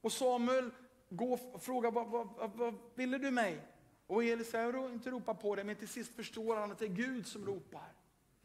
Och 0.00 0.12
Samuel 0.12 0.70
går 1.08 1.54
och 1.54 1.62
frågar, 1.62 1.90
vad, 1.90 2.08
vad, 2.08 2.28
vad, 2.36 2.50
vad 2.50 2.74
ville 2.94 3.18
du 3.18 3.30
mig? 3.30 3.66
Och 4.06 4.24
Eli 4.24 4.44
säger, 4.44 4.72
jag 4.72 4.92
inte 4.92 5.10
ropa 5.10 5.34
på 5.34 5.54
dig, 5.54 5.64
men 5.64 5.76
till 5.76 5.88
sist 5.88 6.16
förstår 6.16 6.56
han 6.56 6.72
att 6.72 6.78
det 6.78 6.84
är 6.84 6.88
Gud 6.88 7.26
som 7.26 7.46
ropar. 7.46 7.92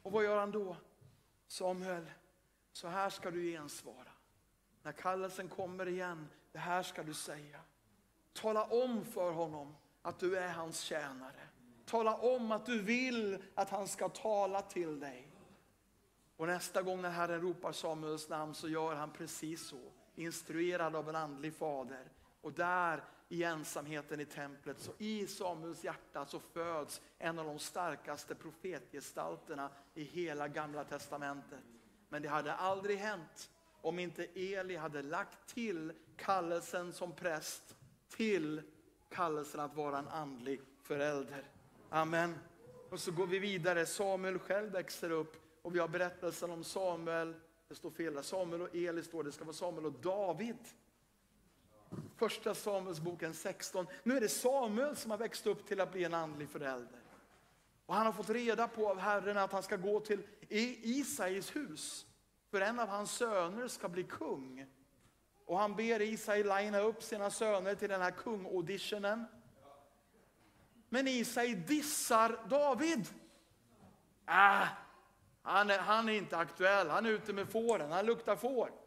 Och 0.03 0.11
vad 0.11 0.23
gör 0.23 0.39
han 0.39 0.51
då? 0.51 0.75
Samuel, 1.47 2.11
så 2.71 2.87
här 2.87 3.09
ska 3.09 3.31
du 3.31 3.51
gensvara. 3.51 4.11
När 4.83 4.91
kallelsen 4.91 5.49
kommer 5.49 5.87
igen, 5.87 6.29
det 6.51 6.59
här 6.59 6.83
ska 6.83 7.03
du 7.03 7.13
säga. 7.13 7.59
Tala 8.33 8.63
om 8.63 9.05
för 9.05 9.31
honom 9.31 9.75
att 10.01 10.19
du 10.19 10.37
är 10.37 10.49
hans 10.49 10.79
tjänare. 10.79 11.47
Tala 11.85 12.15
om 12.15 12.51
att 12.51 12.65
du 12.65 12.81
vill 12.81 13.43
att 13.55 13.69
han 13.69 13.87
ska 13.87 14.09
tala 14.09 14.61
till 14.61 14.99
dig. 14.99 15.27
Och 16.37 16.47
nästa 16.47 16.81
gång 16.81 17.01
när 17.01 17.09
Herren 17.09 17.41
ropar 17.41 17.71
Samuels 17.71 18.29
namn 18.29 18.53
så 18.53 18.69
gör 18.69 18.95
han 18.95 19.11
precis 19.11 19.67
så. 19.67 19.91
Instruerad 20.15 20.95
av 20.95 21.09
en 21.09 21.15
andlig 21.15 21.55
fader. 21.55 22.11
Och 22.41 22.53
där 22.53 23.03
i 23.32 23.44
ensamheten 23.44 24.20
i 24.20 24.26
templet, 24.26 24.80
så 24.80 24.91
i 24.98 25.28
Samuels 25.28 25.84
hjärta 25.84 26.26
så 26.26 26.39
föds 26.39 27.02
en 27.17 27.39
av 27.39 27.46
de 27.46 27.60
starkaste 27.60 28.36
profetgestalterna 28.36 29.70
i 29.94 30.04
hela 30.04 30.48
gamla 30.48 30.84
testamentet. 30.84 31.60
Men 32.10 32.22
det 32.22 32.30
hade 32.30 32.54
aldrig 32.54 32.98
hänt 32.98 33.52
om 33.82 34.00
inte 34.00 34.28
Eli 34.36 34.76
hade 34.76 35.02
lagt 35.02 35.54
till 35.54 35.94
kallelsen 36.17 36.94
som 36.94 37.12
präst 37.12 37.76
till 38.10 38.62
kallelsen 39.10 39.60
att 39.60 39.76
vara 39.76 40.00
en 40.00 40.08
andlig 40.08 40.62
förälder. 40.84 41.44
Amen. 41.89 42.36
Och 42.89 43.00
så 43.00 43.12
går 43.12 43.28
vi 43.28 43.39
vidare. 43.39 43.86
Samuel 43.86 44.39
själv 44.39 44.72
växer 44.72 45.10
upp 45.10 45.36
och 45.62 45.76
vi 45.76 45.80
har 45.80 45.88
berättelsen 45.88 46.52
om 46.52 46.63
Samuel. 46.63 47.36
Det 47.67 47.76
står 47.76 47.91
fel 47.91 48.13
där. 48.13 48.22
Samuel 48.22 48.62
och 48.62 48.76
Eli 48.76 49.04
står 49.04 49.24
det. 49.24 49.32
ska 49.32 49.44
vara 49.44 49.54
Samuel 49.54 49.86
och 49.86 50.00
David. 50.02 50.58
Första 52.21 52.55
Samuelsboken 52.55 53.34
16. 53.34 53.88
Nu 54.03 54.17
är 54.17 54.21
det 54.21 54.29
Samuel 54.29 54.95
som 54.95 55.12
har 55.12 55.17
växt 55.17 55.47
upp 55.47 55.67
till 55.67 55.81
att 55.81 55.91
bli 55.91 56.03
en 56.03 56.13
andlig 56.13 56.49
förälder. 56.49 56.99
Och 57.86 57.95
han 57.95 58.05
har 58.05 58.13
fått 58.13 58.29
reda 58.29 58.67
på 58.67 58.89
av 58.89 58.99
Herren 58.99 59.38
att 59.38 59.51
han 59.51 59.63
ska 59.63 59.75
gå 59.75 59.99
till 59.99 60.23
Isais 60.49 61.55
hus. 61.55 62.05
För 62.51 62.62
en 62.62 62.79
av 62.79 62.88
hans 62.88 63.12
söner 63.12 63.67
ska 63.67 63.89
bli 63.89 64.03
kung. 64.03 64.65
Och 65.45 65.57
han 65.57 65.75
ber 65.75 66.01
Isai 66.01 66.43
linea 66.43 66.81
upp 66.81 67.03
sina 67.03 67.29
söner 67.29 67.75
till 67.75 67.89
den 67.89 68.01
här 68.01 68.12
kungauditionen. 68.12 69.25
Men 70.89 71.07
Isai 71.07 71.55
dissar 71.55 72.39
David. 72.49 73.07
Äh, 74.27 74.67
han, 75.41 75.69
är, 75.69 75.79
han 75.79 76.10
är 76.10 76.13
inte 76.13 76.38
aktuell, 76.38 76.89
han 76.89 77.05
är 77.05 77.10
ute 77.10 77.34
med 77.34 77.49
fåren, 77.49 77.91
han 77.91 78.05
luktar 78.05 78.36
får. 78.36 78.81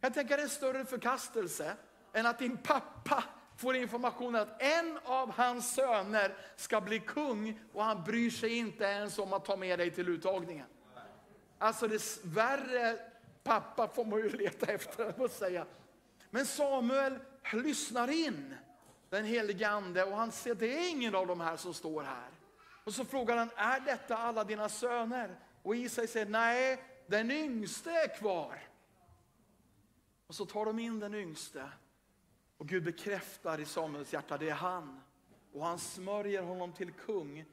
Jag 0.00 0.14
tänker 0.14 0.36
det 0.36 0.42
är 0.42 0.44
en 0.44 0.50
större 0.50 0.84
förkastelse 0.84 1.76
än 2.12 2.26
att 2.26 2.38
din 2.38 2.56
pappa 2.56 3.24
får 3.56 3.76
informationen 3.76 4.40
att 4.40 4.62
en 4.62 4.98
av 5.04 5.30
hans 5.30 5.74
söner 5.74 6.34
ska 6.56 6.80
bli 6.80 7.00
kung 7.00 7.60
och 7.72 7.84
han 7.84 8.04
bryr 8.04 8.30
sig 8.30 8.56
inte 8.56 8.84
ens 8.84 9.18
om 9.18 9.32
att 9.32 9.44
ta 9.44 9.56
med 9.56 9.78
dig 9.78 9.90
till 9.90 10.08
uttagningen. 10.08 10.66
Alltså 11.58 11.88
det 11.88 12.18
värre 12.24 12.98
pappa 13.42 13.88
får 13.88 14.04
man 14.04 14.18
ju 14.18 14.28
leta 14.28 14.66
efter, 14.66 15.24
att 15.24 15.32
säga. 15.32 15.66
Men 16.30 16.46
Samuel 16.46 17.18
lyssnar 17.52 18.10
in 18.10 18.54
den 19.10 19.24
helige 19.24 19.68
ande 19.68 20.04
och 20.04 20.16
han 20.16 20.32
ser 20.32 20.54
det 20.54 20.74
är 20.74 20.90
ingen 20.90 21.14
av 21.14 21.26
de 21.26 21.40
här 21.40 21.56
som 21.56 21.74
står 21.74 22.02
här. 22.02 22.28
Och 22.84 22.94
så 22.94 23.04
frågar 23.04 23.36
han, 23.36 23.50
är 23.56 23.80
detta 23.80 24.16
alla 24.16 24.44
dina 24.44 24.68
söner? 24.68 25.38
Och 25.62 25.76
Isai 25.76 26.06
säger, 26.06 26.26
nej, 26.26 26.82
den 27.06 27.30
yngste 27.30 27.90
är 27.90 28.16
kvar. 28.16 28.69
Och 30.30 30.36
så 30.36 30.46
tar 30.46 30.64
de 30.64 30.78
in 30.78 31.00
den 31.00 31.14
yngste. 31.14 31.68
Och 32.56 32.68
Gud 32.68 32.84
bekräftar 32.84 33.60
i 33.60 33.64
Samuels 33.64 34.12
hjärta, 34.12 34.38
det 34.38 34.48
är 34.48 34.54
han. 34.54 35.00
Och 35.52 35.64
han 35.64 35.78
smörjer 35.78 36.42
honom 36.42 36.72
till 36.72 36.92
kung. 36.92 37.44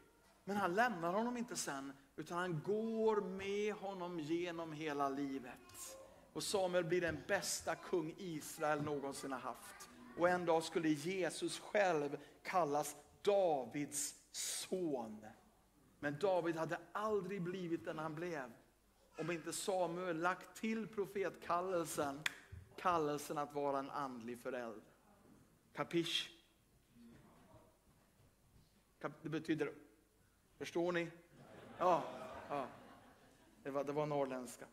Men 0.43 0.57
han 0.57 0.75
lämnar 0.75 1.13
honom 1.13 1.37
inte 1.37 1.55
sen, 1.55 1.93
utan 2.15 2.37
han 2.37 2.61
går 2.65 3.21
med 3.21 3.73
honom 3.73 4.19
genom 4.19 4.73
hela 4.73 5.09
livet. 5.09 5.97
Och 6.33 6.43
Samuel 6.43 6.83
blir 6.83 7.01
den 7.01 7.23
bästa 7.27 7.75
kung 7.75 8.15
Israel 8.17 8.81
någonsin 8.81 9.31
har 9.31 9.39
haft. 9.39 9.89
Och 10.17 10.29
en 10.29 10.45
dag 10.45 10.63
skulle 10.63 10.89
Jesus 10.89 11.59
själv 11.59 12.17
kallas 12.43 12.95
Davids 13.21 14.15
son. 14.31 15.25
Men 15.99 16.19
David 16.19 16.55
hade 16.55 16.79
aldrig 16.91 17.41
blivit 17.41 17.85
den 17.85 17.97
han 17.99 18.15
blev 18.15 18.51
om 19.17 19.31
inte 19.31 19.53
Samuel 19.53 20.17
lagt 20.17 20.61
till 20.61 20.87
profetkallelsen, 20.87 22.21
kallelsen 22.77 23.37
att 23.37 23.53
vara 23.53 23.79
en 23.79 23.89
andlig 23.89 24.39
förälder. 24.39 24.83
Kapisch? 25.73 26.31
Det 29.21 29.29
betyder, 29.29 29.73
förstår 30.57 30.91
ni? 30.91 31.11
Ja, 31.77 32.03
ja. 32.49 32.67
Det, 33.63 33.71
var, 33.71 33.83
det 33.83 33.91
var 33.91 34.05
norrländska. 34.05 34.65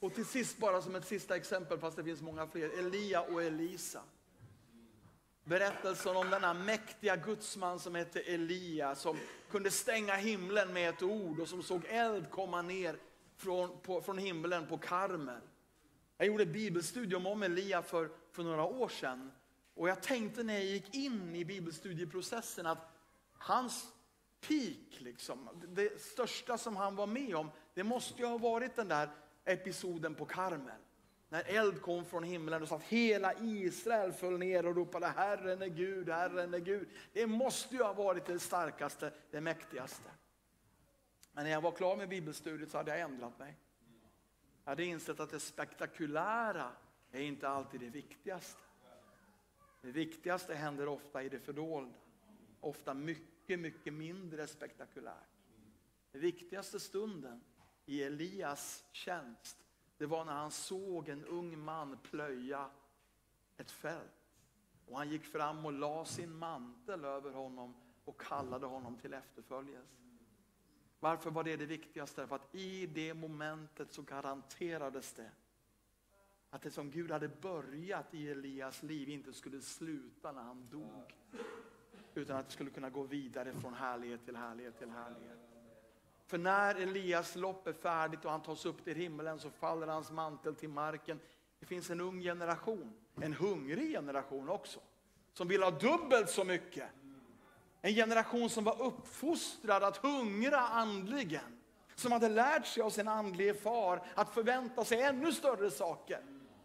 Och 0.00 0.14
till 0.14 0.26
sist 0.26 0.58
bara 0.58 0.82
som 0.82 0.94
ett 0.94 1.06
sista 1.06 1.36
exempel, 1.36 1.78
fast 1.78 1.96
det 1.96 2.04
finns 2.04 2.22
många 2.22 2.46
fler, 2.46 2.78
Elia 2.78 3.20
och 3.20 3.42
Elisa. 3.42 4.02
Berättelsen 5.44 6.16
om 6.16 6.30
denna 6.30 6.54
mäktiga 6.54 7.16
gudsman 7.16 7.78
som 7.78 7.94
hette 7.94 8.20
Elia, 8.20 8.94
som 8.94 9.16
kunde 9.50 9.70
stänga 9.70 10.14
himlen 10.14 10.72
med 10.72 10.88
ett 10.88 11.02
ord 11.02 11.40
och 11.40 11.48
som 11.48 11.62
såg 11.62 11.84
eld 11.84 12.30
komma 12.30 12.62
ner 12.62 12.98
från, 13.36 13.80
på, 13.80 14.00
från 14.00 14.18
himlen 14.18 14.66
på 14.66 14.78
Karmel. 14.78 15.40
Jag 16.16 16.26
gjorde 16.26 16.46
bibelstudium 16.46 17.26
om 17.26 17.42
Elia 17.42 17.82
för, 17.82 18.10
för 18.32 18.42
några 18.42 18.64
år 18.64 18.88
sedan. 18.88 19.32
Och 19.74 19.88
jag 19.88 20.02
tänkte 20.02 20.42
när 20.42 20.54
jag 20.54 20.64
gick 20.64 20.94
in 20.94 21.36
i 21.36 21.44
bibelstudieprocessen 21.44 22.66
att 22.66 22.90
hans 23.32 23.92
peak, 24.40 25.00
liksom, 25.00 25.48
det 25.68 26.00
största 26.00 26.58
som 26.58 26.76
han 26.76 26.96
var 26.96 27.06
med 27.06 27.34
om, 27.34 27.50
det 27.74 27.84
måste 27.84 28.22
ju 28.22 28.28
ha 28.28 28.38
varit 28.38 28.76
den 28.76 28.88
där 28.88 29.10
episoden 29.44 30.14
på 30.14 30.24
Karmel. 30.24 30.80
När 31.28 31.42
eld 31.46 31.82
kom 31.82 32.04
från 32.04 32.24
himlen 32.24 32.62
och 32.62 32.68
så 32.68 32.74
att 32.74 32.82
hela 32.82 33.34
Israel 33.34 34.12
föll 34.12 34.38
ner 34.38 34.66
och 34.66 34.76
ropade 34.76 35.06
Herren 35.06 35.62
är 35.62 35.66
Gud, 35.66 36.08
Herren 36.08 36.54
är 36.54 36.58
Gud. 36.58 36.88
Det 37.12 37.26
måste 37.26 37.74
ju 37.74 37.82
ha 37.82 37.92
varit 37.92 38.26
det 38.26 38.38
starkaste, 38.38 39.12
det 39.30 39.40
mäktigaste. 39.40 40.10
Men 41.32 41.44
när 41.44 41.50
jag 41.50 41.60
var 41.60 41.72
klar 41.72 41.96
med 41.96 42.08
bibelstudiet 42.08 42.70
så 42.70 42.76
hade 42.76 42.90
jag 42.90 43.00
ändrat 43.00 43.38
mig. 43.38 43.56
Jag 44.66 44.70
hade 44.70 44.84
insett 44.84 45.20
att 45.20 45.30
det 45.30 45.40
spektakulära 45.40 46.72
är 47.12 47.20
inte 47.20 47.48
alltid 47.48 47.80
det 47.80 47.88
viktigaste. 47.88 48.60
Det 49.82 49.90
viktigaste 49.90 50.54
händer 50.54 50.88
ofta 50.88 51.22
i 51.22 51.28
det 51.28 51.38
fördolda. 51.38 51.94
Ofta 52.60 52.94
mycket, 52.94 53.60
mycket 53.60 53.94
mindre 53.94 54.46
spektakulärt. 54.46 55.28
Den 56.12 56.20
viktigaste 56.20 56.80
stunden 56.80 57.40
i 57.84 58.02
Elias 58.02 58.84
tjänst, 58.92 59.56
det 59.98 60.06
var 60.06 60.24
när 60.24 60.32
han 60.32 60.50
såg 60.50 61.08
en 61.08 61.24
ung 61.24 61.58
man 61.58 61.98
plöja 62.02 62.70
ett 63.56 63.70
fält. 63.70 64.34
Och 64.86 64.98
han 64.98 65.08
gick 65.08 65.24
fram 65.24 65.66
och 65.66 65.72
la 65.72 66.04
sin 66.04 66.36
mantel 66.36 67.04
över 67.04 67.30
honom 67.30 67.74
och 68.04 68.20
kallade 68.20 68.66
honom 68.66 68.96
till 68.96 69.14
efterföljelse. 69.14 70.05
Varför 71.06 71.30
var 71.30 71.44
det 71.44 71.56
det 71.56 71.66
viktigaste? 71.66 72.26
För 72.26 72.36
att 72.36 72.54
i 72.54 72.86
det 72.86 73.14
momentet 73.14 73.92
så 73.92 74.02
garanterades 74.02 75.12
det 75.12 75.30
att 76.50 76.62
det 76.62 76.70
som 76.70 76.90
Gud 76.90 77.10
hade 77.10 77.28
börjat 77.28 78.14
i 78.14 78.30
Elias 78.30 78.82
liv 78.82 79.08
inte 79.08 79.32
skulle 79.32 79.60
sluta 79.60 80.32
när 80.32 80.42
han 80.42 80.68
dog. 80.70 81.14
Utan 82.14 82.36
att 82.36 82.46
det 82.46 82.52
skulle 82.52 82.70
kunna 82.70 82.90
gå 82.90 83.02
vidare 83.02 83.52
från 83.52 83.74
härlighet 83.74 84.24
till 84.24 84.36
härlighet 84.36 84.78
till 84.78 84.90
härlighet. 84.90 85.38
För 86.26 86.38
när 86.38 86.74
Elias 86.74 87.36
lopp 87.36 87.66
är 87.66 87.72
färdigt 87.72 88.24
och 88.24 88.30
han 88.30 88.42
tas 88.42 88.66
upp 88.66 88.84
till 88.84 88.96
himlen 88.96 89.38
så 89.38 89.50
faller 89.50 89.86
hans 89.86 90.10
mantel 90.10 90.54
till 90.54 90.68
marken. 90.68 91.20
Det 91.58 91.66
finns 91.66 91.90
en 91.90 92.00
ung 92.00 92.20
generation, 92.20 92.92
en 93.20 93.32
hungrig 93.32 93.92
generation 93.92 94.48
också, 94.48 94.80
som 95.32 95.48
vill 95.48 95.62
ha 95.62 95.70
dubbelt 95.70 96.30
så 96.30 96.44
mycket. 96.44 96.88
En 97.86 97.94
generation 97.94 98.50
som 98.50 98.64
var 98.64 98.82
uppfostrad 98.82 99.84
att 99.84 99.96
hungra 99.96 100.60
andligen. 100.60 101.58
Som 101.94 102.12
hade 102.12 102.28
lärt 102.28 102.66
sig 102.66 102.82
av 102.82 102.90
sin 102.90 103.08
andlige 103.08 103.54
far 103.54 104.02
att 104.14 104.34
förvänta 104.34 104.84
sig 104.84 105.02
ännu 105.02 105.32
större 105.32 105.70
saker. 105.70 106.20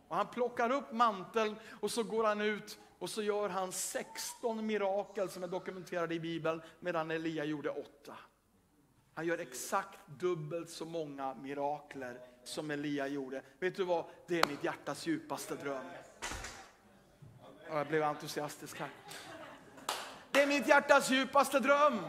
Och 0.08 0.16
han 0.16 0.28
plockar 0.28 0.72
upp 0.72 0.92
manteln 0.92 1.56
och 1.80 1.92
så 1.92 2.04
går 2.04 2.24
han 2.24 2.42
ut 2.42 2.80
och 3.00 3.10
så 3.10 3.22
gör 3.22 3.50
han 3.50 3.72
16 3.72 4.66
mirakel 4.66 5.30
som 5.30 5.44
är 5.44 5.48
dokumenterade 5.48 6.16
i 6.16 6.20
Bibeln 6.20 6.62
medan 6.80 7.12
Elia 7.12 7.46
gjorde 7.46 7.70
8. 7.70 8.16
Han 9.14 9.26
gör 9.26 9.38
exakt 9.38 10.00
dubbelt 10.08 10.70
så 10.70 10.86
många 10.86 11.34
mirakler 11.34 12.20
som 12.44 12.72
Elia 12.72 13.08
gjorde. 13.08 13.42
Vet 13.60 13.76
du 13.76 13.84
vad? 13.84 14.06
Det 14.28 14.42
är 14.42 14.48
mitt 14.48 14.64
hjärtas 14.64 15.08
djupaste 15.08 15.56
dröm. 15.56 15.86
Jag 17.68 17.88
blev 17.88 18.04
entusiastisk 18.04 18.80
här. 18.80 18.90
Det 20.32 20.42
är 20.42 20.48
mitt 20.48 20.68
hjärtas 20.68 21.12
djupaste 21.12 21.60
dröm. 21.60 22.00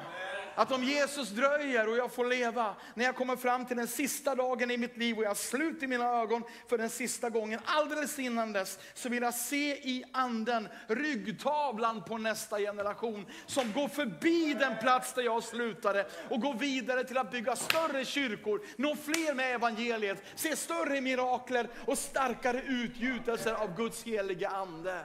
Att 0.54 0.72
om 0.72 0.84
Jesus 0.84 1.28
dröjer 1.28 1.88
och 1.88 1.96
jag 1.96 2.12
får 2.12 2.24
leva, 2.24 2.74
när 2.94 3.04
jag 3.04 3.16
kommer 3.16 3.36
fram 3.36 3.66
till 3.66 3.76
den 3.76 3.88
sista 3.88 4.34
dagen 4.34 4.70
i 4.70 4.76
mitt 4.76 4.96
liv 4.96 5.18
och 5.18 5.24
jag 5.24 5.36
sluter 5.36 5.86
mina 5.86 6.04
ögon 6.04 6.42
för 6.68 6.78
den 6.78 6.90
sista 6.90 7.30
gången, 7.30 7.60
alldeles 7.64 8.18
innan 8.18 8.52
dess, 8.52 8.78
så 8.94 9.08
vill 9.08 9.22
jag 9.22 9.34
se 9.34 9.72
i 9.72 10.04
anden 10.12 10.68
ryggtavlan 10.86 12.04
på 12.04 12.18
nästa 12.18 12.58
generation 12.58 13.26
som 13.46 13.72
går 13.72 13.88
förbi 13.88 14.54
den 14.54 14.76
plats 14.78 15.12
där 15.14 15.22
jag 15.22 15.42
slutade 15.42 16.06
och 16.30 16.40
går 16.40 16.54
vidare 16.54 17.04
till 17.04 17.18
att 17.18 17.30
bygga 17.30 17.56
större 17.56 18.04
kyrkor, 18.04 18.60
nå 18.76 18.96
fler 18.96 19.34
med 19.34 19.54
evangeliet, 19.54 20.22
se 20.34 20.56
större 20.56 21.00
mirakler 21.00 21.68
och 21.86 21.98
starkare 21.98 22.62
utgjutelser 22.62 23.52
av 23.52 23.76
Guds 23.76 24.02
heliga 24.02 24.48
ande. 24.48 25.04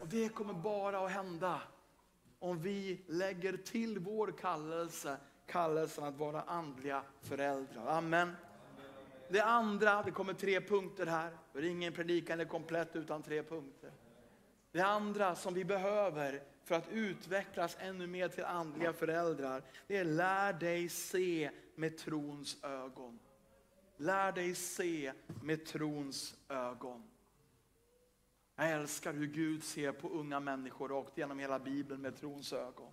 Och 0.00 0.08
det 0.08 0.28
kommer 0.28 0.54
bara 0.54 1.04
att 1.04 1.12
hända 1.12 1.60
om 2.44 2.58
vi 2.58 3.00
lägger 3.06 3.56
till 3.56 3.98
vår 3.98 4.34
kallelse, 4.40 5.16
kallelsen 5.46 6.04
att 6.04 6.16
vara 6.16 6.42
andliga 6.42 7.02
föräldrar. 7.20 7.86
Amen. 7.86 8.36
Det 9.28 9.40
andra, 9.40 10.02
det 10.02 10.10
kommer 10.10 10.34
tre 10.34 10.60
punkter 10.60 11.06
här. 11.06 11.30
För 11.52 11.64
ingen 11.64 11.92
predikan 11.92 12.40
är 12.40 12.44
komplett 12.44 12.96
utan 12.96 13.22
tre 13.22 13.42
punkter. 13.42 13.92
Det 14.72 14.80
andra 14.80 15.34
som 15.34 15.54
vi 15.54 15.64
behöver 15.64 16.42
för 16.64 16.74
att 16.74 16.88
utvecklas 16.88 17.76
ännu 17.80 18.06
mer 18.06 18.28
till 18.28 18.44
andliga 18.44 18.92
föräldrar, 18.92 19.62
det 19.86 19.96
är 19.96 20.04
lär 20.04 20.52
dig 20.52 20.88
se 20.88 21.50
med 21.74 21.98
trons 21.98 22.64
ögon. 22.64 23.18
Lär 23.96 24.32
dig 24.32 24.54
se 24.54 25.12
med 25.42 25.66
trons 25.66 26.34
ögon. 26.48 27.02
Jag 28.56 28.70
älskar 28.70 29.12
hur 29.12 29.26
Gud 29.26 29.64
ser 29.64 29.92
på 29.92 30.08
unga 30.08 30.40
människor 30.40 30.88
rakt 30.88 31.18
genom 31.18 31.38
hela 31.38 31.58
Bibeln 31.58 32.02
med 32.02 32.16
trons 32.16 32.52
ögon. 32.52 32.92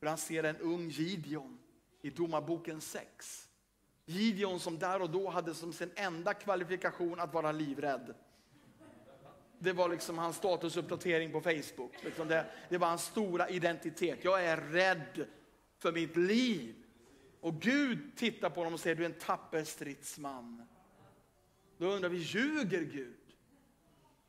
Hur 0.00 0.08
han 0.08 0.18
ser 0.18 0.44
en 0.44 0.56
ung 0.56 0.88
Gideon 0.88 1.58
i 2.02 2.10
Domarboken 2.10 2.80
6. 2.80 3.48
Gideon 4.06 4.60
som 4.60 4.78
där 4.78 5.02
och 5.02 5.10
då 5.10 5.28
hade 5.28 5.54
som 5.54 5.72
sin 5.72 5.90
enda 5.94 6.34
kvalifikation 6.34 7.20
att 7.20 7.34
vara 7.34 7.52
livrädd. 7.52 8.14
Det 9.58 9.72
var 9.72 9.88
liksom 9.88 10.18
hans 10.18 10.36
statusuppdatering 10.36 11.32
på 11.32 11.40
Facebook. 11.40 11.92
Liksom 12.04 12.28
det, 12.28 12.46
det 12.68 12.78
var 12.78 12.88
hans 12.88 13.04
stora 13.04 13.48
identitet. 13.48 14.18
Jag 14.22 14.44
är 14.44 14.56
rädd 14.56 15.26
för 15.78 15.92
mitt 15.92 16.16
liv. 16.16 16.74
Och 17.40 17.60
Gud 17.60 18.16
tittar 18.16 18.50
på 18.50 18.60
honom 18.60 18.74
och 18.74 18.80
säger, 18.80 18.96
du 18.96 19.02
är 19.02 19.06
en 19.08 19.18
tapper 19.18 19.64
stridsman. 19.64 20.66
Då 21.78 21.86
undrar 21.86 22.08
vi, 22.08 22.18
ljuger 22.18 22.80
Gud? 22.80 23.19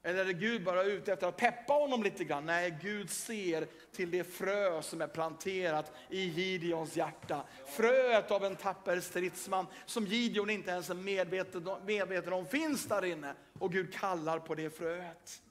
Eller 0.03 0.25
är 0.25 0.31
Gud 0.31 0.63
bara 0.63 0.83
ute 0.83 1.13
efter 1.13 1.27
att 1.27 1.37
peppa 1.37 1.73
honom 1.73 2.03
lite 2.03 2.23
grann? 2.23 2.45
Nej, 2.45 2.77
Gud 2.81 3.09
ser 3.09 3.67
till 3.91 4.11
det 4.11 4.23
frö 4.23 4.81
som 4.81 5.01
är 5.01 5.07
planterat 5.07 5.91
i 6.09 6.21
Gideons 6.21 6.97
hjärta. 6.97 7.43
Fröet 7.65 8.31
av 8.31 8.45
en 8.45 8.55
tapper 8.55 8.99
stridsman 8.99 9.65
som 9.85 10.05
Gideon 10.05 10.49
inte 10.49 10.71
ens 10.71 10.89
är 10.89 10.95
medveten, 10.95 11.69
medveten 11.85 12.33
om 12.33 12.45
finns 12.45 12.85
där 12.85 13.05
inne. 13.05 13.33
Och 13.59 13.71
Gud 13.71 13.93
kallar 13.93 14.39
på 14.39 14.55
det 14.55 14.69
fröet. 14.69 15.41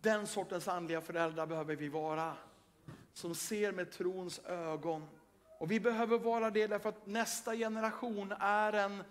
Den 0.00 0.26
sortens 0.26 0.68
andliga 0.68 1.00
föräldrar 1.00 1.46
behöver 1.46 1.76
vi 1.76 1.88
vara. 1.88 2.34
Som 3.12 3.34
ser 3.34 3.72
med 3.72 3.92
trons 3.92 4.40
ögon. 4.46 5.08
Och 5.58 5.70
vi 5.70 5.80
behöver 5.80 6.18
vara 6.18 6.50
det 6.50 6.66
därför 6.66 6.88
att 6.88 7.06
nästa 7.06 7.56
generation 7.56 8.34
är 8.40 8.72
en 8.72 9.04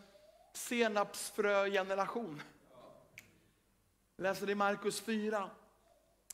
senapsfrö-generation 0.54 2.41
läser 4.19 4.49
i 4.49 4.55
Markus 4.55 5.01
4, 5.01 5.49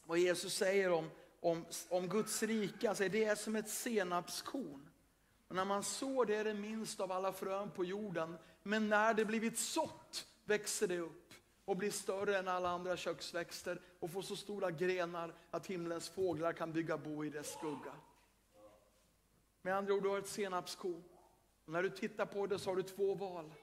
vad 0.05 0.17
Jesus 0.17 0.53
säger 0.53 0.91
om, 0.91 1.09
om, 1.39 1.65
om 1.89 2.07
Guds 2.07 2.43
rike. 2.43 2.89
Alltså 2.89 3.09
det 3.09 3.23
är 3.23 3.35
som 3.35 3.55
ett 3.55 3.69
senapskorn. 3.69 4.89
Och 5.47 5.55
när 5.55 5.65
man 5.65 5.83
sår 5.83 6.25
det 6.25 6.35
är 6.35 6.43
det 6.43 6.53
minst 6.53 6.99
av 6.99 7.11
alla 7.11 7.33
frön 7.33 7.71
på 7.71 7.85
jorden. 7.85 8.37
Men 8.63 8.89
när 8.89 9.13
det 9.13 9.25
blivit 9.25 9.59
sått 9.59 10.27
växer 10.45 10.87
det 10.87 10.99
upp 10.99 11.33
och 11.65 11.77
blir 11.77 11.91
större 11.91 12.37
än 12.37 12.47
alla 12.47 12.69
andra 12.69 12.97
köksväxter 12.97 13.81
och 13.99 14.11
får 14.11 14.21
så 14.21 14.35
stora 14.35 14.71
grenar 14.71 15.33
att 15.51 15.67
himlens 15.67 16.09
fåglar 16.09 16.53
kan 16.53 16.73
bygga 16.73 16.97
bo 16.97 17.25
i 17.25 17.29
dess 17.29 17.53
skugga. 17.53 17.93
Med 19.61 19.75
andra 19.75 19.93
ord, 19.93 20.03
du 20.03 20.09
har 20.09 20.19
ett 20.19 20.27
senapskorn. 20.27 21.03
Och 21.65 21.71
när 21.71 21.83
du 21.83 21.89
tittar 21.89 22.25
på 22.25 22.47
det 22.47 22.59
så 22.59 22.69
har 22.69 22.75
du 22.75 22.83
två 22.83 23.15
val. 23.15 23.53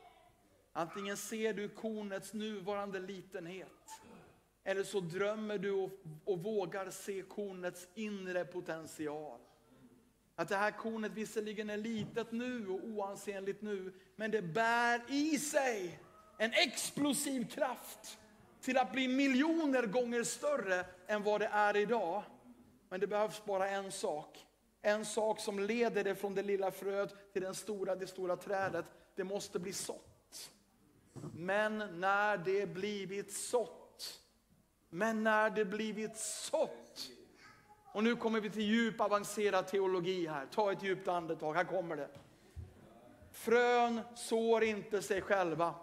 Antingen 0.72 1.16
ser 1.16 1.52
du 1.52 1.68
kornets 1.68 2.32
nuvarande 2.32 3.00
litenhet 3.00 4.01
eller 4.64 4.84
så 4.84 5.00
drömmer 5.00 5.58
du 5.58 5.70
och, 5.70 5.90
och 6.24 6.38
vågar 6.38 6.90
se 6.90 7.22
kornets 7.22 7.88
inre 7.94 8.44
potential. 8.44 9.40
Att 10.34 10.48
det 10.48 10.56
här 10.56 10.70
kornet 10.70 11.12
visserligen 11.12 11.70
är 11.70 11.76
litet 11.76 12.32
nu 12.32 12.68
och 12.68 12.84
oansenligt 12.84 13.62
nu, 13.62 13.92
men 14.16 14.30
det 14.30 14.42
bär 14.42 15.02
i 15.08 15.38
sig 15.38 16.00
en 16.38 16.52
explosiv 16.52 17.48
kraft 17.48 18.18
till 18.60 18.78
att 18.78 18.92
bli 18.92 19.08
miljoner 19.08 19.86
gånger 19.86 20.22
större 20.22 20.84
än 21.06 21.22
vad 21.22 21.40
det 21.40 21.46
är 21.46 21.76
idag. 21.76 22.22
Men 22.88 23.00
det 23.00 23.06
behövs 23.06 23.44
bara 23.44 23.68
en 23.68 23.92
sak. 23.92 24.46
En 24.82 25.04
sak 25.04 25.40
som 25.40 25.60
leder 25.60 26.04
det 26.04 26.14
från 26.14 26.34
det 26.34 26.42
lilla 26.42 26.70
fröet 26.70 27.32
till 27.32 27.42
den 27.42 27.54
stora, 27.54 27.96
det 27.96 28.06
stora 28.06 28.36
trädet. 28.36 28.84
Det 29.14 29.24
måste 29.24 29.58
bli 29.58 29.72
sått. 29.72 30.50
Men 31.34 31.78
när 32.00 32.36
det 32.36 32.66
blivit 32.66 33.32
sått, 33.32 33.81
men 34.94 35.24
när 35.24 35.50
det 35.50 35.64
blivit 35.64 36.16
sått. 36.16 37.10
Och 37.92 38.04
nu 38.04 38.16
kommer 38.16 38.40
vi 38.40 38.50
till 38.50 38.62
djup 38.62 39.00
avancerad 39.00 39.66
teologi 39.66 40.26
här. 40.26 40.46
Ta 40.46 40.72
ett 40.72 40.82
djupt 40.82 41.08
andetag, 41.08 41.54
här 41.54 41.64
kommer 41.64 41.96
det. 41.96 42.08
Frön 43.32 44.00
sår 44.14 44.64
inte 44.64 45.02
sig 45.02 45.22
själva. 45.22 45.74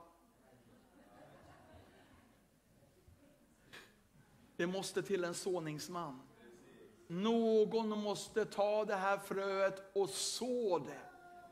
Det 4.55 4.67
måste 4.67 5.03
till 5.03 5.23
en 5.23 5.33
såningsman. 5.33 6.21
Någon 7.07 7.89
måste 7.89 8.45
ta 8.45 8.85
det 8.85 8.95
här 8.95 9.17
fröet 9.17 9.91
och 9.95 10.09
så 10.09 10.79
det. 10.79 11.01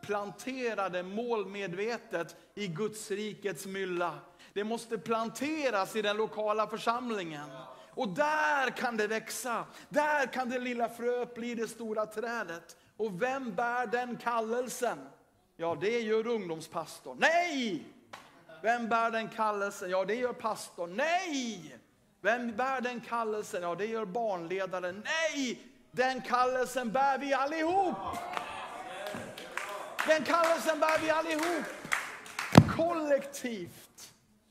Plantera 0.01 0.89
det 0.89 1.03
målmedvetet 1.03 2.35
i 2.55 2.67
Guds 2.67 3.11
rikets 3.11 3.65
mylla. 3.65 4.19
Det 4.57 4.63
måste 4.63 4.97
planteras 4.97 5.95
i 5.95 6.01
den 6.01 6.17
lokala 6.17 6.67
församlingen. 6.67 7.49
Och 7.93 8.09
där 8.09 8.69
kan 8.69 8.97
det 8.97 9.07
växa. 9.07 9.65
Där 9.89 10.25
kan 10.25 10.49
det 10.49 10.59
lilla 10.59 10.89
fröet 10.89 11.35
bli 11.35 11.55
det 11.55 11.67
stora 11.67 12.05
trädet. 12.05 12.77
Och 12.97 13.21
vem 13.21 13.55
bär 13.55 13.87
den 13.87 14.17
kallelsen? 14.17 15.09
Ja, 15.57 15.77
det 15.81 15.99
gör 15.99 16.27
ungdomspastorn. 16.27 17.17
Nej! 17.19 17.85
Vem 18.61 18.89
bär 18.89 19.11
den 19.11 19.29
kallelsen? 19.29 19.89
Ja, 19.89 20.05
det 20.05 20.15
gör 20.15 20.33
pastorn. 20.33 20.95
Nej! 20.95 21.77
Vem 22.21 22.55
bär 22.55 22.81
den 22.81 23.01
kallelsen? 23.01 23.63
Ja, 23.63 23.75
det 23.75 23.85
gör 23.85 24.05
barnledaren. 24.05 25.03
Nej! 25.05 25.61
Den 25.91 26.21
kallelsen 26.21 26.91
bär 26.91 27.17
vi 27.17 27.33
allihop! 27.33 27.97
Den 30.07 30.23
kallelsen 30.23 30.79
bär 30.79 30.99
vi 30.99 31.09
allihop! 31.09 31.65
Kollektivt. 32.75 33.86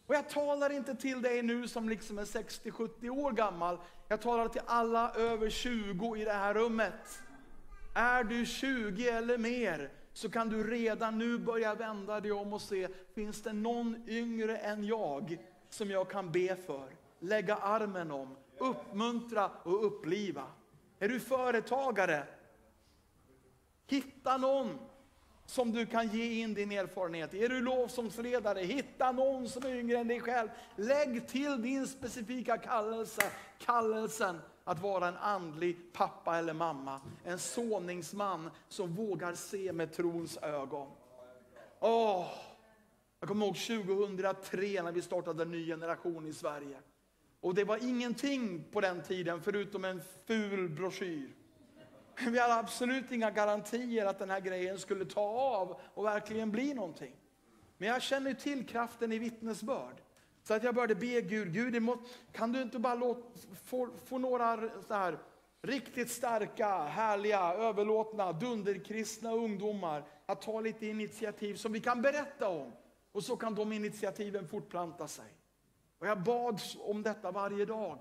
Och 0.06 0.14
jag 0.14 0.28
talar 0.28 0.70
inte 0.70 0.94
till 0.94 1.22
dig 1.22 1.42
nu 1.42 1.68
som 1.68 1.88
liksom 1.88 2.18
är 2.18 2.24
60-70 2.24 3.08
år 3.08 3.32
gammal. 3.32 3.78
Jag 4.08 4.20
talar 4.20 4.48
till 4.48 4.62
alla 4.66 5.14
över 5.14 5.50
20 5.50 6.16
i 6.16 6.24
det 6.24 6.32
här 6.32 6.54
rummet. 6.54 7.22
Är 7.94 8.24
du 8.24 8.46
20 8.46 9.08
eller 9.08 9.38
mer 9.38 9.90
så 10.12 10.30
kan 10.30 10.48
du 10.48 10.70
redan 10.70 11.18
nu 11.18 11.38
börja 11.38 11.74
vända 11.74 12.20
dig 12.20 12.32
om 12.32 12.52
och 12.52 12.62
se, 12.62 12.88
finns 13.14 13.42
det 13.42 13.52
någon 13.52 14.08
yngre 14.08 14.56
än 14.56 14.84
jag 14.84 15.38
som 15.70 15.90
jag 15.90 16.10
kan 16.10 16.32
be 16.32 16.56
för? 16.56 16.88
Lägga 17.18 17.56
armen 17.56 18.10
om, 18.10 18.36
uppmuntra 18.58 19.50
och 19.62 19.86
uppliva. 19.86 20.44
Är 20.98 21.08
du 21.08 21.20
företagare? 21.20 22.26
Hitta 23.86 24.36
någon 24.36 24.78
som 25.46 25.72
du 25.72 25.86
kan 25.86 26.08
ge 26.08 26.42
in 26.42 26.54
din 26.54 26.72
erfarenhet 26.72 27.34
Är 27.34 27.48
du 27.48 27.60
lovsångsledare, 27.60 28.60
hitta 28.60 29.12
någon 29.12 29.48
som 29.48 29.64
är 29.64 29.74
yngre 29.74 29.98
än 29.98 30.08
dig 30.08 30.20
själv. 30.20 30.48
Lägg 30.76 31.28
till 31.28 31.62
din 31.62 31.86
specifika 31.86 32.58
kallelse, 32.58 33.22
kallelsen 33.58 34.40
att 34.64 34.82
vara 34.82 35.08
en 35.08 35.16
andlig 35.16 35.92
pappa 35.92 36.38
eller 36.38 36.52
mamma. 36.52 37.00
En 37.24 37.38
såningsman 37.38 38.50
som 38.68 38.94
vågar 38.94 39.34
se 39.34 39.72
med 39.72 39.92
trons 39.92 40.38
ögon. 40.42 40.88
Åh, 41.80 42.26
jag 43.20 43.28
kommer 43.28 43.46
ihåg 43.46 43.56
2003 43.56 44.82
när 44.82 44.92
vi 44.92 45.02
startade 45.02 45.42
en 45.42 45.50
ny 45.50 45.66
generation 45.66 46.26
i 46.26 46.32
Sverige. 46.32 46.76
Och 47.40 47.54
det 47.54 47.64
var 47.64 47.88
ingenting 47.88 48.64
på 48.72 48.80
den 48.80 49.02
tiden 49.02 49.42
förutom 49.42 49.84
en 49.84 50.02
ful 50.26 50.68
broschyr. 50.68 51.35
Vi 52.20 52.38
hade 52.38 52.54
absolut 52.54 53.12
inga 53.12 53.30
garantier 53.30 54.06
att 54.06 54.18
den 54.18 54.30
här 54.30 54.40
grejen 54.40 54.78
skulle 54.78 55.04
ta 55.04 55.20
av 55.20 55.80
och 55.94 56.04
verkligen 56.04 56.50
bli 56.50 56.74
någonting. 56.74 57.16
Men 57.78 57.88
jag 57.88 58.02
känner 58.02 58.34
till 58.34 58.66
kraften 58.66 59.12
i 59.12 59.18
vittnesbörd. 59.18 60.02
Så 60.42 60.54
att 60.54 60.62
jag 60.62 60.74
började 60.74 60.94
be 60.94 61.20
Gud, 61.20 61.52
Gud 61.52 61.88
kan 62.32 62.52
du 62.52 62.62
inte 62.62 62.78
bara 62.78 62.94
låta, 62.94 63.38
få, 63.64 63.88
få 64.04 64.18
några 64.18 64.56
så 64.88 64.94
här, 64.94 65.18
riktigt 65.62 66.10
starka, 66.10 66.78
härliga, 66.78 67.40
överlåtna, 67.40 68.32
dunderkristna 68.32 69.32
ungdomar 69.32 70.04
att 70.26 70.42
ta 70.42 70.60
lite 70.60 70.86
initiativ 70.86 71.54
som 71.54 71.72
vi 71.72 71.80
kan 71.80 72.02
berätta 72.02 72.48
om. 72.48 72.72
Och 73.12 73.24
så 73.24 73.36
kan 73.36 73.54
de 73.54 73.72
initiativen 73.72 74.48
fortplanta 74.48 75.08
sig. 75.08 75.34
Och 75.98 76.06
jag 76.06 76.22
bad 76.22 76.60
om 76.78 77.02
detta 77.02 77.30
varje 77.30 77.64
dag. 77.64 77.98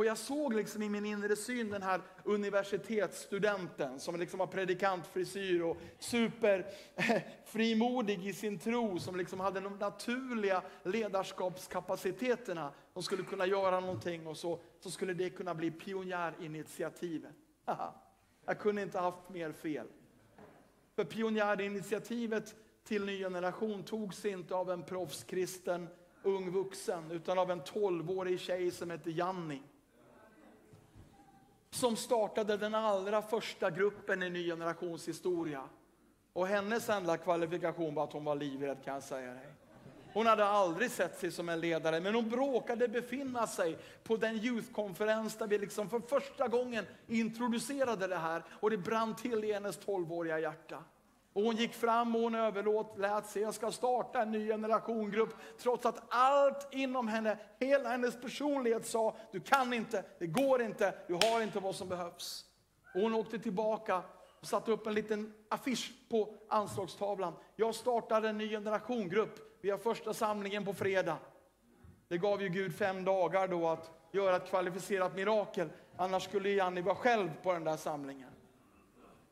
Och 0.00 0.06
jag 0.06 0.18
såg 0.18 0.54
liksom 0.54 0.82
i 0.82 0.88
min 0.88 1.06
inre 1.06 1.36
syn 1.36 1.70
den 1.70 1.82
här 1.82 2.00
universitetsstudenten 2.24 4.00
som 4.00 4.20
liksom 4.20 4.40
har 4.40 4.46
predikantfrisyr 4.46 5.62
och 5.62 5.76
superfrimodig 5.98 8.18
eh, 8.18 8.26
i 8.26 8.32
sin 8.32 8.58
tro, 8.58 8.98
som 8.98 9.16
liksom 9.16 9.40
hade 9.40 9.60
de 9.60 9.78
naturliga 9.78 10.62
ledarskapskapaciteterna. 10.82 12.72
De 12.94 13.02
skulle 13.02 13.22
kunna 13.22 13.46
göra 13.46 13.80
någonting 13.80 14.26
och 14.26 14.36
så, 14.36 14.60
så 14.80 14.90
skulle 14.90 15.14
det 15.14 15.30
kunna 15.30 15.54
bli 15.54 15.70
pionjärinitiativet. 15.70 17.32
Jag 18.46 18.58
kunde 18.58 18.82
inte 18.82 18.98
haft 18.98 19.28
mer 19.28 19.52
fel. 19.52 19.86
För 20.96 21.04
pionjärinitiativet 21.04 22.54
till 22.84 23.04
ny 23.04 23.18
generation 23.18 23.82
togs 23.82 24.24
inte 24.24 24.54
av 24.54 24.70
en 24.70 24.82
proffskristen 24.82 25.88
ung 26.22 26.50
vuxen, 26.50 27.10
utan 27.10 27.38
av 27.38 27.50
en 27.50 27.64
tolvårig 27.64 28.40
tjej 28.40 28.70
som 28.70 28.90
hette 28.90 29.10
Janni 29.10 29.62
som 31.70 31.96
startade 31.96 32.56
den 32.56 32.74
allra 32.74 33.22
första 33.22 33.70
gruppen 33.70 34.22
i 34.22 34.30
Ny 34.30 34.46
Generations 34.46 35.08
historia. 35.08 35.62
Och 36.32 36.46
hennes 36.46 36.88
enda 36.88 37.16
kvalifikation 37.16 37.94
var 37.94 38.04
att 38.04 38.12
hon 38.12 38.24
var 38.24 38.34
livrädd 38.34 38.84
kan 38.84 38.94
jag 38.94 39.02
säga 39.02 39.34
dig. 39.34 39.46
Hon 40.12 40.26
hade 40.26 40.44
aldrig 40.44 40.90
sett 40.90 41.18
sig 41.18 41.30
som 41.30 41.48
en 41.48 41.60
ledare, 41.60 42.00
men 42.00 42.14
hon 42.14 42.30
råkade 42.30 42.88
befinna 42.88 43.46
sig 43.46 43.78
på 44.04 44.16
den 44.16 44.36
youthkonferens 44.36 45.36
där 45.36 45.46
vi 45.46 45.58
liksom 45.58 45.90
för 45.90 46.00
första 46.00 46.48
gången 46.48 46.86
introducerade 47.06 48.06
det 48.06 48.16
här 48.16 48.42
och 48.50 48.70
det 48.70 48.78
brann 48.78 49.16
till 49.16 49.44
i 49.44 49.52
hennes 49.52 49.80
12-åriga 49.80 50.38
hjärta. 50.38 50.84
Och 51.32 51.42
hon 51.42 51.56
gick 51.56 51.74
fram 51.74 52.16
och 52.16 52.22
hon 52.22 52.34
överlåt, 52.34 52.98
lät 52.98 53.26
sig, 53.26 53.42
jag 53.42 53.54
ska 53.54 53.70
starta 53.70 54.22
en 54.22 54.30
ny 54.30 54.48
generationgrupp. 54.48 55.34
Trots 55.58 55.86
att 55.86 56.02
allt 56.08 56.68
inom 56.70 57.08
henne, 57.08 57.38
hela 57.58 57.88
hennes 57.88 58.20
personlighet 58.20 58.86
sa, 58.86 59.16
du 59.32 59.40
kan 59.40 59.72
inte, 59.72 60.04
det 60.18 60.26
går 60.26 60.62
inte, 60.62 60.94
du 61.06 61.14
har 61.14 61.42
inte 61.42 61.60
vad 61.60 61.74
som 61.74 61.88
behövs. 61.88 62.44
Och 62.94 63.00
hon 63.00 63.14
åkte 63.14 63.38
tillbaka 63.38 64.02
och 64.40 64.46
satte 64.46 64.72
upp 64.72 64.86
en 64.86 64.94
liten 64.94 65.34
affisch 65.48 65.92
på 66.08 66.34
anslagstavlan. 66.48 67.34
Jag 67.56 67.74
startade 67.74 68.28
en 68.28 68.38
ny 68.38 68.48
generationgrupp, 68.48 69.38
vi 69.60 69.70
har 69.70 69.78
första 69.78 70.14
samlingen 70.14 70.64
på 70.64 70.74
fredag. 70.74 71.16
Det 72.08 72.18
gav 72.18 72.42
ju 72.42 72.48
Gud 72.48 72.74
fem 72.74 73.04
dagar 73.04 73.48
då 73.48 73.68
att 73.68 73.90
göra 74.12 74.36
ett 74.36 74.48
kvalificerat 74.48 75.16
mirakel. 75.16 75.68
Annars 75.96 76.24
skulle 76.24 76.50
Janni 76.50 76.80
vara 76.80 76.94
själv 76.94 77.30
på 77.42 77.52
den 77.52 77.64
där 77.64 77.76
samlingen. 77.76 78.29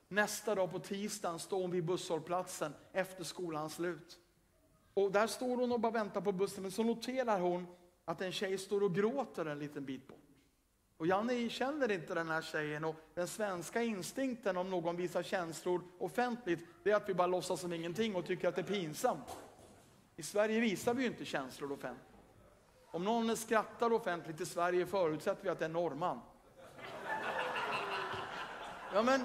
Nästa 0.09 0.55
dag 0.55 0.71
på 0.71 0.79
tisdagen 0.79 1.39
står 1.39 1.61
hon 1.61 1.71
vid 1.71 1.85
busshållplatsen 1.85 2.75
efter 2.93 3.25
skolans 3.25 3.75
slut. 3.75 4.19
Och 4.95 5.13
där 5.13 5.27
står 5.27 5.57
hon 5.57 5.73
och 5.73 5.81
bara 5.81 5.93
väntar 5.93 6.21
på 6.21 6.33
bussen, 6.33 6.63
men 6.63 6.73
så 6.73 6.83
noterar 6.83 7.41
hon 7.41 7.67
att 8.05 8.21
en 8.21 8.33
tjej 8.33 8.59
står 8.59 8.83
och 8.83 8.95
gråter 8.95 9.47
en 9.47 9.59
liten 9.59 9.85
bit 9.85 10.09
bort. 10.09 10.17
Och 10.97 11.07
Janne 11.07 11.49
känner 11.49 11.93
inte 11.93 12.15
den 12.15 12.29
här 12.29 12.43
tjejen 12.43 12.85
och 12.85 12.95
den 13.15 13.29
svenska 13.29 13.83
instinkten 13.83 14.57
om 14.57 14.71
någon 14.71 14.97
visar 14.97 15.23
känslor 15.23 15.83
offentligt, 15.99 16.67
det 16.83 16.91
är 16.91 16.97
att 16.97 17.09
vi 17.09 17.15
bara 17.15 17.27
låtsas 17.27 17.61
som 17.61 17.73
ingenting 17.73 18.17
och 18.17 18.27
tycker 18.27 18.49
att 18.49 18.55
det 18.55 18.61
är 18.61 18.75
pinsamt. 18.75 19.39
I 20.17 20.23
Sverige 20.23 20.61
visar 20.61 20.95
vi 20.95 21.03
ju 21.03 21.09
inte 21.09 21.25
känslor 21.25 21.73
offentligt. 21.73 22.05
Om 22.91 23.05
någon 23.05 23.37
skrattar 23.37 23.93
offentligt 23.93 24.41
i 24.41 24.47
Sverige 24.47 24.87
förutsätter 24.87 25.43
vi 25.43 25.49
att 25.49 25.59
det 25.59 25.65
är 25.65 25.69
norrman. 25.69 26.21
Ja 28.95 29.03
men 29.03 29.21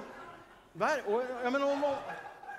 och, 1.05 1.21
jag 1.43 1.53
menar, 1.53 1.73
om, 1.73 1.79
någon, 1.79 1.95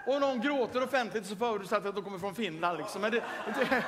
om 0.06 0.20
någon 0.20 0.40
gråter 0.40 0.82
offentligt 0.82 1.26
så 1.26 1.36
förutsätter 1.36 1.82
jag 1.82 1.88
att 1.88 1.94
de 1.94 2.04
kommer 2.04 2.18
från 2.18 2.34
Finland. 2.34 2.78
Liksom. 2.78 3.00
Men, 3.02 3.10
det, 3.10 3.22
det, 3.46 3.84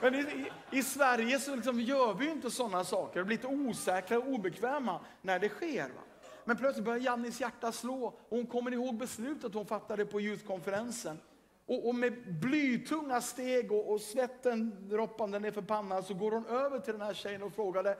men 0.00 0.14
i, 0.14 0.50
i, 0.70 0.82
Sverige 0.82 1.38
så 1.38 1.54
liksom 1.54 1.80
gör 1.80 2.14
vi 2.14 2.24
ju 2.24 2.32
inte 2.32 2.50
sådana 2.50 2.84
saker. 2.84 3.20
Vi 3.20 3.24
blir 3.24 3.36
lite 3.36 3.46
osäkra 3.46 4.18
och 4.18 4.28
obekväma 4.28 5.00
när 5.22 5.38
det 5.38 5.48
sker. 5.48 5.88
Va? 5.88 6.02
Men 6.44 6.56
plötsligt 6.56 6.84
börjar 6.84 7.00
Jannis 7.00 7.40
hjärta 7.40 7.72
slå 7.72 8.04
och 8.06 8.20
hon 8.28 8.46
kommer 8.46 8.72
ihåg 8.72 8.96
beslutet 8.96 9.54
hon 9.54 9.66
fattade 9.66 10.06
på 10.06 10.20
youthkonferensen. 10.20 11.18
Och, 11.66 11.88
och 11.88 11.94
med 11.94 12.40
blytunga 12.40 13.20
steg 13.20 13.72
och, 13.72 13.92
och 13.92 14.00
svetten 14.00 14.88
droppande 14.88 15.38
ner 15.38 15.50
för 15.50 15.62
pannan 15.62 16.02
så 16.02 16.14
går 16.14 16.30
hon 16.30 16.46
över 16.46 16.78
till 16.78 16.92
den 16.92 17.02
här 17.02 17.14
tjejen 17.14 17.42
och 17.42 17.54
frågade 17.54 17.98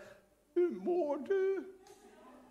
Hur 0.55 0.71
mår 0.71 1.17
du? 1.17 1.65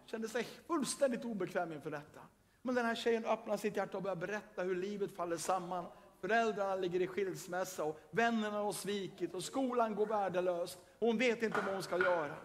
Kände 0.06 0.28
sig 0.28 0.48
fullständigt 0.68 1.26
obekväm 1.26 1.74
inför 1.74 1.92
detta. 1.92 2.20
Men 2.62 2.76
den 2.76 2.86
här 2.86 2.96
tjejen 2.96 3.26
öppnar 3.26 3.58
sitt 3.58 3.78
hjärta 3.78 3.98
och 3.98 4.04
börjar 4.04 4.16
berätta 4.16 4.64
hur 4.64 4.76
livet 4.76 5.16
faller 5.16 5.38
samman. 5.38 5.86
Föräldrarna 6.22 6.76
ligger 6.76 7.02
i 7.02 7.08
skilsmässa 7.08 7.84
och 7.84 8.00
vännerna 8.12 8.58
har 8.58 8.72
svikit 8.72 9.34
och 9.34 9.44
skolan 9.44 9.96
går 9.96 10.06
värdelöst. 10.06 10.80
hon 11.00 11.18
vet 11.18 11.44
inte 11.44 11.62
vad 11.66 11.74
hon 11.74 11.84
ska 11.84 11.98
göra. 11.98 12.36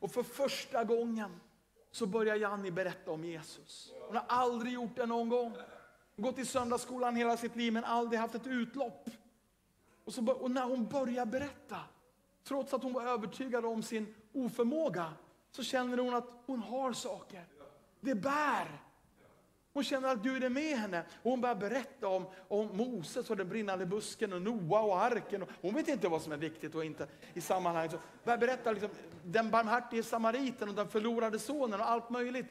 Och 0.00 0.10
för 0.10 0.22
första 0.22 0.84
gången 0.84 1.40
så 1.90 2.06
börjar 2.06 2.36
Janni 2.36 2.70
berätta 2.70 3.10
om 3.10 3.24
Jesus. 3.24 3.92
Hon 4.06 4.16
har 4.16 4.24
aldrig 4.28 4.72
gjort 4.72 4.96
det 4.96 5.06
någon 5.06 5.28
gång. 5.28 5.56
Hon 6.16 6.22
gått 6.24 6.38
i 6.38 6.44
söndagsskolan 6.44 7.16
hela 7.16 7.36
sitt 7.36 7.56
liv 7.56 7.72
men 7.72 7.84
aldrig 7.84 8.20
haft 8.20 8.34
ett 8.34 8.46
utlopp. 8.46 9.10
Och, 10.04 10.14
så, 10.14 10.32
och 10.32 10.50
när 10.50 10.64
hon 10.64 10.86
börjar 10.86 11.26
berätta, 11.26 11.76
trots 12.44 12.74
att 12.74 12.82
hon 12.82 12.92
var 12.92 13.02
övertygad 13.02 13.64
om 13.64 13.82
sin 13.82 14.14
oförmåga, 14.32 15.12
så 15.50 15.62
känner 15.62 15.98
hon 15.98 16.14
att 16.14 16.28
hon 16.46 16.62
har 16.62 16.92
saker. 16.92 17.44
Det 18.00 18.14
bär. 18.14 18.81
Hon 19.72 19.84
känner 19.84 20.08
att 20.08 20.22
Gud 20.22 20.44
är 20.44 20.48
med 20.48 20.78
henne. 20.78 21.04
Och 21.22 21.30
hon 21.30 21.40
börjar 21.40 21.54
berätta 21.54 22.08
om, 22.08 22.26
om 22.48 22.76
Moses 22.76 23.30
och 23.30 23.36
den 23.36 23.48
brinnande 23.48 23.86
busken 23.86 24.32
och 24.32 24.42
Noa 24.42 24.80
och 24.80 25.02
arken. 25.02 25.44
Hon 25.60 25.74
vet 25.74 25.88
inte 25.88 26.08
vad 26.08 26.22
som 26.22 26.32
är 26.32 26.36
viktigt 26.36 26.74
och 26.74 26.84
inte 26.84 27.06
i 27.34 27.40
sammanhanget. 27.40 27.92
Så 27.92 27.98
börjar 28.24 28.38
berätta 28.38 28.72
liksom, 28.72 28.90
den 29.24 29.50
barmhärtige 29.50 30.02
samariten 30.02 30.68
och 30.68 30.74
den 30.74 30.88
förlorade 30.88 31.38
sonen 31.38 31.80
och 31.80 31.90
allt 31.90 32.10
möjligt. 32.10 32.46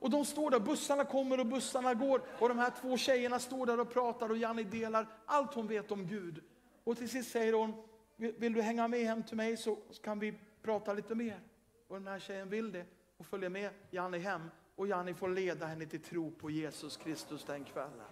Och 0.00 0.10
de 0.10 0.24
står 0.24 0.50
där, 0.50 0.60
bussarna 0.60 1.04
kommer 1.04 1.40
och 1.40 1.46
bussarna 1.46 1.94
går. 1.94 2.22
Och 2.38 2.48
de 2.48 2.58
här 2.58 2.72
två 2.80 2.96
tjejerna 2.96 3.38
står 3.38 3.66
där 3.66 3.80
och 3.80 3.92
pratar 3.92 4.30
och 4.30 4.36
Janni 4.36 4.64
delar 4.64 5.06
allt 5.26 5.54
hon 5.54 5.66
vet 5.66 5.92
om 5.92 6.06
Gud. 6.06 6.42
Och 6.84 6.96
till 6.96 7.08
sist 7.08 7.30
säger 7.30 7.52
hon, 7.52 7.82
vill 8.16 8.52
du 8.52 8.62
hänga 8.62 8.88
med 8.88 9.00
hem 9.00 9.22
till 9.22 9.36
mig 9.36 9.56
så 9.56 9.78
kan 10.02 10.18
vi 10.18 10.34
prata 10.62 10.92
lite 10.92 11.14
mer. 11.14 11.40
Och 11.88 11.96
den 11.96 12.06
här 12.06 12.18
tjejen 12.18 12.48
vill 12.48 12.72
det 12.72 12.84
och 13.16 13.26
följer 13.26 13.50
med 13.50 13.70
Janni 13.90 14.18
hem. 14.18 14.50
Och 14.76 14.86
Janni 14.86 15.14
får 15.14 15.28
leda 15.28 15.66
henne 15.66 15.86
till 15.86 16.02
tro 16.02 16.30
på 16.30 16.50
Jesus 16.50 16.96
Kristus 16.96 17.44
den 17.44 17.64
kvällen. 17.64 18.10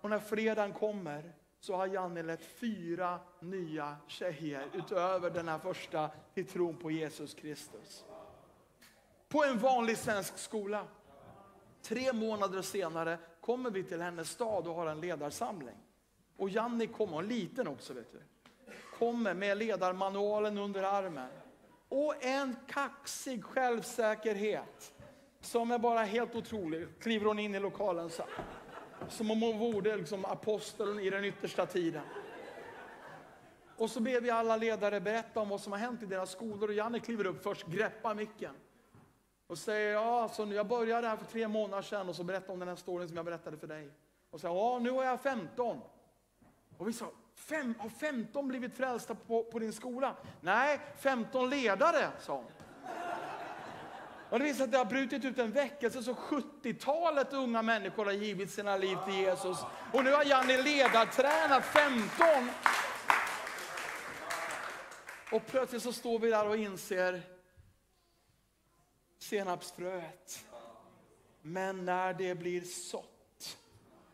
Och 0.00 0.10
när 0.10 0.18
fredagen 0.18 0.72
kommer 0.72 1.32
så 1.60 1.76
har 1.76 1.86
Janni 1.86 2.22
lett 2.22 2.44
fyra 2.44 3.20
nya 3.40 3.96
tjejer 4.06 4.68
utöver 4.72 5.30
den 5.30 5.48
här 5.48 5.58
första 5.58 6.10
till 6.34 6.46
tron 6.46 6.76
på 6.76 6.90
Jesus 6.90 7.34
Kristus. 7.34 8.04
På 9.28 9.44
en 9.44 9.58
vanlig 9.58 9.98
svensk 9.98 10.38
skola. 10.38 10.86
Tre 11.82 12.12
månader 12.12 12.62
senare 12.62 13.18
kommer 13.40 13.70
vi 13.70 13.84
till 13.84 14.00
hennes 14.00 14.30
stad 14.30 14.66
och 14.66 14.74
har 14.74 14.86
en 14.86 15.00
ledarsamling. 15.00 15.76
Och 16.36 16.48
Janni 16.48 16.86
kommer, 16.86 17.16
och 17.16 17.24
liten 17.24 17.68
också 17.68 17.94
vet 17.94 18.12
du, 18.12 18.22
kommer 18.98 19.34
med 19.34 19.58
ledarmanualen 19.58 20.58
under 20.58 20.82
armen. 20.82 21.28
Och 21.98 22.24
en 22.24 22.56
kaxig 22.66 23.44
självsäkerhet 23.44 24.94
som 25.40 25.70
är 25.70 25.78
bara 25.78 26.02
helt 26.02 26.34
otrolig. 26.34 26.88
Kliver 27.00 27.26
hon 27.26 27.38
in 27.38 27.54
i 27.54 27.60
lokalen 27.60 28.10
så 28.10 28.24
som 29.08 29.30
om 29.30 29.42
hon 29.42 29.58
vore 29.58 29.96
liksom 29.96 30.24
aposteln 30.24 31.00
i 31.00 31.10
den 31.10 31.24
yttersta 31.24 31.66
tiden. 31.66 32.02
Och 33.76 33.90
så 33.90 34.00
ber 34.00 34.20
vi 34.20 34.30
alla 34.30 34.56
ledare 34.56 35.00
berätta 35.00 35.40
om 35.40 35.48
vad 35.48 35.60
som 35.60 35.72
har 35.72 35.78
hänt 35.78 36.02
i 36.02 36.06
deras 36.06 36.30
skolor. 36.30 36.68
Och 36.68 36.74
Janne 36.74 37.00
kliver 37.00 37.26
upp 37.26 37.42
först, 37.42 37.66
greppar 37.66 38.14
micken. 38.14 38.54
Och 39.46 39.58
säger, 39.58 39.92
ja, 39.92 40.22
alltså, 40.22 40.46
jag 40.46 40.66
började 40.66 41.08
här 41.08 41.16
för 41.16 41.26
tre 41.26 41.48
månader 41.48 41.82
sedan 41.82 42.08
och 42.08 42.16
så 42.16 42.24
berättar 42.24 42.52
om 42.52 42.58
den 42.58 42.68
här 42.68 42.76
storyn 42.76 43.08
som 43.08 43.16
jag 43.16 43.26
berättade 43.26 43.56
för 43.56 43.66
dig. 43.66 43.90
Och 44.30 44.40
säger, 44.40 44.54
ja, 44.54 44.78
nu 44.78 44.90
har 44.90 45.04
jag 45.04 45.20
15. 45.20 45.80
Och 46.78 46.88
vi 46.88 46.92
sa, 46.92 47.06
Fem, 47.36 47.74
har 47.78 47.88
15 47.88 48.48
blivit 48.48 48.76
frälsta 48.76 49.14
på, 49.14 49.44
på 49.44 49.58
din 49.58 49.72
skola? 49.72 50.16
Nej, 50.40 50.80
15 50.98 51.50
ledare, 51.50 52.08
sa 52.20 52.36
hon. 52.36 52.44
Och 54.30 54.38
det 54.38 54.44
visar 54.44 54.64
att 54.64 54.72
det 54.72 54.78
har 54.78 54.84
brutit 54.84 55.24
ut 55.24 55.38
en 55.38 55.52
väckelse 55.52 56.02
så 56.02 56.12
70-talet 56.12 57.32
unga 57.32 57.62
människor 57.62 58.04
har 58.04 58.12
givit 58.12 58.50
sina 58.50 58.76
liv 58.76 58.96
till 59.04 59.14
Jesus. 59.14 59.58
Och 59.92 60.04
nu 60.04 60.12
har 60.12 60.24
Janni 60.24 60.62
ledartränat 60.62 61.64
15. 61.64 62.50
Och 65.32 65.46
plötsligt 65.46 65.82
så 65.82 65.92
står 65.92 66.18
vi 66.18 66.30
där 66.30 66.48
och 66.48 66.56
inser 66.56 67.22
senapsfröet. 69.18 70.44
Men 71.42 71.84
när 71.84 72.14
det 72.14 72.34
blir 72.34 72.60
sått 72.60 73.15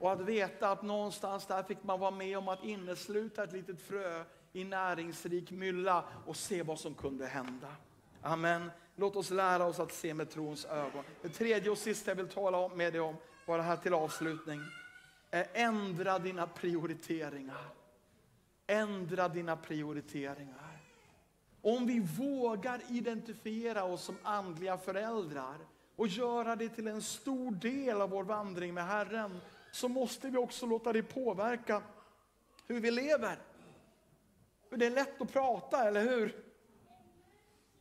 och 0.03 0.13
att 0.13 0.21
veta 0.21 0.71
att 0.71 0.83
någonstans 0.83 1.47
där 1.47 1.63
fick 1.63 1.83
man 1.83 2.01
vara 2.01 2.11
med 2.11 2.39
om 2.39 2.49
att 2.49 2.65
innesluta 2.65 3.45
ett 3.45 3.53
litet 3.53 3.81
frö 3.81 4.25
i 4.53 4.65
näringsrik 4.65 5.51
mylla 5.51 6.05
och 6.27 6.37
se 6.37 6.63
vad 6.63 6.79
som 6.79 6.95
kunde 6.95 7.27
hända. 7.27 7.69
Amen. 8.23 8.71
Låt 8.97 9.17
oss 9.17 9.31
lära 9.31 9.65
oss 9.65 9.81
att 9.81 9.93
se 9.93 10.15
med 10.15 10.31
trons 10.31 10.65
ögon. 10.65 11.05
Det 11.23 11.29
tredje 11.29 11.71
och 11.71 11.79
sista 11.79 12.11
jag 12.11 12.17
vill 12.17 12.29
tala 12.29 12.69
med 12.69 12.93
dig 12.93 13.01
om, 13.01 13.17
bara 13.47 13.63
här 13.63 13.77
till 13.77 13.95
avslutning, 13.95 14.61
är 15.31 15.47
ändra 15.53 16.19
dina 16.19 16.47
prioriteringar. 16.47 17.67
Ändra 18.67 19.29
dina 19.29 19.57
prioriteringar. 19.57 20.79
Om 21.61 21.87
vi 21.87 22.01
vågar 22.01 22.81
identifiera 22.89 23.85
oss 23.85 24.05
som 24.05 24.17
andliga 24.23 24.79
föräldrar 24.79 25.57
och 25.97 26.09
göra 26.09 26.57
det 26.57 26.69
till 26.69 26.89
en 26.89 27.03
stor 27.03 27.51
del 27.53 28.01
av 28.01 28.11
vår 28.11 28.25
vandring 28.25 28.75
med 28.75 28.87
Herren, 28.87 29.41
så 29.73 29.89
måste 29.89 30.31
vi 30.31 30.39
också 30.39 30.66
låta 30.66 30.93
det 30.93 31.03
påverka 31.03 31.83
hur 32.66 32.81
vi 32.81 32.91
lever. 32.91 33.39
För 34.68 34.77
det 34.77 34.87
är 34.87 34.91
lätt 34.91 35.20
att 35.20 35.33
prata, 35.33 35.89
eller 35.89 36.03
hur? 36.03 36.45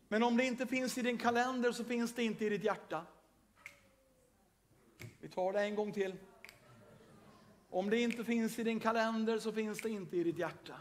Men 0.07 0.23
om 0.23 0.37
det 0.37 0.45
inte 0.45 0.67
finns 0.67 0.97
i 0.97 1.01
din 1.01 1.17
kalender 1.17 1.71
så 1.71 1.83
finns 1.83 2.15
det 2.15 2.23
inte 2.23 2.45
i 2.45 2.49
ditt 2.49 2.63
hjärta. 2.63 3.05
Vi 5.19 5.29
tar 5.29 5.53
det 5.53 5.61
en 5.61 5.75
gång 5.75 5.91
till. 5.91 6.15
Om 7.69 7.89
det 7.89 7.99
inte 7.99 8.23
finns 8.23 8.59
i 8.59 8.63
din 8.63 8.79
kalender 8.79 9.39
så 9.39 9.51
finns 9.51 9.81
det 9.81 9.89
inte 9.89 10.17
i 10.17 10.23
ditt 10.23 10.37
hjärta. 10.37 10.75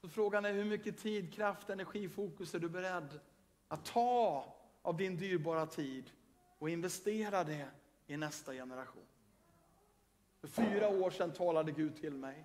Så 0.00 0.08
frågan 0.08 0.44
är 0.44 0.52
hur 0.52 0.64
mycket 0.64 0.98
tid, 0.98 1.32
kraft, 1.34 1.70
energi, 1.70 2.08
fokus 2.08 2.54
är 2.54 2.58
du 2.58 2.68
beredd 2.68 3.20
att 3.68 3.84
ta 3.84 4.54
av 4.82 4.96
din 4.96 5.16
dyrbara 5.16 5.66
tid 5.66 6.10
och 6.58 6.70
investera 6.70 7.44
det 7.44 7.68
i 8.06 8.16
nästa 8.16 8.52
generation. 8.52 9.04
För 10.40 10.48
fyra 10.48 10.88
år 10.88 11.10
sedan 11.10 11.32
talade 11.32 11.72
Gud 11.72 11.96
till 11.96 12.14
mig. 12.14 12.44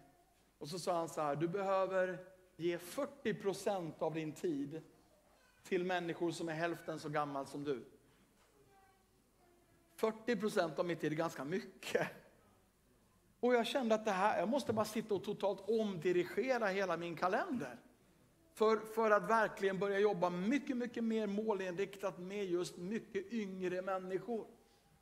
Och 0.58 0.68
så 0.68 0.80
sa 0.80 0.98
han 0.98 1.10
så 1.10 1.22
här, 1.22 1.36
du 1.36 1.48
behöver 1.48 2.18
ge 2.56 2.78
40 2.78 3.34
procent 3.34 4.02
av 4.02 4.14
din 4.14 4.32
tid 4.32 4.82
till 5.64 5.84
människor 5.84 6.32
som 6.32 6.50
är 6.50 6.54
hälften 6.54 7.00
så 7.00 7.10
gammal 7.10 7.48
som 7.48 7.64
du. 7.64 7.86
40 9.96 10.36
procent 10.36 10.80
av 10.80 10.86
min 10.86 10.98
tid 10.98 11.12
är 11.12 11.16
ganska 11.16 11.44
mycket. 11.44 12.08
Och 13.40 13.54
jag 13.54 13.68
kände 13.68 13.96
att 13.96 14.06
det 14.06 14.12
här, 14.12 14.40
jag 14.40 14.50
måste 14.50 14.74
bara 14.74 14.86
sitta 14.86 15.16
och 15.16 15.24
totalt 15.24 15.70
omdirigera 15.70 16.68
hela 16.68 16.98
min 16.98 17.16
kalender. 17.16 17.80
För, 18.54 18.78
för 18.78 19.12
att 19.12 19.30
verkligen 19.30 19.80
börja 19.80 20.00
jobba 20.00 20.30
mycket, 20.30 20.78
mycket 20.78 21.04
mer 21.04 21.28
målinriktat 21.28 22.20
med 22.20 22.46
just 22.46 22.78
mycket 22.78 23.34
yngre 23.34 23.82
människor. 23.82 24.46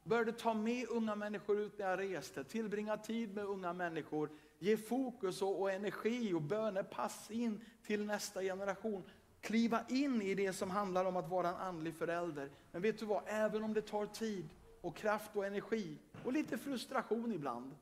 Började 0.04 0.32
ta 0.32 0.54
med 0.54 0.88
unga 0.90 1.16
människor 1.16 1.60
ut 1.60 1.78
när 1.78 1.90
jag 1.90 2.00
reste, 2.00 2.44
tillbringa 2.44 2.98
tid 2.98 3.36
med 3.36 3.46
unga 3.46 3.74
människor, 3.74 4.30
ge 4.60 4.78
fokus 4.78 5.42
och, 5.42 5.62
och 5.62 5.72
energi 5.72 6.34
och 6.34 6.42
bönepass 6.42 7.32
in 7.32 7.66
till 7.84 8.06
nästa 8.06 8.42
generation. 8.42 9.04
Kliva 9.42 9.86
in 9.90 10.22
i 10.22 10.36
det 10.36 10.54
som 10.54 10.70
handlar 10.70 11.06
om 11.06 11.16
att 11.16 11.30
vara 11.30 11.50
en 11.50 11.56
andlig 11.56 11.96
förälder. 11.96 12.50
Men 12.72 12.82
vet 12.82 13.00
du 13.00 13.06
vad, 13.06 13.24
även 13.26 13.64
om 13.64 13.74
det 13.74 13.82
tar 13.82 14.06
tid 14.06 14.50
och 14.82 14.96
kraft 14.96 15.36
och 15.36 15.46
energi 15.46 15.98
och 16.24 16.34
lite 16.34 16.58
frustration 16.58 17.32
ibland, 17.32 17.76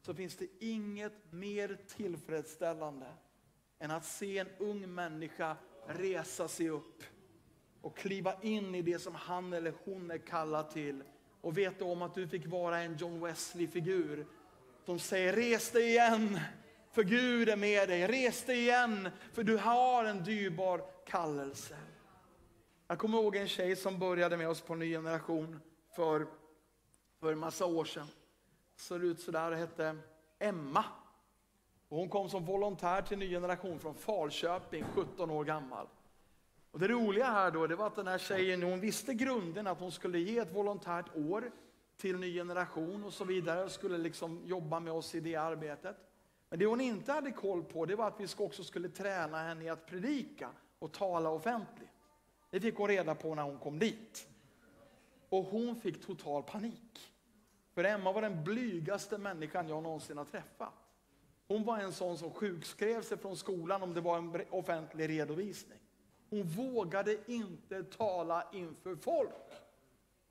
så 0.00 0.14
finns 0.14 0.36
det 0.36 0.46
inget 0.58 1.32
mer 1.32 1.78
tillfredsställande 1.88 3.06
än 3.78 3.90
att 3.90 4.04
se 4.04 4.38
en 4.38 4.48
ung 4.58 4.94
människa 4.94 5.56
resa 5.86 6.48
sig 6.48 6.68
upp 6.68 7.02
och 7.80 7.96
kliva 7.96 8.34
in 8.42 8.74
i 8.74 8.82
det 8.82 8.98
som 8.98 9.14
han 9.14 9.52
eller 9.52 9.74
hon 9.84 10.10
är 10.10 10.18
kallad 10.18 10.70
till 10.70 11.02
och 11.42 11.58
veta 11.58 11.84
om 11.84 12.02
att 12.02 12.14
du 12.14 12.28
fick 12.28 12.46
vara 12.46 12.78
en 12.78 12.96
John 12.96 13.20
Wesley-figur 13.20 14.26
som 14.84 14.98
säger 14.98 15.32
res 15.32 15.70
dig 15.70 15.88
igen, 15.88 16.40
för 16.92 17.02
Gud 17.02 17.48
är 17.48 17.56
med 17.56 17.88
dig. 17.88 18.06
Res 18.06 18.44
dig 18.44 18.58
igen, 18.58 19.08
för 19.32 19.42
du 19.42 19.56
har 19.56 20.04
en 20.04 20.24
dyrbar 20.24 20.84
kallelse. 21.06 21.76
Jag 22.86 22.98
kommer 22.98 23.18
ihåg 23.18 23.36
en 23.36 23.48
tjej 23.48 23.76
som 23.76 23.98
började 23.98 24.36
med 24.36 24.48
oss 24.48 24.60
på 24.60 24.74
Ny 24.74 24.90
Generation 24.90 25.60
för, 25.96 26.26
för 27.20 27.32
en 27.32 27.38
massa 27.38 27.66
år 27.66 27.84
sedan. 27.84 28.06
Såg 28.76 29.04
ut 29.04 29.20
sådär 29.20 29.50
och 29.50 29.56
hette 29.56 29.96
Emma. 30.38 30.84
Och 31.88 31.98
hon 31.98 32.08
kom 32.08 32.28
som 32.28 32.44
volontär 32.44 33.02
till 33.02 33.18
Ny 33.18 33.30
Generation 33.30 33.78
från 33.78 33.94
Falköping, 33.94 34.84
17 34.94 35.30
år 35.30 35.44
gammal. 35.44 35.86
Och 36.72 36.78
det 36.78 36.88
roliga 36.88 37.24
här 37.24 37.50
då, 37.50 37.66
det 37.66 37.76
var 37.76 37.86
att 37.86 37.96
den 37.96 38.06
här 38.06 38.18
tjejen, 38.18 38.62
hon 38.62 38.80
visste 38.80 39.14
grunden 39.14 39.66
att 39.66 39.80
hon 39.80 39.92
skulle 39.92 40.18
ge 40.18 40.38
ett 40.38 40.54
volontärt 40.54 41.16
år 41.16 41.50
till 41.96 42.18
ny 42.18 42.34
generation 42.34 43.04
och 43.04 43.12
så 43.12 43.24
vidare, 43.24 43.64
och 43.64 43.70
skulle 43.70 43.98
liksom 43.98 44.42
jobba 44.46 44.80
med 44.80 44.92
oss 44.92 45.14
i 45.14 45.20
det 45.20 45.36
arbetet. 45.36 45.96
Men 46.48 46.58
det 46.58 46.66
hon 46.66 46.80
inte 46.80 47.12
hade 47.12 47.32
koll 47.32 47.64
på, 47.64 47.86
det 47.86 47.96
var 47.96 48.06
att 48.06 48.20
vi 48.20 48.26
också 48.38 48.64
skulle 48.64 48.88
träna 48.88 49.38
henne 49.38 49.64
i 49.64 49.68
att 49.68 49.86
predika 49.86 50.50
och 50.78 50.92
tala 50.92 51.30
offentligt. 51.30 51.88
Det 52.50 52.60
fick 52.60 52.76
hon 52.76 52.88
reda 52.88 53.14
på 53.14 53.34
när 53.34 53.42
hon 53.42 53.58
kom 53.58 53.78
dit. 53.78 54.28
Och 55.28 55.44
hon 55.44 55.76
fick 55.76 56.06
total 56.06 56.42
panik. 56.42 57.12
För 57.74 57.84
Emma 57.84 58.12
var 58.12 58.22
den 58.22 58.44
blygaste 58.44 59.18
människan 59.18 59.68
jag 59.68 59.82
någonsin 59.82 60.18
har 60.18 60.24
träffat. 60.24 60.72
Hon 61.48 61.64
var 61.64 61.78
en 61.78 61.92
sån 61.92 62.18
som 62.18 62.30
sjukskrev 62.30 63.02
sig 63.02 63.18
från 63.18 63.36
skolan 63.36 63.82
om 63.82 63.94
det 63.94 64.00
var 64.00 64.18
en 64.18 64.44
offentlig 64.50 65.08
redovisning. 65.08 65.78
Hon 66.32 66.42
vågade 66.42 67.16
inte 67.26 67.84
tala 67.84 68.44
inför 68.52 68.96
folk. 68.96 69.30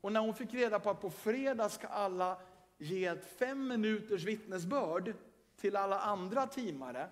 Och 0.02 0.12
när 0.12 0.20
hon 0.20 0.34
fick 0.34 0.54
reda 0.54 0.80
på 0.80 0.90
att 0.90 1.02
på 1.02 1.10
fredag 1.10 1.70
ska 1.70 1.88
alla 1.88 2.38
ge 2.78 3.06
ett 3.06 3.26
fem 3.40 3.68
minuters 3.68 4.24
vittnesbörd 4.24 5.14
till 5.58 5.76
alla 5.76 6.00
andra 6.00 6.48
teamare 6.48 7.08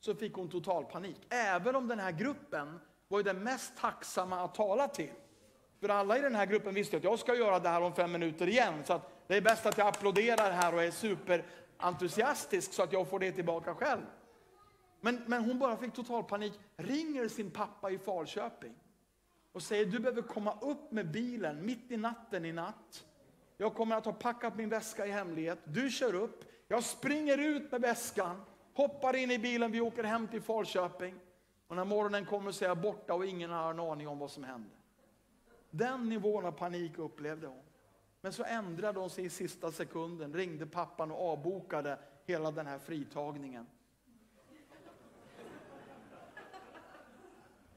så 0.00 0.14
fick 0.14 0.34
hon 0.34 0.48
total 0.48 0.84
panik. 0.84 1.16
Även 1.28 1.76
om 1.76 1.88
den 1.88 1.98
här 1.98 2.12
gruppen 2.12 2.80
var 3.08 3.18
ju 3.18 3.22
den 3.22 3.42
mest 3.42 3.76
tacksamma 3.76 4.44
att 4.44 4.54
tala 4.54 4.88
till. 4.88 5.12
För 5.80 5.88
alla 5.88 6.18
i 6.18 6.20
den 6.20 6.34
här 6.34 6.46
gruppen 6.46 6.74
visste 6.74 6.96
att 6.96 7.04
jag 7.04 7.18
ska 7.18 7.34
göra 7.34 7.58
det 7.58 7.68
här 7.68 7.82
om 7.82 7.94
fem 7.94 8.12
minuter 8.12 8.48
igen. 8.48 8.84
Så 8.84 8.92
att 8.92 9.10
det 9.26 9.36
är 9.36 9.40
bäst 9.40 9.66
att 9.66 9.78
jag 9.78 9.86
applåderar 9.86 10.50
här 10.50 10.74
och 10.74 10.82
är 10.82 10.90
superentusiastisk 10.90 12.72
så 12.72 12.82
att 12.82 12.92
jag 12.92 13.08
får 13.08 13.18
det 13.18 13.32
tillbaka 13.32 13.74
själv. 13.74 14.02
Men, 15.04 15.22
men 15.26 15.44
hon 15.44 15.58
bara 15.58 15.76
fick 15.76 15.92
total 15.92 16.24
panik, 16.24 16.60
ringer 16.76 17.28
sin 17.28 17.50
pappa 17.50 17.90
i 17.90 17.98
Falköping 17.98 18.74
och 19.52 19.62
säger 19.62 19.86
du 19.86 19.98
behöver 19.98 20.22
komma 20.22 20.58
upp 20.60 20.92
med 20.92 21.10
bilen 21.10 21.66
mitt 21.66 21.90
i 21.90 21.96
natten 21.96 22.44
i 22.44 22.52
natt. 22.52 23.04
Jag 23.56 23.74
kommer 23.74 23.96
att 23.96 24.04
ha 24.04 24.12
packat 24.12 24.56
min 24.56 24.68
väska 24.68 25.06
i 25.06 25.10
hemlighet. 25.10 25.58
Du 25.64 25.90
kör 25.90 26.14
upp, 26.14 26.44
jag 26.68 26.84
springer 26.84 27.38
ut 27.38 27.72
med 27.72 27.80
väskan, 27.80 28.42
hoppar 28.74 29.16
in 29.16 29.30
i 29.30 29.38
bilen, 29.38 29.72
vi 29.72 29.80
åker 29.80 30.04
hem 30.04 30.28
till 30.28 30.42
Falköping. 30.42 31.14
Och 31.66 31.76
när 31.76 31.84
morgonen 31.84 32.26
kommer 32.26 32.52
så 32.52 32.64
är 32.64 32.68
jag 32.68 32.80
borta 32.80 33.14
och 33.14 33.26
ingen 33.26 33.50
har 33.50 33.70
en 33.70 33.80
aning 33.80 34.08
om 34.08 34.18
vad 34.18 34.30
som 34.30 34.44
hände. 34.44 34.70
Den 35.70 36.08
nivån 36.08 36.44
av 36.46 36.52
panik 36.52 36.98
upplevde 36.98 37.46
hon. 37.46 37.62
Men 38.20 38.32
så 38.32 38.44
ändrade 38.44 39.00
hon 39.00 39.10
sig 39.10 39.24
i 39.24 39.30
sista 39.30 39.72
sekunden, 39.72 40.34
ringde 40.34 40.66
pappan 40.66 41.10
och 41.10 41.32
avbokade 41.32 41.98
hela 42.26 42.50
den 42.50 42.66
här 42.66 42.78
fritagningen. 42.78 43.66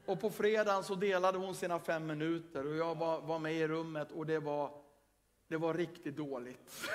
Och 0.08 0.20
på 0.22 0.30
fredagen 0.30 0.84
så 0.84 0.96
delade 0.96 1.38
hon 1.38 1.56
sina 1.56 1.80
fem 1.80 2.08
minuter 2.08 2.68
och 2.68 2.76
jag 2.76 2.98
var, 2.98 3.22
var 3.22 3.40
med 3.40 3.54
i 3.54 3.68
rummet 3.68 4.12
och 4.12 4.26
det 4.26 4.40
var, 4.40 4.72
det 5.48 5.58
var 5.58 5.74
riktigt 5.74 6.18
dåligt. 6.18 6.72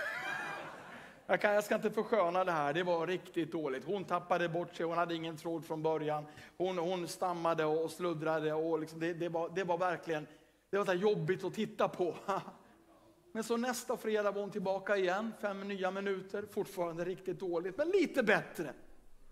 Jag, 1.27 1.41
kan, 1.41 1.55
jag 1.55 1.65
ska 1.65 1.75
inte 1.75 1.91
försköna 1.91 2.45
det 2.45 2.53
här, 2.53 2.73
det 2.73 2.83
var 2.83 3.07
riktigt 3.07 3.53
dåligt. 3.53 3.85
Hon 3.85 4.05
tappade 4.05 4.49
bort 4.49 4.75
sig, 4.75 4.87
hon 4.87 4.99
hade 4.99 5.15
ingen 5.15 5.37
tråd 5.37 5.65
från 5.65 5.83
början. 5.83 6.27
Hon, 6.57 6.79
hon 6.79 7.09
stammade 7.09 7.65
och 7.65 7.91
sluddrade 7.91 8.53
och 8.53 8.81
liksom 8.81 9.01
det, 9.01 9.15
det, 9.15 9.29
var, 9.29 9.49
det 9.55 9.65
var 9.65 9.79
verkligen 9.79 10.27
det 10.71 10.79
var 10.79 10.85
så 10.85 10.93
jobbigt 10.93 11.45
att 11.45 11.55
titta 11.55 11.89
på. 11.89 12.15
Men 13.33 13.45
så 13.45 13.57
nästa 13.57 13.97
fredag 13.97 14.31
var 14.31 14.41
hon 14.41 14.51
tillbaka 14.51 14.97
igen, 14.97 15.33
fem 15.41 15.69
nya 15.69 15.91
minuter, 15.91 16.45
fortfarande 16.51 17.05
riktigt 17.05 17.41
dåligt, 17.41 17.79
men 17.79 17.89
lite 17.89 18.23
bättre. 18.23 18.73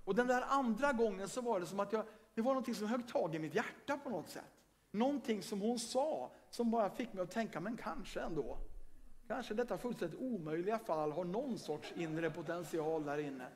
Och 0.05 0.15
den 0.15 0.27
där 0.27 0.45
andra 0.49 0.93
gången 0.93 1.29
så 1.29 1.41
var 1.41 1.61
det 1.61 1.67
som 1.67 1.81
att 1.81 1.93
jag, 1.93 2.05
det 2.41 2.45
var 2.45 2.53
någonting 2.53 2.75
som 2.75 2.87
högg 2.87 3.09
tag 3.09 3.35
i 3.35 3.39
mitt 3.39 3.55
hjärta 3.55 3.99
på 3.99 4.11
något 4.11 4.29
sätt. 4.29 4.45
Någonting 4.91 5.43
som 5.43 5.61
hon 5.61 5.79
sa 5.79 6.31
som 6.51 6.71
bara 6.71 6.91
fick 6.91 7.13
mig 7.13 7.23
att 7.23 7.31
tänka, 7.31 7.61
men 7.61 7.77
kanske 7.77 8.21
ändå. 8.21 8.59
Kanske 9.27 9.55
detta 9.55 9.79
fullständigt 9.79 10.21
omöjliga 10.21 10.79
fall 10.79 11.13
har 11.13 11.25
någon 11.25 11.59
sorts 11.59 11.93
inre 11.97 12.31
potential 12.31 13.05
där 13.05 13.19
inne. 13.19 13.47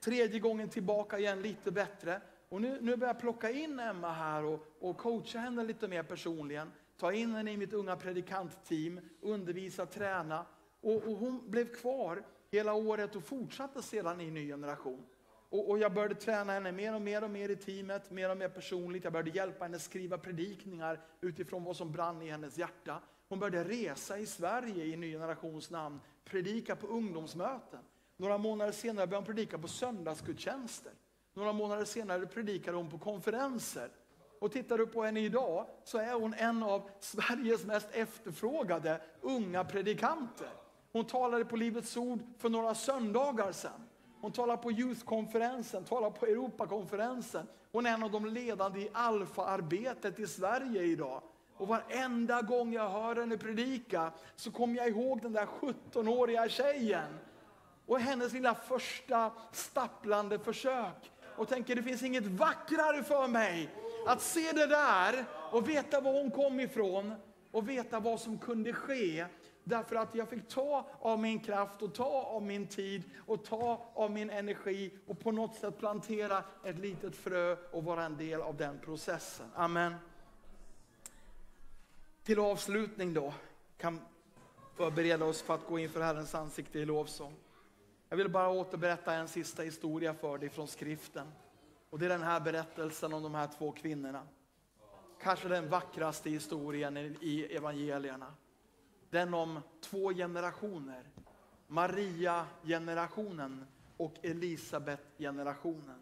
Tredje 0.00 0.40
gången 0.40 0.68
tillbaka 0.68 1.18
igen, 1.18 1.42
lite 1.42 1.70
bättre. 1.70 2.20
Och 2.48 2.60
nu, 2.60 2.78
nu 2.80 2.96
börjar 2.96 3.14
jag 3.14 3.20
plocka 3.20 3.50
in 3.50 3.80
Emma 3.80 4.12
här 4.12 4.44
och, 4.44 4.66
och 4.80 4.98
coacha 4.98 5.38
henne 5.38 5.64
lite 5.64 5.88
mer 5.88 6.02
personligen. 6.02 6.72
Ta 6.98 7.12
in 7.12 7.34
henne 7.34 7.52
i 7.52 7.56
mitt 7.56 7.72
unga 7.72 7.96
predikantteam, 7.96 9.00
undervisa, 9.20 9.86
träna. 9.86 10.46
Och, 10.80 10.96
och 10.96 11.16
hon 11.16 11.50
blev 11.50 11.74
kvar 11.74 12.24
hela 12.50 12.74
året 12.74 13.16
och 13.16 13.24
fortsatte 13.24 13.82
sedan 13.82 14.20
i 14.20 14.30
ny 14.30 14.46
generation. 14.46 15.06
Och, 15.52 15.70
och, 15.70 15.78
jag 15.78 15.92
började 15.94 16.14
träna 16.14 16.52
henne 16.52 16.72
mer 16.72 16.94
och 16.94 17.02
mer 17.02 17.24
och 17.24 17.30
mer 17.30 17.48
i 17.48 17.56
teamet, 17.56 18.10
mer 18.10 18.30
och 18.30 18.36
mer 18.36 18.48
personligt. 18.48 19.04
Jag 19.04 19.12
började 19.12 19.30
hjälpa 19.30 19.64
henne 19.64 19.78
skriva 19.78 20.18
predikningar 20.18 21.00
utifrån 21.20 21.64
vad 21.64 21.76
som 21.76 21.92
brann 21.92 22.22
i 22.22 22.30
hennes 22.30 22.58
hjärta. 22.58 23.00
Hon 23.28 23.38
började 23.38 23.64
resa 23.64 24.18
i 24.18 24.26
Sverige 24.26 24.84
i 24.84 24.96
ny 24.96 25.12
generations 25.12 25.70
namn, 25.70 26.00
predika 26.24 26.76
på 26.76 26.86
ungdomsmöten. 26.86 27.80
Några 28.16 28.38
månader 28.38 28.72
senare 28.72 29.06
började 29.06 29.16
hon 29.16 29.34
predika 29.34 29.58
på 29.58 29.68
söndagsgudstjänster. 29.68 30.92
Några 31.34 31.52
månader 31.52 31.84
senare 31.84 32.26
predikade 32.26 32.76
hon 32.76 32.90
på 32.90 32.98
konferenser. 32.98 33.88
Och 34.40 34.52
tittar 34.52 34.78
du 34.78 34.86
på 34.86 35.02
henne 35.02 35.20
idag 35.20 35.66
så 35.84 35.98
är 35.98 36.12
hon 36.12 36.34
en 36.34 36.62
av 36.62 36.90
Sveriges 37.00 37.64
mest 37.64 37.88
efterfrågade 37.92 39.00
unga 39.20 39.64
predikanter. 39.64 40.50
Hon 40.92 41.04
talade 41.04 41.44
på 41.44 41.56
Livets 41.56 41.96
Ord 41.96 42.20
för 42.38 42.48
några 42.48 42.74
söndagar 42.74 43.52
sedan. 43.52 43.88
Hon 44.22 44.32
talar 44.32 44.56
på 44.56 44.72
Youth-konferensen, 44.72 45.84
talar 45.84 46.10
på 46.10 46.26
Europakonferensen. 46.26 47.46
Hon 47.72 47.86
är 47.86 47.94
en 47.94 48.02
av 48.02 48.10
de 48.10 48.26
ledande 48.26 48.80
i 48.80 48.90
alfa-arbetet 48.92 50.18
i 50.18 50.26
Sverige 50.26 50.82
idag. 50.82 51.22
Och 51.56 51.68
varenda 51.68 52.42
gång 52.42 52.72
jag 52.72 52.90
hör 52.90 53.16
henne 53.16 53.38
predika 53.38 54.12
så 54.36 54.50
kommer 54.50 54.76
jag 54.76 54.88
ihåg 54.88 55.22
den 55.22 55.32
där 55.32 55.46
17-åriga 55.46 56.48
tjejen 56.48 57.18
och 57.86 58.00
hennes 58.00 58.32
lilla 58.32 58.54
första 58.54 59.32
stapplande 59.52 60.38
försök. 60.38 61.12
Och 61.36 61.48
tänker 61.48 61.76
det 61.76 61.82
finns 61.82 62.02
inget 62.02 62.26
vackrare 62.26 63.02
för 63.02 63.28
mig 63.28 63.74
att 64.06 64.22
se 64.22 64.52
det 64.52 64.66
där 64.66 65.24
och 65.50 65.68
veta 65.68 66.00
var 66.00 66.12
hon 66.12 66.30
kom 66.30 66.60
ifrån 66.60 67.14
och 67.50 67.68
veta 67.68 68.00
vad 68.00 68.20
som 68.20 68.38
kunde 68.38 68.72
ske. 68.72 69.26
Därför 69.64 69.96
att 69.96 70.14
jag 70.14 70.28
fick 70.28 70.48
ta 70.48 70.86
av 71.00 71.18
min 71.18 71.40
kraft 71.40 71.82
och 71.82 71.94
ta 71.94 72.22
av 72.22 72.42
min 72.42 72.66
tid 72.66 73.02
och 73.26 73.44
ta 73.44 73.86
av 73.94 74.10
min 74.10 74.30
energi 74.30 74.90
och 75.06 75.20
på 75.20 75.32
något 75.32 75.54
sätt 75.54 75.78
plantera 75.78 76.44
ett 76.64 76.78
litet 76.78 77.16
frö 77.16 77.56
och 77.70 77.84
vara 77.84 78.04
en 78.04 78.16
del 78.16 78.40
av 78.40 78.56
den 78.56 78.78
processen. 78.78 79.46
Amen. 79.54 79.94
Till 82.22 82.38
avslutning 82.38 83.14
då, 83.14 83.34
kan 83.76 84.00
förbereda 84.76 85.24
oss 85.24 85.42
för 85.42 85.54
att 85.54 85.66
gå 85.66 85.78
inför 85.78 86.00
Herrens 86.00 86.34
ansikte 86.34 86.78
i 86.78 86.84
lovsång. 86.84 87.34
Jag 88.08 88.16
vill 88.16 88.30
bara 88.30 88.48
återberätta 88.48 89.14
en 89.14 89.28
sista 89.28 89.62
historia 89.62 90.14
för 90.14 90.38
dig 90.38 90.48
från 90.48 90.68
skriften. 90.68 91.32
Och 91.90 91.98
det 91.98 92.04
är 92.04 92.08
den 92.08 92.22
här 92.22 92.40
berättelsen 92.40 93.12
om 93.12 93.22
de 93.22 93.34
här 93.34 93.48
två 93.58 93.72
kvinnorna. 93.72 94.26
Kanske 95.22 95.48
den 95.48 95.68
vackraste 95.68 96.30
historien 96.30 96.96
i 97.20 97.48
evangelierna. 97.50 98.34
Den 99.12 99.34
om 99.34 99.60
två 99.80 100.12
generationer. 100.12 101.02
Maria-generationen 101.66 103.66
och 103.96 104.14
Elisabet-generationen. 104.22 106.00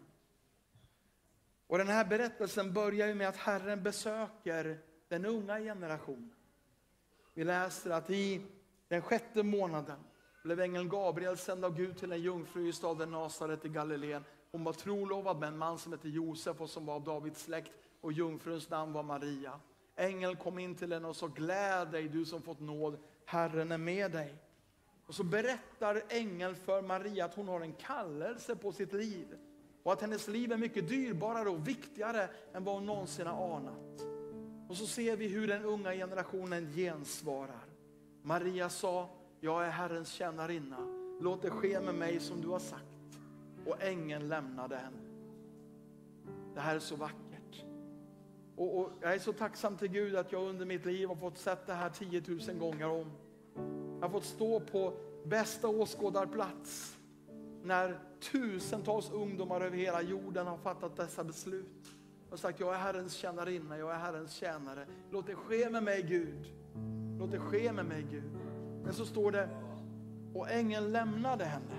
Och 1.67 1.77
den 1.77 1.87
här 1.87 2.05
berättelsen 2.05 2.73
börjar 2.73 3.07
ju 3.07 3.15
med 3.15 3.29
att 3.29 3.37
Herren 3.37 3.83
besöker 3.83 4.79
den 5.07 5.25
unga 5.25 5.59
generationen. 5.59 6.33
Vi 7.33 7.43
läser 7.43 7.89
att 7.89 8.09
i 8.09 8.41
den 8.87 9.01
sjätte 9.01 9.43
månaden 9.43 9.99
blev 10.43 10.59
ängeln 10.59 10.89
Gabriel 10.89 11.37
sänd 11.37 11.65
av 11.65 11.75
Gud 11.75 11.97
till 11.97 12.11
en 12.11 12.21
jungfru 12.21 12.67
i 12.67 12.73
staden 12.73 13.11
Nasaret 13.11 13.65
i 13.65 13.69
Galileen. 13.69 14.23
Hon 14.51 14.63
var 14.63 14.73
trolovad 14.73 15.39
med 15.39 15.47
en 15.47 15.57
man 15.57 15.79
som 15.79 15.91
hette 15.91 16.09
Josef 16.09 16.61
och 16.61 16.69
som 16.69 16.85
var 16.85 16.95
av 16.95 17.03
Davids 17.03 17.43
släkt 17.43 17.71
och 18.01 18.11
jungfruns 18.11 18.69
namn 18.69 18.93
var 18.93 19.03
Maria. 19.03 19.59
Ängeln 19.95 20.35
kom 20.35 20.59
in 20.59 20.75
till 20.75 20.93
henne 20.93 21.07
och 21.07 21.15
sa 21.15 21.27
gläd 21.27 21.91
dig 21.91 22.07
du 22.07 22.25
som 22.25 22.41
fått 22.41 22.59
nåd, 22.59 22.97
Herren 23.25 23.71
är 23.71 23.77
med 23.77 24.11
dig. 24.11 24.35
Och 25.05 25.15
så 25.15 25.23
berättar 25.23 26.03
ängeln 26.09 26.55
för 26.55 26.81
Maria 26.81 27.25
att 27.25 27.35
hon 27.35 27.47
har 27.47 27.61
en 27.61 27.73
kallelse 27.73 28.55
på 28.55 28.71
sitt 28.71 28.93
liv 28.93 29.37
och 29.83 29.93
att 29.93 30.01
hennes 30.01 30.27
liv 30.27 30.51
är 30.51 30.57
mycket 30.57 30.89
dyrbarare 30.89 31.49
och 31.49 31.67
viktigare 31.67 32.29
än 32.53 32.63
vad 32.63 32.75
hon 32.75 32.85
någonsin 32.85 33.27
har 33.27 33.55
anat. 33.55 34.01
Och 34.69 34.77
så 34.77 34.85
ser 34.85 35.15
vi 35.15 35.27
hur 35.27 35.47
den 35.47 35.65
unga 35.65 35.93
generationen 35.93 36.73
gensvarar. 36.73 37.65
Maria 38.21 38.69
sa, 38.69 39.09
jag 39.39 39.65
är 39.65 39.69
Herrens 39.69 40.11
tjänarinna. 40.11 40.77
Låt 41.21 41.41
det 41.41 41.49
ske 41.49 41.79
med 41.79 41.95
mig 41.95 42.19
som 42.19 42.41
du 42.41 42.47
har 42.47 42.59
sagt. 42.59 43.19
Och 43.65 43.81
ängeln 43.81 44.27
lämnade 44.27 44.75
henne. 44.75 45.01
Det 46.53 46.59
här 46.59 46.75
är 46.75 46.79
så 46.79 46.95
vackert. 46.95 47.30
Och, 48.61 48.79
och, 48.79 48.91
jag 49.01 49.13
är 49.13 49.19
så 49.19 49.33
tacksam 49.33 49.77
till 49.77 49.87
Gud 49.87 50.15
att 50.15 50.31
jag 50.31 50.49
under 50.49 50.65
mitt 50.65 50.85
liv 50.85 51.07
har 51.07 51.15
fått 51.15 51.37
sett 51.37 51.67
det 51.67 51.73
här 51.73 51.89
10 51.89 52.23
000 52.27 52.57
gånger 52.57 52.87
om. 52.87 53.11
Jag 53.99 54.07
har 54.07 54.09
fått 54.09 54.23
stå 54.23 54.59
på 54.59 54.93
bästa 55.25 55.67
åskådarplats 55.67 56.97
när 57.63 57.99
tusentals 58.31 59.11
ungdomar 59.11 59.61
över 59.61 59.77
hela 59.77 60.01
jorden 60.01 60.47
har 60.47 60.57
fattat 60.57 60.97
dessa 60.97 61.23
beslut 61.23 61.93
och 62.29 62.39
sagt 62.39 62.59
jag 62.59 62.73
är 62.73 62.79
Herrens 62.79 63.13
tjänarinna, 63.13 63.77
jag 63.77 63.91
är 63.91 63.97
Herrens 63.97 64.33
tjänare. 64.33 64.85
Låt 65.11 65.27
det 65.27 65.35
ske 65.35 65.69
med 65.69 65.83
mig 65.83 66.01
Gud. 66.01 66.53
Låt 67.19 67.31
det 67.31 67.39
ske 67.39 67.71
med 67.71 67.85
mig 67.85 68.05
Gud. 68.11 68.31
Men 68.83 68.93
så 68.93 69.05
står 69.05 69.31
det, 69.31 69.49
och 70.33 70.51
ängeln 70.51 70.91
lämnade 70.91 71.45
henne. 71.45 71.77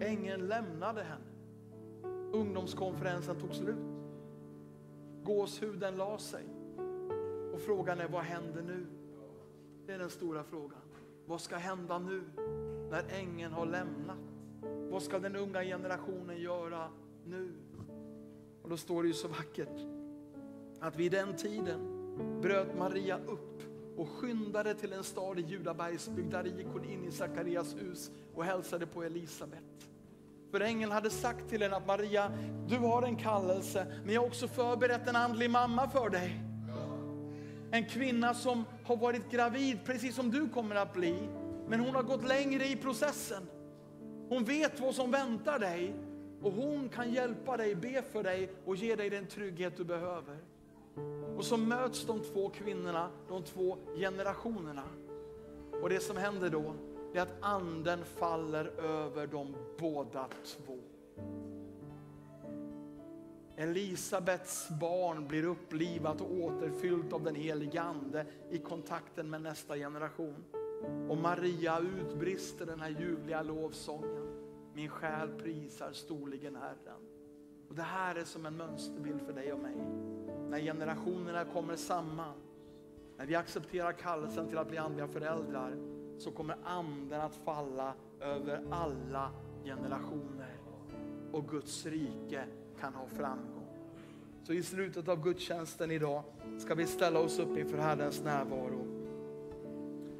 Ängeln 0.00 0.48
lämnade 0.48 1.02
henne. 1.02 1.24
Ungdomskonferensen 2.32 3.40
tog 3.40 3.54
slut. 3.54 3.93
Gåshuden 5.24 5.96
la 5.96 6.18
sig. 6.18 6.44
Och 7.54 7.60
frågan 7.60 8.00
är, 8.00 8.08
vad 8.08 8.22
händer 8.22 8.62
nu? 8.62 8.86
Det 9.86 9.92
är 9.92 9.98
den 9.98 10.10
stora 10.10 10.44
frågan. 10.44 10.80
Vad 11.26 11.40
ska 11.40 11.56
hända 11.56 11.98
nu 11.98 12.22
när 12.90 13.04
ängeln 13.08 13.52
har 13.52 13.66
lämnat? 13.66 14.18
Vad 14.90 15.02
ska 15.02 15.18
den 15.18 15.36
unga 15.36 15.62
generationen 15.62 16.40
göra 16.40 16.88
nu? 17.24 17.52
Och 18.62 18.68
då 18.68 18.76
står 18.76 19.02
det 19.02 19.08
ju 19.08 19.14
så 19.14 19.28
vackert 19.28 19.86
att 20.80 20.96
vid 20.96 21.12
den 21.12 21.36
tiden 21.36 21.80
bröt 22.42 22.78
Maria 22.78 23.18
upp 23.26 23.62
och 23.96 24.08
skyndade 24.08 24.74
till 24.74 24.92
en 24.92 25.04
stad 25.04 25.38
i 25.38 25.42
Judabergsbygd. 25.42 26.30
Där 26.30 26.44
gick 26.44 26.66
hon 26.72 26.84
in 26.84 27.04
i 27.04 27.10
Sakarias 27.10 27.76
hus 27.76 28.10
och 28.34 28.44
hälsade 28.44 28.86
på 28.86 29.02
Elisabet. 29.02 29.88
För 30.54 30.60
ängeln 30.60 30.92
hade 30.92 31.10
sagt 31.10 31.48
till 31.48 31.62
henne 31.62 31.76
att 31.76 31.86
Maria, 31.86 32.32
du 32.68 32.78
har 32.78 33.02
en 33.02 33.16
kallelse, 33.16 33.86
men 34.04 34.14
jag 34.14 34.20
har 34.20 34.26
också 34.26 34.48
förberett 34.48 35.08
en 35.08 35.16
andlig 35.16 35.50
mamma 35.50 35.88
för 35.88 36.10
dig. 36.10 36.40
En 37.70 37.88
kvinna 37.88 38.34
som 38.34 38.64
har 38.84 38.96
varit 38.96 39.30
gravid, 39.30 39.78
precis 39.84 40.14
som 40.14 40.30
du 40.30 40.48
kommer 40.48 40.76
att 40.76 40.92
bli. 40.92 41.28
Men 41.68 41.80
hon 41.80 41.94
har 41.94 42.02
gått 42.02 42.28
längre 42.28 42.66
i 42.66 42.76
processen. 42.76 43.46
Hon 44.28 44.44
vet 44.44 44.80
vad 44.80 44.94
som 44.94 45.10
väntar 45.10 45.58
dig 45.58 45.94
och 46.42 46.52
hon 46.52 46.88
kan 46.88 47.12
hjälpa 47.12 47.56
dig, 47.56 47.74
be 47.74 48.02
för 48.12 48.22
dig 48.22 48.50
och 48.64 48.76
ge 48.76 48.94
dig 48.94 49.10
den 49.10 49.26
trygghet 49.26 49.76
du 49.76 49.84
behöver. 49.84 50.38
Och 51.36 51.44
så 51.44 51.56
möts 51.56 52.06
de 52.06 52.20
två 52.20 52.48
kvinnorna, 52.48 53.10
de 53.28 53.42
två 53.42 53.78
generationerna. 53.96 54.84
Och 55.82 55.88
det 55.88 56.00
som 56.00 56.16
händer 56.16 56.50
då, 56.50 56.74
det 57.14 57.20
är 57.20 57.22
att 57.22 57.36
anden 57.40 58.04
faller 58.04 58.64
över 58.80 59.26
dem 59.26 59.54
båda 59.78 60.28
två. 60.44 60.78
Elisabets 63.56 64.68
barn 64.80 65.28
blir 65.28 65.44
upplivat 65.44 66.20
och 66.20 66.32
återfyllt 66.32 67.12
av 67.12 67.22
den 67.22 67.34
helige 67.34 67.82
Ande 67.82 68.26
i 68.50 68.58
kontakten 68.58 69.30
med 69.30 69.42
nästa 69.42 69.76
generation. 69.76 70.44
Och 71.08 71.16
Maria 71.16 71.80
utbrister 71.80 72.66
den 72.66 72.80
här 72.80 72.90
ljuvliga 72.90 73.42
lovsången. 73.42 74.44
Min 74.72 74.88
själ 74.88 75.28
prisar 75.28 75.92
storligen 75.92 76.56
Herren. 76.56 77.00
Och 77.68 77.74
det 77.74 77.82
här 77.82 78.14
är 78.14 78.24
som 78.24 78.46
en 78.46 78.56
mönsterbild 78.56 79.20
för 79.26 79.32
dig 79.32 79.52
och 79.52 79.60
mig. 79.60 79.76
När 80.48 80.60
generationerna 80.60 81.44
kommer 81.44 81.76
samman, 81.76 82.34
när 83.16 83.26
vi 83.26 83.34
accepterar 83.34 83.92
kallelsen 83.92 84.48
till 84.48 84.58
att 84.58 84.68
bli 84.68 84.78
andliga 84.78 85.08
föräldrar, 85.08 85.76
så 86.18 86.30
kommer 86.30 86.56
anden 86.64 87.20
att 87.20 87.36
falla 87.44 87.94
över 88.20 88.62
alla 88.70 89.30
generationer. 89.64 90.56
Och 91.32 91.48
Guds 91.48 91.86
rike 91.86 92.44
kan 92.80 92.94
ha 92.94 93.06
framgång. 93.06 93.64
Så 94.42 94.52
i 94.52 94.62
slutet 94.62 95.08
av 95.08 95.22
gudstjänsten 95.22 95.90
idag 95.90 96.22
ska 96.58 96.74
vi 96.74 96.86
ställa 96.86 97.20
oss 97.20 97.38
upp 97.38 97.58
inför 97.58 97.78
Herrens 97.78 98.22
närvaro 98.24 98.94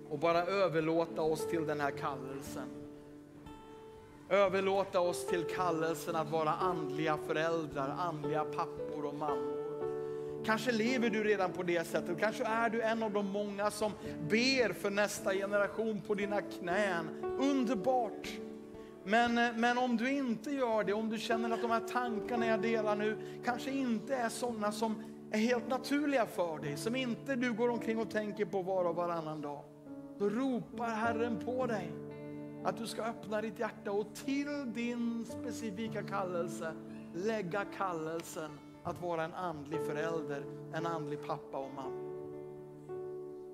och 0.08 0.18
bara 0.18 0.44
överlåta 0.44 1.22
oss 1.22 1.46
till 1.46 1.66
den 1.66 1.80
här 1.80 1.90
kallelsen. 1.90 2.68
Överlåta 4.28 5.00
oss 5.00 5.26
till 5.26 5.44
kallelsen 5.44 6.16
att 6.16 6.30
vara 6.30 6.50
andliga 6.50 7.16
föräldrar, 7.16 7.88
andliga 7.98 8.44
pappor 8.44 9.04
och 9.04 9.14
mammor. 9.14 9.63
Kanske 10.44 10.72
lever 10.72 11.10
du 11.10 11.24
redan 11.24 11.52
på 11.52 11.62
det 11.62 11.86
sättet, 11.86 12.20
kanske 12.20 12.44
är 12.44 12.70
du 12.70 12.82
en 12.82 13.02
av 13.02 13.12
de 13.12 13.26
många 13.30 13.70
som 13.70 13.92
ber 14.28 14.72
för 14.72 14.90
nästa 14.90 15.34
generation 15.34 16.00
på 16.00 16.14
dina 16.14 16.42
knän. 16.42 17.08
Underbart! 17.40 18.28
Men, 19.04 19.38
eh, 19.38 19.56
men 19.56 19.78
om 19.78 19.96
du 19.96 20.10
inte 20.10 20.50
gör 20.50 20.84
det, 20.84 20.92
om 20.92 21.10
du 21.10 21.18
känner 21.18 21.50
att 21.50 21.62
de 21.62 21.70
här 21.70 21.80
tankarna 21.80 22.46
jag 22.46 22.62
delar 22.62 22.96
nu 22.96 23.16
kanske 23.44 23.70
inte 23.70 24.16
är 24.16 24.28
sådana 24.28 24.72
som 24.72 25.02
är 25.30 25.38
helt 25.38 25.68
naturliga 25.68 26.26
för 26.26 26.58
dig, 26.58 26.76
som 26.76 26.96
inte 26.96 27.36
du 27.36 27.52
går 27.52 27.68
omkring 27.68 27.98
och 27.98 28.10
tänker 28.10 28.44
på 28.44 28.62
var 28.62 28.84
och 28.84 28.96
varannan 28.96 29.40
dag. 29.40 29.64
Då 30.18 30.28
ropar 30.28 30.88
Herren 30.88 31.38
på 31.44 31.66
dig 31.66 31.92
att 32.64 32.76
du 32.76 32.86
ska 32.86 33.02
öppna 33.02 33.40
ditt 33.40 33.58
hjärta 33.58 33.92
och 33.92 34.14
till 34.14 34.72
din 34.74 35.24
specifika 35.24 36.02
kallelse 36.02 36.72
lägga 37.14 37.64
kallelsen 37.64 38.50
att 38.84 39.02
vara 39.02 39.24
en 39.24 39.34
andlig 39.34 39.80
förälder, 39.80 40.44
en 40.72 40.86
andlig 40.86 41.26
pappa 41.26 41.58
och 41.58 41.74
mamma. 41.74 42.14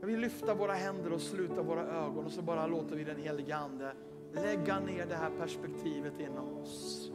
Jag 0.00 0.06
vill 0.06 0.20
lyfta 0.20 0.54
våra 0.54 0.72
händer 0.72 1.12
och 1.12 1.20
sluta 1.20 1.62
våra 1.62 1.86
ögon 1.86 2.24
och 2.24 2.32
så 2.32 2.42
bara 2.42 2.66
låter 2.66 2.96
vi 2.96 3.04
den 3.04 3.16
helige 3.16 3.56
Ande 3.56 3.92
lägga 4.32 4.80
ner 4.80 5.06
det 5.06 5.14
här 5.14 5.30
perspektivet 5.30 6.20
inom 6.20 6.58
oss. 6.58 7.10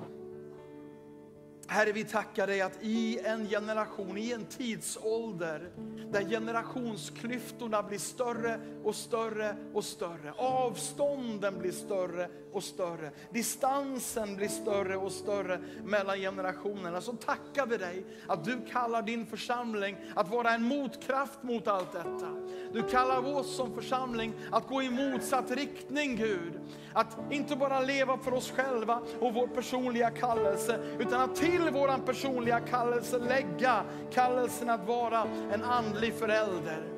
Herre, 1.67 1.91
vi 1.91 2.03
tackar 2.03 2.47
dig 2.47 2.61
att 2.61 2.77
i 2.81 3.19
en 3.19 3.49
generation, 3.49 4.17
i 4.17 4.31
en 4.31 4.45
tidsålder 4.45 5.69
där 6.11 6.21
generationsklyftorna 6.21 7.83
blir 7.83 7.99
större 7.99 8.59
och 8.83 8.95
större 8.95 9.55
och 9.73 9.83
större. 9.83 10.33
Avstånden 10.37 11.59
blir 11.59 11.71
större 11.71 12.29
och 12.51 12.63
större. 12.63 13.11
Distansen 13.33 14.35
blir 14.35 14.47
större 14.47 14.97
och 14.97 15.11
större 15.11 15.59
mellan 15.83 16.17
generationerna. 16.17 17.01
Så 17.01 17.13
tackar 17.13 17.65
vi 17.65 17.77
dig 17.77 18.05
att 18.27 18.45
du 18.45 18.57
kallar 18.71 19.01
din 19.01 19.25
församling 19.25 19.97
att 20.15 20.29
vara 20.29 20.51
en 20.51 20.63
motkraft 20.63 21.43
mot 21.43 21.67
allt 21.67 21.91
detta. 21.91 22.29
Du 22.73 22.83
kallar 22.83 23.35
oss 23.35 23.55
som 23.55 23.75
församling 23.75 24.33
att 24.51 24.67
gå 24.67 24.81
i 24.81 24.89
motsatt 24.89 25.51
riktning 25.51 26.15
Gud. 26.15 26.53
Att 26.95 27.17
inte 27.31 27.55
bara 27.55 27.79
leva 27.79 28.17
för 28.17 28.33
oss 28.33 28.51
själva 28.51 29.01
och 29.19 29.33
vår 29.33 29.47
personliga 29.47 30.09
kallelse, 30.09 30.79
utan 30.99 31.21
att 31.21 31.35
till 31.35 31.69
vår 31.73 32.05
personliga 32.05 32.59
kallelse 32.59 33.19
lägga 33.19 33.83
kallelsen 34.13 34.69
att 34.69 34.87
vara 34.87 35.27
en 35.53 35.63
andlig 35.63 36.13
förälder. 36.13 36.95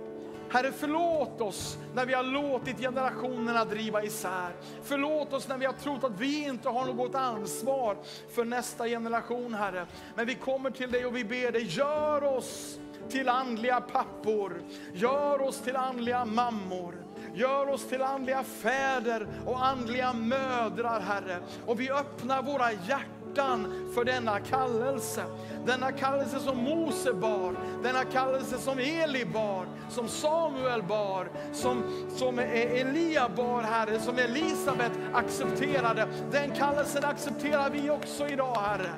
Herre, 0.50 0.72
förlåt 0.72 1.42
oss 1.42 1.78
när 1.96 2.06
vi 2.06 2.14
har 2.14 2.24
låtit 2.24 2.80
generationerna 2.80 3.66
driva 3.66 4.04
isär. 4.04 4.52
Förlåt 4.84 5.34
oss 5.34 5.48
när 5.48 5.58
vi 5.58 5.66
har 5.66 5.74
trott 5.74 6.04
att 6.04 6.20
vi 6.20 6.44
inte 6.44 6.70
har 6.70 6.86
något 6.86 7.16
ansvar 7.16 7.98
för 8.30 8.46
nästa 8.46 8.88
generation, 8.88 9.54
Herre. 9.54 9.88
Men 10.16 10.26
vi 10.26 10.36
kommer 10.36 10.72
till 10.72 10.92
dig 10.92 11.06
och 11.06 11.16
vi 11.16 11.24
ber 11.24 11.52
dig, 11.52 11.64
gör 11.64 12.24
oss 12.24 12.80
till 13.10 13.30
andliga 13.30 13.82
pappor. 13.82 14.62
Gör 14.94 15.42
oss 15.42 15.62
till 15.62 15.76
andliga 15.76 16.26
mammor. 16.26 16.97
Gör 17.38 17.70
oss 17.70 17.88
till 17.88 18.02
andliga 18.02 18.44
fäder 18.44 19.28
och 19.46 19.66
andliga 19.66 20.14
mödrar, 20.14 21.00
Herre. 21.00 21.38
Och 21.66 21.80
vi 21.80 21.92
öppnar 21.92 22.42
våra 22.42 22.72
hjärtan 22.72 23.92
för 23.96 24.06
denna 24.06 24.40
kallelse. 24.40 25.24
Denna 25.66 25.92
kallelse 25.92 26.40
som 26.40 26.58
Mose 26.58 27.14
bar, 27.14 27.56
denna 27.84 28.04
kallelse 28.04 28.58
som 28.58 28.80
Eli 28.80 29.26
bar, 29.26 29.66
som 29.90 30.08
Samuel 30.08 30.84
bar, 30.84 31.30
som, 31.54 31.84
som 32.16 32.40
Elia 32.40 33.30
bar, 33.30 33.62
Herre, 33.62 34.00
som 34.00 34.18
Elisabet 34.18 34.92
accepterade. 35.14 36.08
Den 36.32 36.52
kallelsen 36.52 37.06
accepterar 37.06 37.70
vi 37.70 37.90
också 37.90 38.28
idag, 38.28 38.56
Herre. 38.56 38.92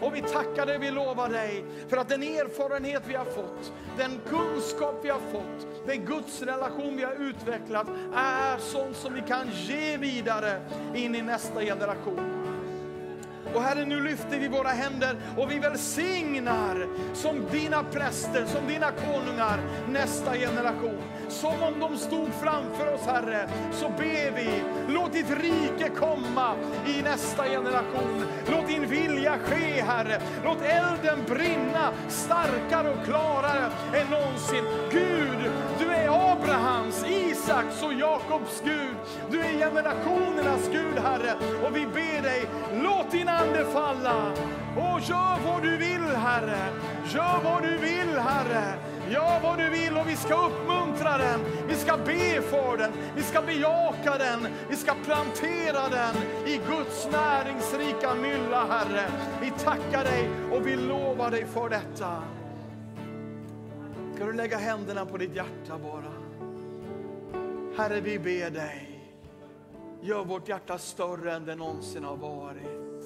Och 0.00 0.14
vi 0.14 0.20
tackar 0.20 0.66
dig, 0.66 0.78
vi 0.78 0.90
lovar 0.90 1.28
dig 1.28 1.64
för 1.88 1.96
att 1.96 2.08
den 2.08 2.22
erfarenhet 2.22 3.02
vi 3.06 3.14
har 3.14 3.24
fått, 3.24 3.72
den 3.96 4.20
kunskap 4.28 4.94
vi 5.02 5.08
har 5.08 5.20
fått, 5.32 5.73
den 5.86 6.04
Guds 6.04 6.42
relation 6.42 6.96
vi 6.96 7.04
har 7.04 7.14
utvecklat 7.14 7.86
är 8.14 8.58
sånt 8.58 8.96
som 8.96 9.14
vi 9.14 9.20
kan 9.20 9.48
ge 9.52 9.96
vidare 9.96 10.60
in 10.94 11.14
i 11.14 11.22
nästa 11.22 11.60
generation. 11.60 12.44
Och 13.54 13.62
Herre, 13.62 13.84
nu 13.84 14.00
lyfter 14.00 14.38
vi 14.38 14.48
våra 14.48 14.68
händer 14.68 15.16
och 15.36 15.50
vi 15.50 15.58
välsignar 15.58 16.86
som 17.14 17.46
dina 17.50 17.84
präster, 17.84 18.44
som 18.46 18.66
dina 18.66 18.90
konungar, 18.90 19.60
nästa 19.88 20.34
generation. 20.34 21.02
Som 21.28 21.62
om 21.62 21.80
de 21.80 21.96
stod 21.98 22.28
framför 22.42 22.94
oss, 22.94 23.06
Herre, 23.06 23.48
så 23.72 23.88
ber 23.88 24.30
vi, 24.36 24.62
låt 24.88 25.12
ditt 25.12 25.30
rike 25.30 25.88
komma 25.96 26.54
i 26.86 27.02
nästa 27.02 27.44
generation. 27.44 28.24
Låt 28.50 28.66
din 28.66 28.86
vilja 28.86 29.38
ske, 29.38 29.82
Herre. 29.82 30.20
Låt 30.44 30.62
elden 30.62 31.18
brinna 31.28 31.92
starkare 32.08 32.90
och 32.90 33.04
klarare 33.04 33.70
än 33.94 34.10
någonsin. 34.10 34.64
Gud, 34.90 35.43
Abrahams, 36.84 37.04
Isaks 37.04 37.82
och 37.82 37.94
Jakobs 37.94 38.62
Gud. 38.64 38.96
Du 39.30 39.40
är 39.40 39.58
generationernas 39.58 40.68
Gud, 40.72 40.98
Herre. 40.98 41.34
Och 41.66 41.76
vi 41.76 41.86
ber 41.86 42.22
dig, 42.22 42.46
låt 42.82 43.10
din 43.10 43.28
ande 43.28 43.64
falla. 43.64 44.32
Och 44.76 45.00
gör 45.00 45.38
vad 45.46 45.62
du 45.62 45.76
vill, 45.76 46.16
Herre. 46.16 46.68
Gör 47.14 47.40
vad 47.44 47.62
du 47.62 47.76
vill, 47.76 48.18
Herre. 48.18 48.74
Gör 49.10 49.40
vad 49.42 49.58
du 49.58 49.70
vill 49.70 49.96
och 49.96 50.08
vi 50.08 50.16
ska 50.16 50.46
uppmuntra 50.46 51.18
den. 51.18 51.40
Vi 51.68 51.74
ska 51.74 51.96
be 51.96 52.42
för 52.42 52.76
den. 52.76 52.92
Vi 53.16 53.22
ska 53.22 53.42
bejaka 53.42 54.18
den. 54.18 54.46
Vi 54.68 54.76
ska 54.76 54.94
plantera 55.04 55.88
den 55.90 56.14
i 56.46 56.60
Guds 56.68 57.08
näringsrika 57.12 58.14
mylla, 58.14 58.66
Herre. 58.66 59.04
Vi 59.40 59.50
tackar 59.50 60.04
dig 60.04 60.30
och 60.52 60.66
vi 60.66 60.76
lovar 60.76 61.30
dig 61.30 61.46
för 61.46 61.68
detta. 61.68 62.22
Ska 64.14 64.24
du 64.24 64.32
lägga 64.32 64.58
händerna 64.58 65.06
på 65.06 65.16
ditt 65.16 65.36
hjärta 65.36 65.78
bara? 65.82 66.13
Herre, 67.76 68.00
vi 68.00 68.18
ber 68.18 68.50
dig. 68.50 69.00
Gör 70.00 70.24
vårt 70.24 70.48
hjärta 70.48 70.78
större 70.78 71.32
än 71.32 71.44
det 71.44 71.54
någonsin 71.54 72.04
har 72.04 72.16
varit. 72.16 73.04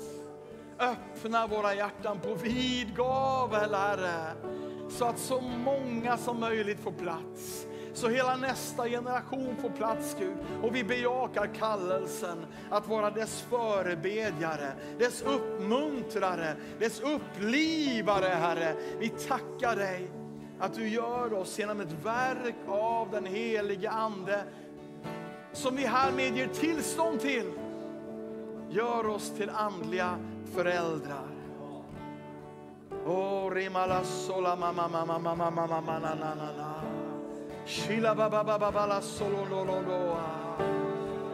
Öppna 0.78 1.46
våra 1.46 1.74
hjärtan 1.74 2.20
på 2.20 2.34
vid 2.34 2.96
gavel, 2.96 3.74
Herre. 3.74 4.32
Så 4.88 5.04
att 5.04 5.18
så 5.18 5.40
många 5.40 6.16
som 6.16 6.40
möjligt 6.40 6.80
får 6.80 6.92
plats. 6.92 7.66
Så 7.94 8.08
hela 8.08 8.36
nästa 8.36 8.88
generation 8.88 9.56
får 9.62 9.70
plats, 9.70 10.16
Gud. 10.18 10.36
Och 10.62 10.76
vi 10.76 10.84
bejakar 10.84 11.54
kallelsen 11.54 12.46
att 12.70 12.88
vara 12.88 13.10
dess 13.10 13.40
förebedjare, 13.40 14.72
dess 14.98 15.22
uppmuntrare, 15.22 16.56
dess 16.78 17.00
upplivare, 17.00 18.26
Herre. 18.26 18.74
Vi 18.98 19.08
tackar 19.08 19.76
dig 19.76 20.10
att 20.60 20.74
du 20.74 20.88
gör 20.88 21.32
oss 21.32 21.58
genom 21.58 21.80
ett 21.80 21.92
verk 22.04 22.56
av 22.68 23.10
den 23.10 23.26
helige 23.26 23.90
Ande 23.90 24.44
som 25.52 25.76
vi 25.76 25.84
härmed 25.84 26.36
ger 26.36 26.48
tillstånd 26.48 27.20
till. 27.20 27.52
Gör 28.70 29.06
oss 29.06 29.32
till 29.36 29.50
andliga 29.50 30.18
föräldrar. 30.54 31.28
Oh, 33.06 33.50
rimala 33.50 34.04
sola 34.04 34.56
mama 34.56 34.88
mama 34.88 35.18
mama 35.18 35.34
mama 35.34 35.66
mama 35.66 35.98
na 35.98 36.14
na 36.14 36.34
na 36.34 36.52
na. 36.56 36.74
Shila 37.66 38.14
baba 38.14 38.44
baba 38.44 38.72
bala 38.72 39.00
solo 39.00 39.44
lo 39.50 39.64
lo 39.64 39.80
lo. 39.80 40.12
Ah. 40.12 40.47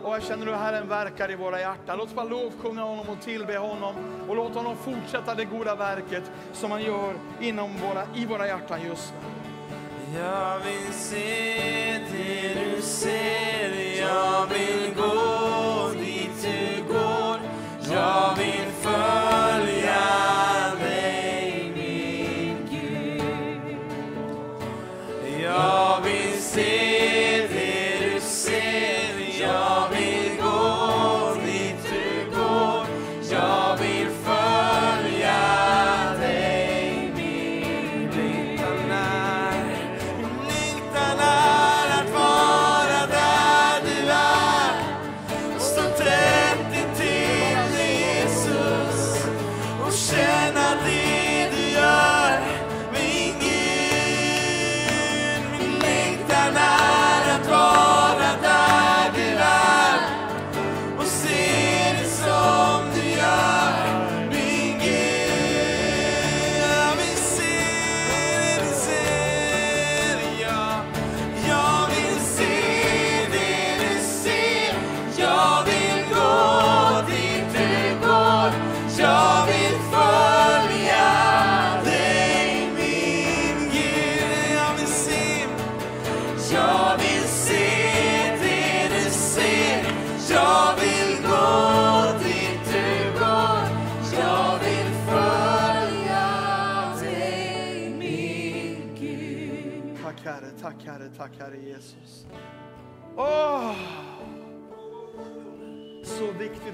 Och 0.05 0.15
jag 0.15 0.23
känner 0.23 0.47
hur 0.47 0.53
Herren 0.53 0.89
verkar 0.89 1.31
i 1.31 1.35
våra 1.35 1.61
hjärtan. 1.61 1.99
Låt 1.99 2.09
oss 2.09 2.15
bara 2.15 2.25
lovsjunga 2.29 2.83
honom 2.83 3.09
och 3.09 3.21
tillbe 3.21 3.59
honom. 3.59 3.95
Och 4.29 4.37
låt 4.37 4.55
honom 4.55 4.77
fortsätta 4.77 5.35
det 5.35 5.45
goda 5.45 5.75
verket 5.75 6.31
som 6.53 6.71
han 6.71 6.83
gör 6.83 7.15
inom 7.41 7.71
våra, 7.77 8.07
i 8.15 8.27
våra 8.27 8.47
hjärtan 8.47 8.81
just 8.89 9.13
nu. 9.13 10.19
Jag 10.21 10.59
vill 10.59 10.93
se 10.93 12.01
det 12.13 12.55
du 12.65 12.83
ser, 12.83 14.01
jag 14.01 14.47
vill 14.47 14.95
gå 14.97 15.34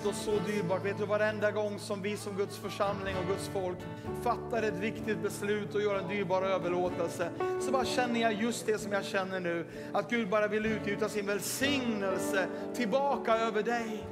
viktigt 0.00 0.06
och 0.06 0.14
så 0.14 0.52
dyrbart. 0.52 0.84
Vet 0.84 0.98
du, 0.98 1.06
varenda 1.06 1.50
gång 1.50 1.78
som 1.78 2.02
vi 2.02 2.16
som 2.16 2.36
Guds 2.36 2.56
församling 2.56 3.16
och 3.16 3.26
Guds 3.26 3.48
folk 3.48 3.78
fattar 4.22 4.62
ett 4.62 4.78
viktigt 4.78 5.22
beslut 5.22 5.74
och 5.74 5.82
gör 5.82 5.98
en 5.98 6.08
dyrbar 6.08 6.42
överlåtelse, 6.42 7.30
så 7.60 7.72
bara 7.72 7.84
känner 7.84 8.20
jag 8.20 8.32
just 8.32 8.66
det 8.66 8.78
som 8.78 8.92
jag 8.92 9.04
känner 9.04 9.40
nu. 9.40 9.66
Att 9.92 10.10
Gud 10.10 10.28
bara 10.28 10.48
vill 10.48 10.66
utgjuta 10.66 11.08
sin 11.08 11.26
välsignelse 11.26 12.46
tillbaka 12.74 13.36
över 13.36 13.62
dig. 13.62 14.06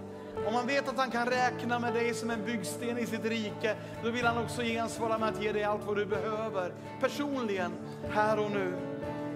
Om 0.46 0.52
man 0.52 0.66
vet 0.66 0.88
att 0.88 0.98
han 0.98 1.10
kan 1.10 1.26
räkna 1.26 1.78
med 1.78 1.94
dig 1.94 2.14
som 2.14 2.30
en 2.30 2.44
byggsten 2.44 2.98
i 2.98 3.06
sitt 3.06 3.24
rike, 3.24 3.76
då 4.02 4.10
vill 4.10 4.26
han 4.26 4.44
också 4.44 4.62
gensvara 4.62 5.18
med 5.18 5.28
att 5.28 5.42
ge 5.42 5.52
dig 5.52 5.64
allt 5.64 5.86
vad 5.86 5.96
du 5.96 6.06
behöver. 6.06 6.72
Personligen, 7.00 7.72
här 8.10 8.38
och 8.38 8.50
nu. 8.50 8.72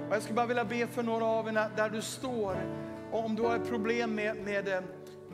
Och 0.09 0.15
jag 0.15 0.23
skulle 0.23 0.37
bara 0.37 0.47
vilja 0.47 0.65
be 0.65 0.87
för 0.87 1.03
några 1.03 1.25
av 1.25 1.49
er 1.49 1.69
där 1.77 1.91
du 1.91 2.03
står. 2.03 2.57
Och 3.13 3.25
om 3.25 3.35
du 3.35 3.43
har 3.43 3.57
ett 3.57 3.69
problem 3.69 4.15
med, 4.15 4.37
med, 4.37 4.69
eh, 4.69 4.81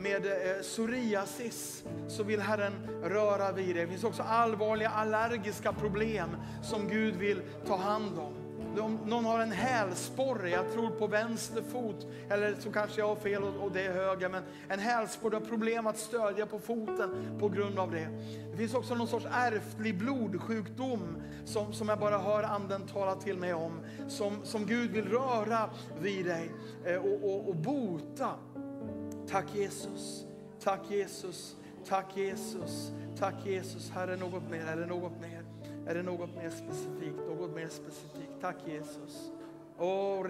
med 0.01 0.25
eh, 0.25 0.61
psoriasis 0.61 1.83
så 2.07 2.23
vill 2.23 2.41
Herren 2.41 2.73
röra 3.03 3.51
vid 3.51 3.75
dig. 3.75 3.85
Det 3.85 3.87
finns 3.87 4.03
också 4.03 4.23
allvarliga 4.23 4.89
allergiska 4.89 5.73
problem 5.73 6.29
som 6.63 6.87
Gud 6.87 7.15
vill 7.15 7.41
ta 7.67 7.75
hand 7.75 8.19
om. 8.19 8.33
Om 8.77 8.99
någon 9.05 9.25
har 9.25 9.39
en 9.39 9.51
hälsporre, 9.51 10.49
jag 10.49 10.73
tror 10.73 10.89
på 10.89 11.07
vänster 11.07 11.61
fot, 11.61 12.07
eller 12.29 12.55
så 12.59 12.71
kanske 12.71 13.01
jag 13.01 13.07
har 13.07 13.15
fel 13.15 13.43
och, 13.43 13.71
det 13.71 13.81
är 13.81 13.93
höger, 13.93 14.29
men 14.29 14.43
en 14.67 14.79
hälsporre 14.79 15.35
har 15.35 15.41
problem 15.41 15.87
att 15.87 15.97
stödja 15.97 16.45
på 16.45 16.59
foten 16.59 17.37
på 17.39 17.49
grund 17.49 17.79
av 17.79 17.91
det. 17.91 18.07
Det 18.51 18.57
finns 18.57 18.73
också 18.73 18.95
någon 18.95 19.07
sorts 19.07 19.25
ärftlig 19.31 19.97
blodsjukdom 19.97 21.17
som, 21.45 21.73
som 21.73 21.89
jag 21.89 21.99
bara 21.99 22.17
hör 22.17 22.43
anden 22.43 22.87
tala 22.87 23.15
till 23.15 23.37
mig 23.37 23.53
om, 23.53 23.79
som, 24.07 24.33
som 24.43 24.65
Gud 24.65 24.91
vill 24.91 25.09
röra 25.09 25.69
vid 26.01 26.25
dig 26.25 26.51
eh, 26.85 26.95
och, 26.95 27.23
och, 27.23 27.49
och 27.49 27.55
bota. 27.55 28.29
Tack 29.29 29.55
Jesus, 29.55 30.25
tack 30.63 30.79
Jesus, 30.89 31.55
tack 31.85 32.17
Jesus, 32.17 32.91
tack 33.19 33.45
Jesus. 33.45 33.89
Här 33.89 34.07
är 34.07 34.17
något 34.17 34.49
mer, 34.49 34.65
är 34.65 34.75
det 34.77 34.85
något 34.85 35.21
mer? 35.21 35.43
Är 35.87 35.95
det 35.95 36.03
något 36.03 36.35
mer 36.35 36.49
specifikt, 36.49 37.17
något 37.27 37.55
mer 37.55 37.67
specifikt? 37.67 38.31
Tack 38.41 38.55
Jesus. 38.65 39.31
Oh, 39.77 40.21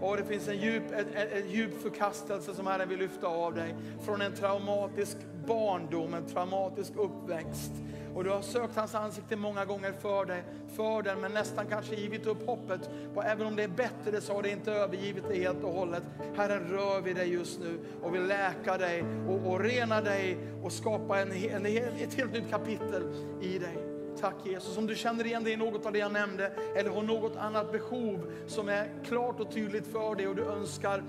och 0.00 0.16
det 0.16 0.24
finns 0.24 0.48
en 0.48 0.58
djup, 0.58 0.82
en, 0.92 1.06
en 1.32 1.50
djup 1.50 1.82
förkastelse 1.82 2.54
som 2.54 2.66
Herren 2.66 2.88
vill 2.88 2.98
lyfta 2.98 3.26
av 3.26 3.54
dig 3.54 3.74
från 4.04 4.20
en 4.20 4.34
traumatisk 4.34 5.16
barndom, 5.46 6.14
en 6.14 6.26
traumatisk 6.26 6.92
uppväxt. 6.96 7.72
Och 8.14 8.24
du 8.24 8.30
har 8.30 8.42
sökt 8.42 8.76
hans 8.76 8.94
ansikte 8.94 9.36
många 9.36 9.64
gånger 9.64 9.92
för 9.92 10.24
dig, 10.24 10.44
för 10.76 11.02
den, 11.02 11.20
men 11.20 11.32
nästan 11.32 11.66
kanske 11.66 11.94
givit 11.94 12.26
upp 12.26 12.46
hoppet. 12.46 12.90
Och 13.14 13.24
även 13.24 13.46
om 13.46 13.56
det 13.56 13.62
är 13.62 13.68
bättre 13.68 14.20
så 14.20 14.34
har 14.34 14.42
det 14.42 14.50
inte 14.50 14.72
övergivit 14.72 15.28
dig 15.28 15.40
helt 15.40 15.64
och 15.64 15.72
hållet. 15.72 16.02
Herren 16.36 16.68
rör 16.68 17.00
vid 17.00 17.16
dig 17.16 17.32
just 17.32 17.60
nu 17.60 17.78
och 18.02 18.14
vill 18.14 18.26
läka 18.26 18.78
dig 18.78 19.04
och, 19.28 19.52
och 19.52 19.60
rena 19.60 20.00
dig 20.00 20.38
och 20.62 20.72
skapa 20.72 21.20
en, 21.20 21.32
en, 21.32 21.66
ett 21.66 22.14
helt 22.14 22.32
nytt 22.32 22.50
kapitel 22.50 23.02
i 23.40 23.58
dig. 23.58 23.78
Tack 24.20 24.34
Jesus. 24.44 24.78
Om 24.78 24.86
du 24.86 24.94
känner 24.94 25.26
igen 25.26 25.44
dig 25.44 25.52
i 25.52 25.56
något 25.56 25.86
av 25.86 25.92
det 25.92 25.98
jag 25.98 26.12
nämnde 26.12 26.52
eller 26.76 26.90
har 26.90 27.02
något 27.02 27.36
annat 27.36 27.72
behov 27.72 28.32
som 28.46 28.68
är 28.68 28.88
klart 29.04 29.40
och 29.40 29.52
tydligt 29.52 29.86
för 29.86 30.14
dig 30.14 30.28
och 30.28 30.36
du 30.36 30.42
önskar 30.42 31.02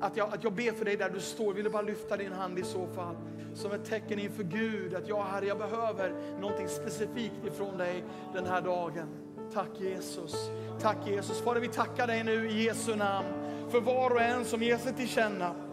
att 0.00 0.16
jag, 0.16 0.34
att 0.34 0.44
jag 0.44 0.52
ber 0.52 0.72
för 0.72 0.84
dig 0.84 0.96
där 0.96 1.10
du 1.10 1.20
står. 1.20 1.54
Vill 1.54 1.64
du 1.64 1.70
bara 1.70 1.82
lyfta 1.82 2.16
din 2.16 2.32
hand 2.32 2.58
i 2.58 2.62
så 2.62 2.86
fall. 2.86 3.16
Som 3.54 3.72
ett 3.72 3.84
tecken 3.84 4.18
inför 4.18 4.42
Gud 4.42 4.94
att 4.94 5.08
jag 5.08 5.22
Herre, 5.22 5.46
jag 5.46 5.58
behöver 5.58 6.14
någonting 6.40 6.68
specifikt 6.68 7.46
ifrån 7.46 7.78
dig 7.78 8.04
den 8.34 8.46
här 8.46 8.60
dagen. 8.60 9.08
Tack 9.52 9.80
Jesus. 9.80 10.50
Tack 10.80 10.96
Jesus. 11.06 11.40
Fader 11.40 11.60
vi 11.60 11.68
tackar 11.68 12.06
dig 12.06 12.24
nu 12.24 12.50
i 12.50 12.64
Jesu 12.64 12.96
namn 12.96 13.28
för 13.70 13.80
var 13.80 14.10
och 14.10 14.20
en 14.20 14.44
som 14.44 14.62
ger 14.62 14.78
sig 14.78 14.94
till 14.94 15.08
känna. 15.08 15.69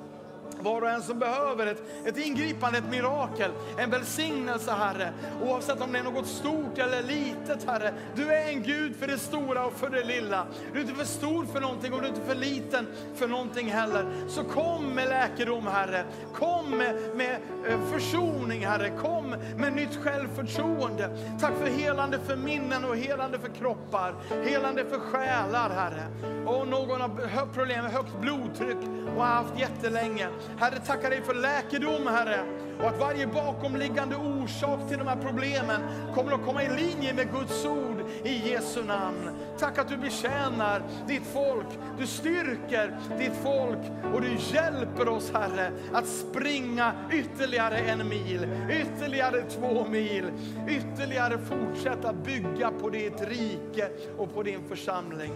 Var 0.61 0.81
och 0.81 0.89
en 0.89 1.01
som 1.01 1.19
behöver 1.19 1.67
ett, 1.67 1.83
ett 2.05 2.17
ingripande, 2.17 2.77
ett 2.77 2.89
mirakel, 2.89 3.51
en 3.77 3.89
välsignelse 3.89 4.71
Herre. 4.71 5.13
Oavsett 5.41 5.81
om 5.81 5.91
det 5.91 5.99
är 5.99 6.03
något 6.03 6.27
stort 6.27 6.77
eller 6.77 7.03
litet 7.03 7.63
Herre. 7.67 7.93
Du 8.15 8.33
är 8.33 8.49
en 8.49 8.63
Gud 8.63 8.95
för 8.95 9.07
det 9.07 9.17
stora 9.17 9.65
och 9.65 9.73
för 9.73 9.89
det 9.89 10.03
lilla. 10.03 10.45
Du 10.73 10.79
är 10.79 10.83
inte 10.83 10.95
för 10.95 11.05
stor 11.05 11.45
för 11.45 11.61
någonting 11.61 11.93
och 11.93 12.01
du 12.01 12.05
är 12.05 12.09
inte 12.09 12.25
för 12.25 12.35
liten 12.35 12.87
för 13.15 13.27
någonting 13.27 13.71
heller. 13.71 14.05
Så 14.27 14.43
kom 14.43 14.85
med 14.95 15.09
läkedom 15.09 15.67
Herre. 15.67 16.05
Kom 16.33 16.69
med, 16.69 16.95
med 17.15 17.37
eh, 17.67 17.79
försoning 17.91 18.65
Herre. 18.65 18.89
Kom 18.89 19.35
med 19.57 19.73
nytt 19.73 19.95
självförtroende. 20.03 21.09
Tack 21.39 21.53
för 21.57 21.67
helande 21.67 22.19
för 22.19 22.35
minnen 22.35 22.85
och 22.85 22.97
helande 22.97 23.39
för 23.39 23.49
kroppar. 23.49 24.15
Helande 24.45 24.85
för 24.85 24.99
själar 24.99 25.69
Herre. 25.69 26.07
Och 26.45 26.67
någon 26.67 27.01
har 27.01 27.53
problem 27.53 27.83
med 27.83 27.91
högt 27.91 28.21
blodtryck 28.21 28.77
och 29.15 29.23
har 29.23 29.33
haft 29.33 29.59
jättelänge. 29.59 30.27
Herre, 30.57 30.79
tackar 30.79 31.09
dig 31.09 31.21
för 31.21 31.33
läkedom, 31.33 32.07
Herre. 32.07 32.39
Och 32.79 32.89
att 32.89 32.99
varje 32.99 33.27
bakomliggande 33.27 34.15
orsak 34.15 34.89
till 34.89 34.97
de 34.97 35.07
här 35.07 35.15
problemen 35.15 35.81
kommer 36.15 36.31
att 36.31 36.45
komma 36.45 36.63
i 36.63 36.69
linje 36.69 37.13
med 37.13 37.31
Guds 37.31 37.65
ord 37.65 38.03
i 38.23 38.49
Jesu 38.49 38.83
namn. 38.83 39.29
Tack 39.59 39.77
att 39.77 39.87
du 39.87 39.97
betjänar 39.97 40.81
ditt 41.07 41.27
folk, 41.33 41.67
du 41.99 42.07
styrker 42.07 42.97
ditt 43.17 43.35
folk 43.43 43.79
och 44.13 44.21
du 44.21 44.37
hjälper 44.53 45.09
oss, 45.09 45.31
Herre, 45.33 45.71
att 45.93 46.07
springa 46.07 46.93
ytterligare 47.11 47.77
en 47.77 48.09
mil, 48.09 48.47
ytterligare 48.69 49.41
två 49.41 49.85
mil, 49.89 50.25
ytterligare 50.69 51.37
fortsätta 51.37 52.13
bygga 52.13 52.71
på 52.71 52.89
ditt 52.89 53.21
rike 53.21 53.89
och 54.17 54.33
på 54.33 54.43
din 54.43 54.67
församling. 54.67 55.33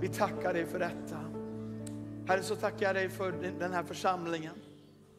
Vi 0.00 0.08
tackar 0.08 0.52
dig 0.54 0.66
för 0.66 0.78
detta. 0.78 1.23
Herre, 2.26 2.42
så 2.42 2.56
tackar 2.56 2.86
jag 2.86 2.94
dig 2.94 3.08
för 3.08 3.32
den 3.58 3.72
här 3.72 3.82
församlingen. 3.82 4.54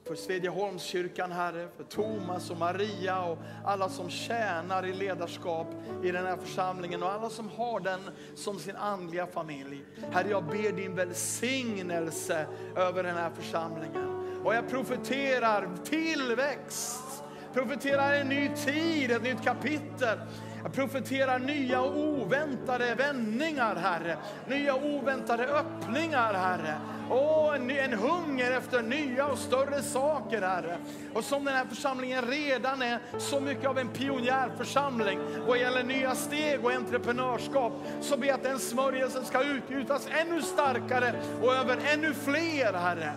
För 0.07 0.15
Svedjeholmskyrkan, 0.15 1.31
Herre, 1.31 1.67
för 1.77 1.83
Thomas 1.83 2.49
och 2.49 2.57
Maria 2.57 3.21
och 3.21 3.37
alla 3.65 3.89
som 3.89 4.09
tjänar 4.09 4.85
i 4.85 4.93
ledarskap 4.93 5.67
i 6.03 6.11
den 6.11 6.25
här 6.25 6.37
församlingen 6.37 7.03
och 7.03 7.11
alla 7.11 7.29
som 7.29 7.49
har 7.49 7.79
den 7.79 7.99
som 8.35 8.59
sin 8.59 8.75
andliga 8.75 9.27
familj. 9.27 9.85
Herre, 10.11 10.29
jag 10.29 10.43
ber 10.43 10.71
din 10.71 10.95
välsignelse 10.95 12.47
över 12.75 13.03
den 13.03 13.15
här 13.15 13.29
församlingen. 13.29 14.39
Och 14.43 14.55
jag 14.55 14.69
profeterar 14.69 15.69
tillväxt, 15.83 17.23
profeterar 17.53 18.13
en 18.13 18.29
ny 18.29 18.49
tid, 18.55 19.11
ett 19.11 19.23
nytt 19.23 19.43
kapitel. 19.43 20.19
Jag 20.63 20.73
profeterar 20.73 21.39
nya 21.39 21.81
och 21.81 21.97
oväntade 21.97 22.95
vändningar, 22.95 23.75
Herre. 23.75 24.17
Nya 24.47 24.75
och 24.75 24.85
oväntade 24.85 25.47
öppningar, 25.47 26.33
Herre. 26.33 26.75
Åh, 27.09 27.55
en, 27.55 27.71
en 27.71 27.93
hunger 27.93 28.51
efter 28.51 28.81
nya 28.81 29.27
och 29.27 29.37
större 29.37 29.81
saker, 29.81 30.41
Herre. 30.41 30.77
Och 31.13 31.23
som 31.23 31.45
den 31.45 31.55
här 31.55 31.65
församlingen 31.65 32.25
redan 32.25 32.81
är 32.81 32.99
så 33.17 33.39
mycket 33.39 33.69
av 33.69 33.77
en 33.77 33.87
pionjärförsamling 33.87 35.19
vad 35.47 35.57
gäller 35.57 35.83
nya 35.83 36.15
steg 36.15 36.65
och 36.65 36.71
entreprenörskap, 36.71 37.73
så 38.01 38.17
ber 38.17 38.27
jag 38.27 38.35
att 38.35 38.43
den 38.43 38.59
smörjelsen 38.59 39.25
ska 39.25 39.43
utgjutas 39.43 40.07
ännu 40.21 40.41
starkare 40.41 41.13
och 41.41 41.53
över 41.53 41.77
ännu 41.93 42.13
fler, 42.13 42.73
Herre. 42.73 43.11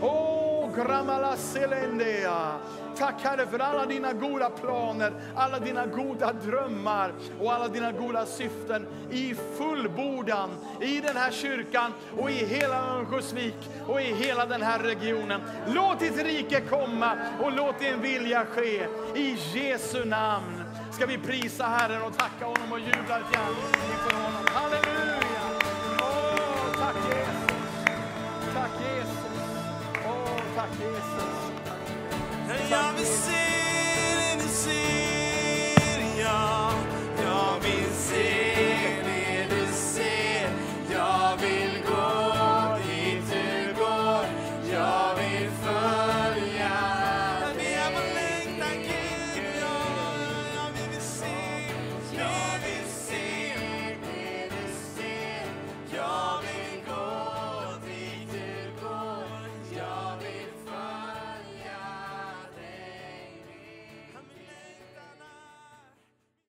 Åh, 0.00 0.68
Gramala 0.76 1.36
Selendea. 1.36 2.58
Tack 2.98 3.22
Herre 3.22 3.46
för 3.46 3.58
alla 3.58 3.86
dina 3.86 4.12
goda 4.12 4.50
planer, 4.50 5.12
alla 5.36 5.58
dina 5.58 5.86
goda 5.86 6.32
drömmar 6.32 7.12
och 7.40 7.52
alla 7.52 7.68
dina 7.68 7.92
goda 7.92 8.26
syften 8.26 8.86
i 9.10 9.34
fullbordan 9.58 10.50
i 10.80 11.00
den 11.00 11.16
här 11.16 11.30
kyrkan 11.30 11.92
och 12.18 12.30
i 12.30 12.46
hela 12.46 12.76
Örnsköldsvik 12.76 13.70
och 13.86 14.00
i 14.00 14.04
hela 14.04 14.46
den 14.46 14.62
här 14.62 14.78
regionen. 14.78 15.40
Låt 15.66 16.00
ditt 16.00 16.24
rike 16.24 16.60
komma 16.60 17.12
och 17.42 17.52
låt 17.52 17.78
din 17.78 18.00
vilja 18.00 18.46
ske. 18.46 18.86
I 19.14 19.38
Jesu 19.54 20.04
namn 20.04 20.64
ska 20.92 21.06
vi 21.06 21.18
prisa 21.18 21.64
Herren 21.64 22.02
och 22.02 22.16
tacka 22.16 22.44
honom 22.44 22.72
och 22.72 22.78
jubla 22.78 23.18
ett 23.18 23.32
hjärta 23.32 23.78
inför 23.92 24.16
honom. 24.16 24.46
Halleluja! 24.46 25.44
Oh, 25.98 26.80
tack 26.80 26.96
Jesus! 27.08 27.56
Tack 28.54 28.70
Jesus! 28.80 29.24
Oh, 30.06 30.56
tack 30.56 30.70
Jesus! 30.80 31.33
I 32.64 32.68
haven't. 32.68 33.63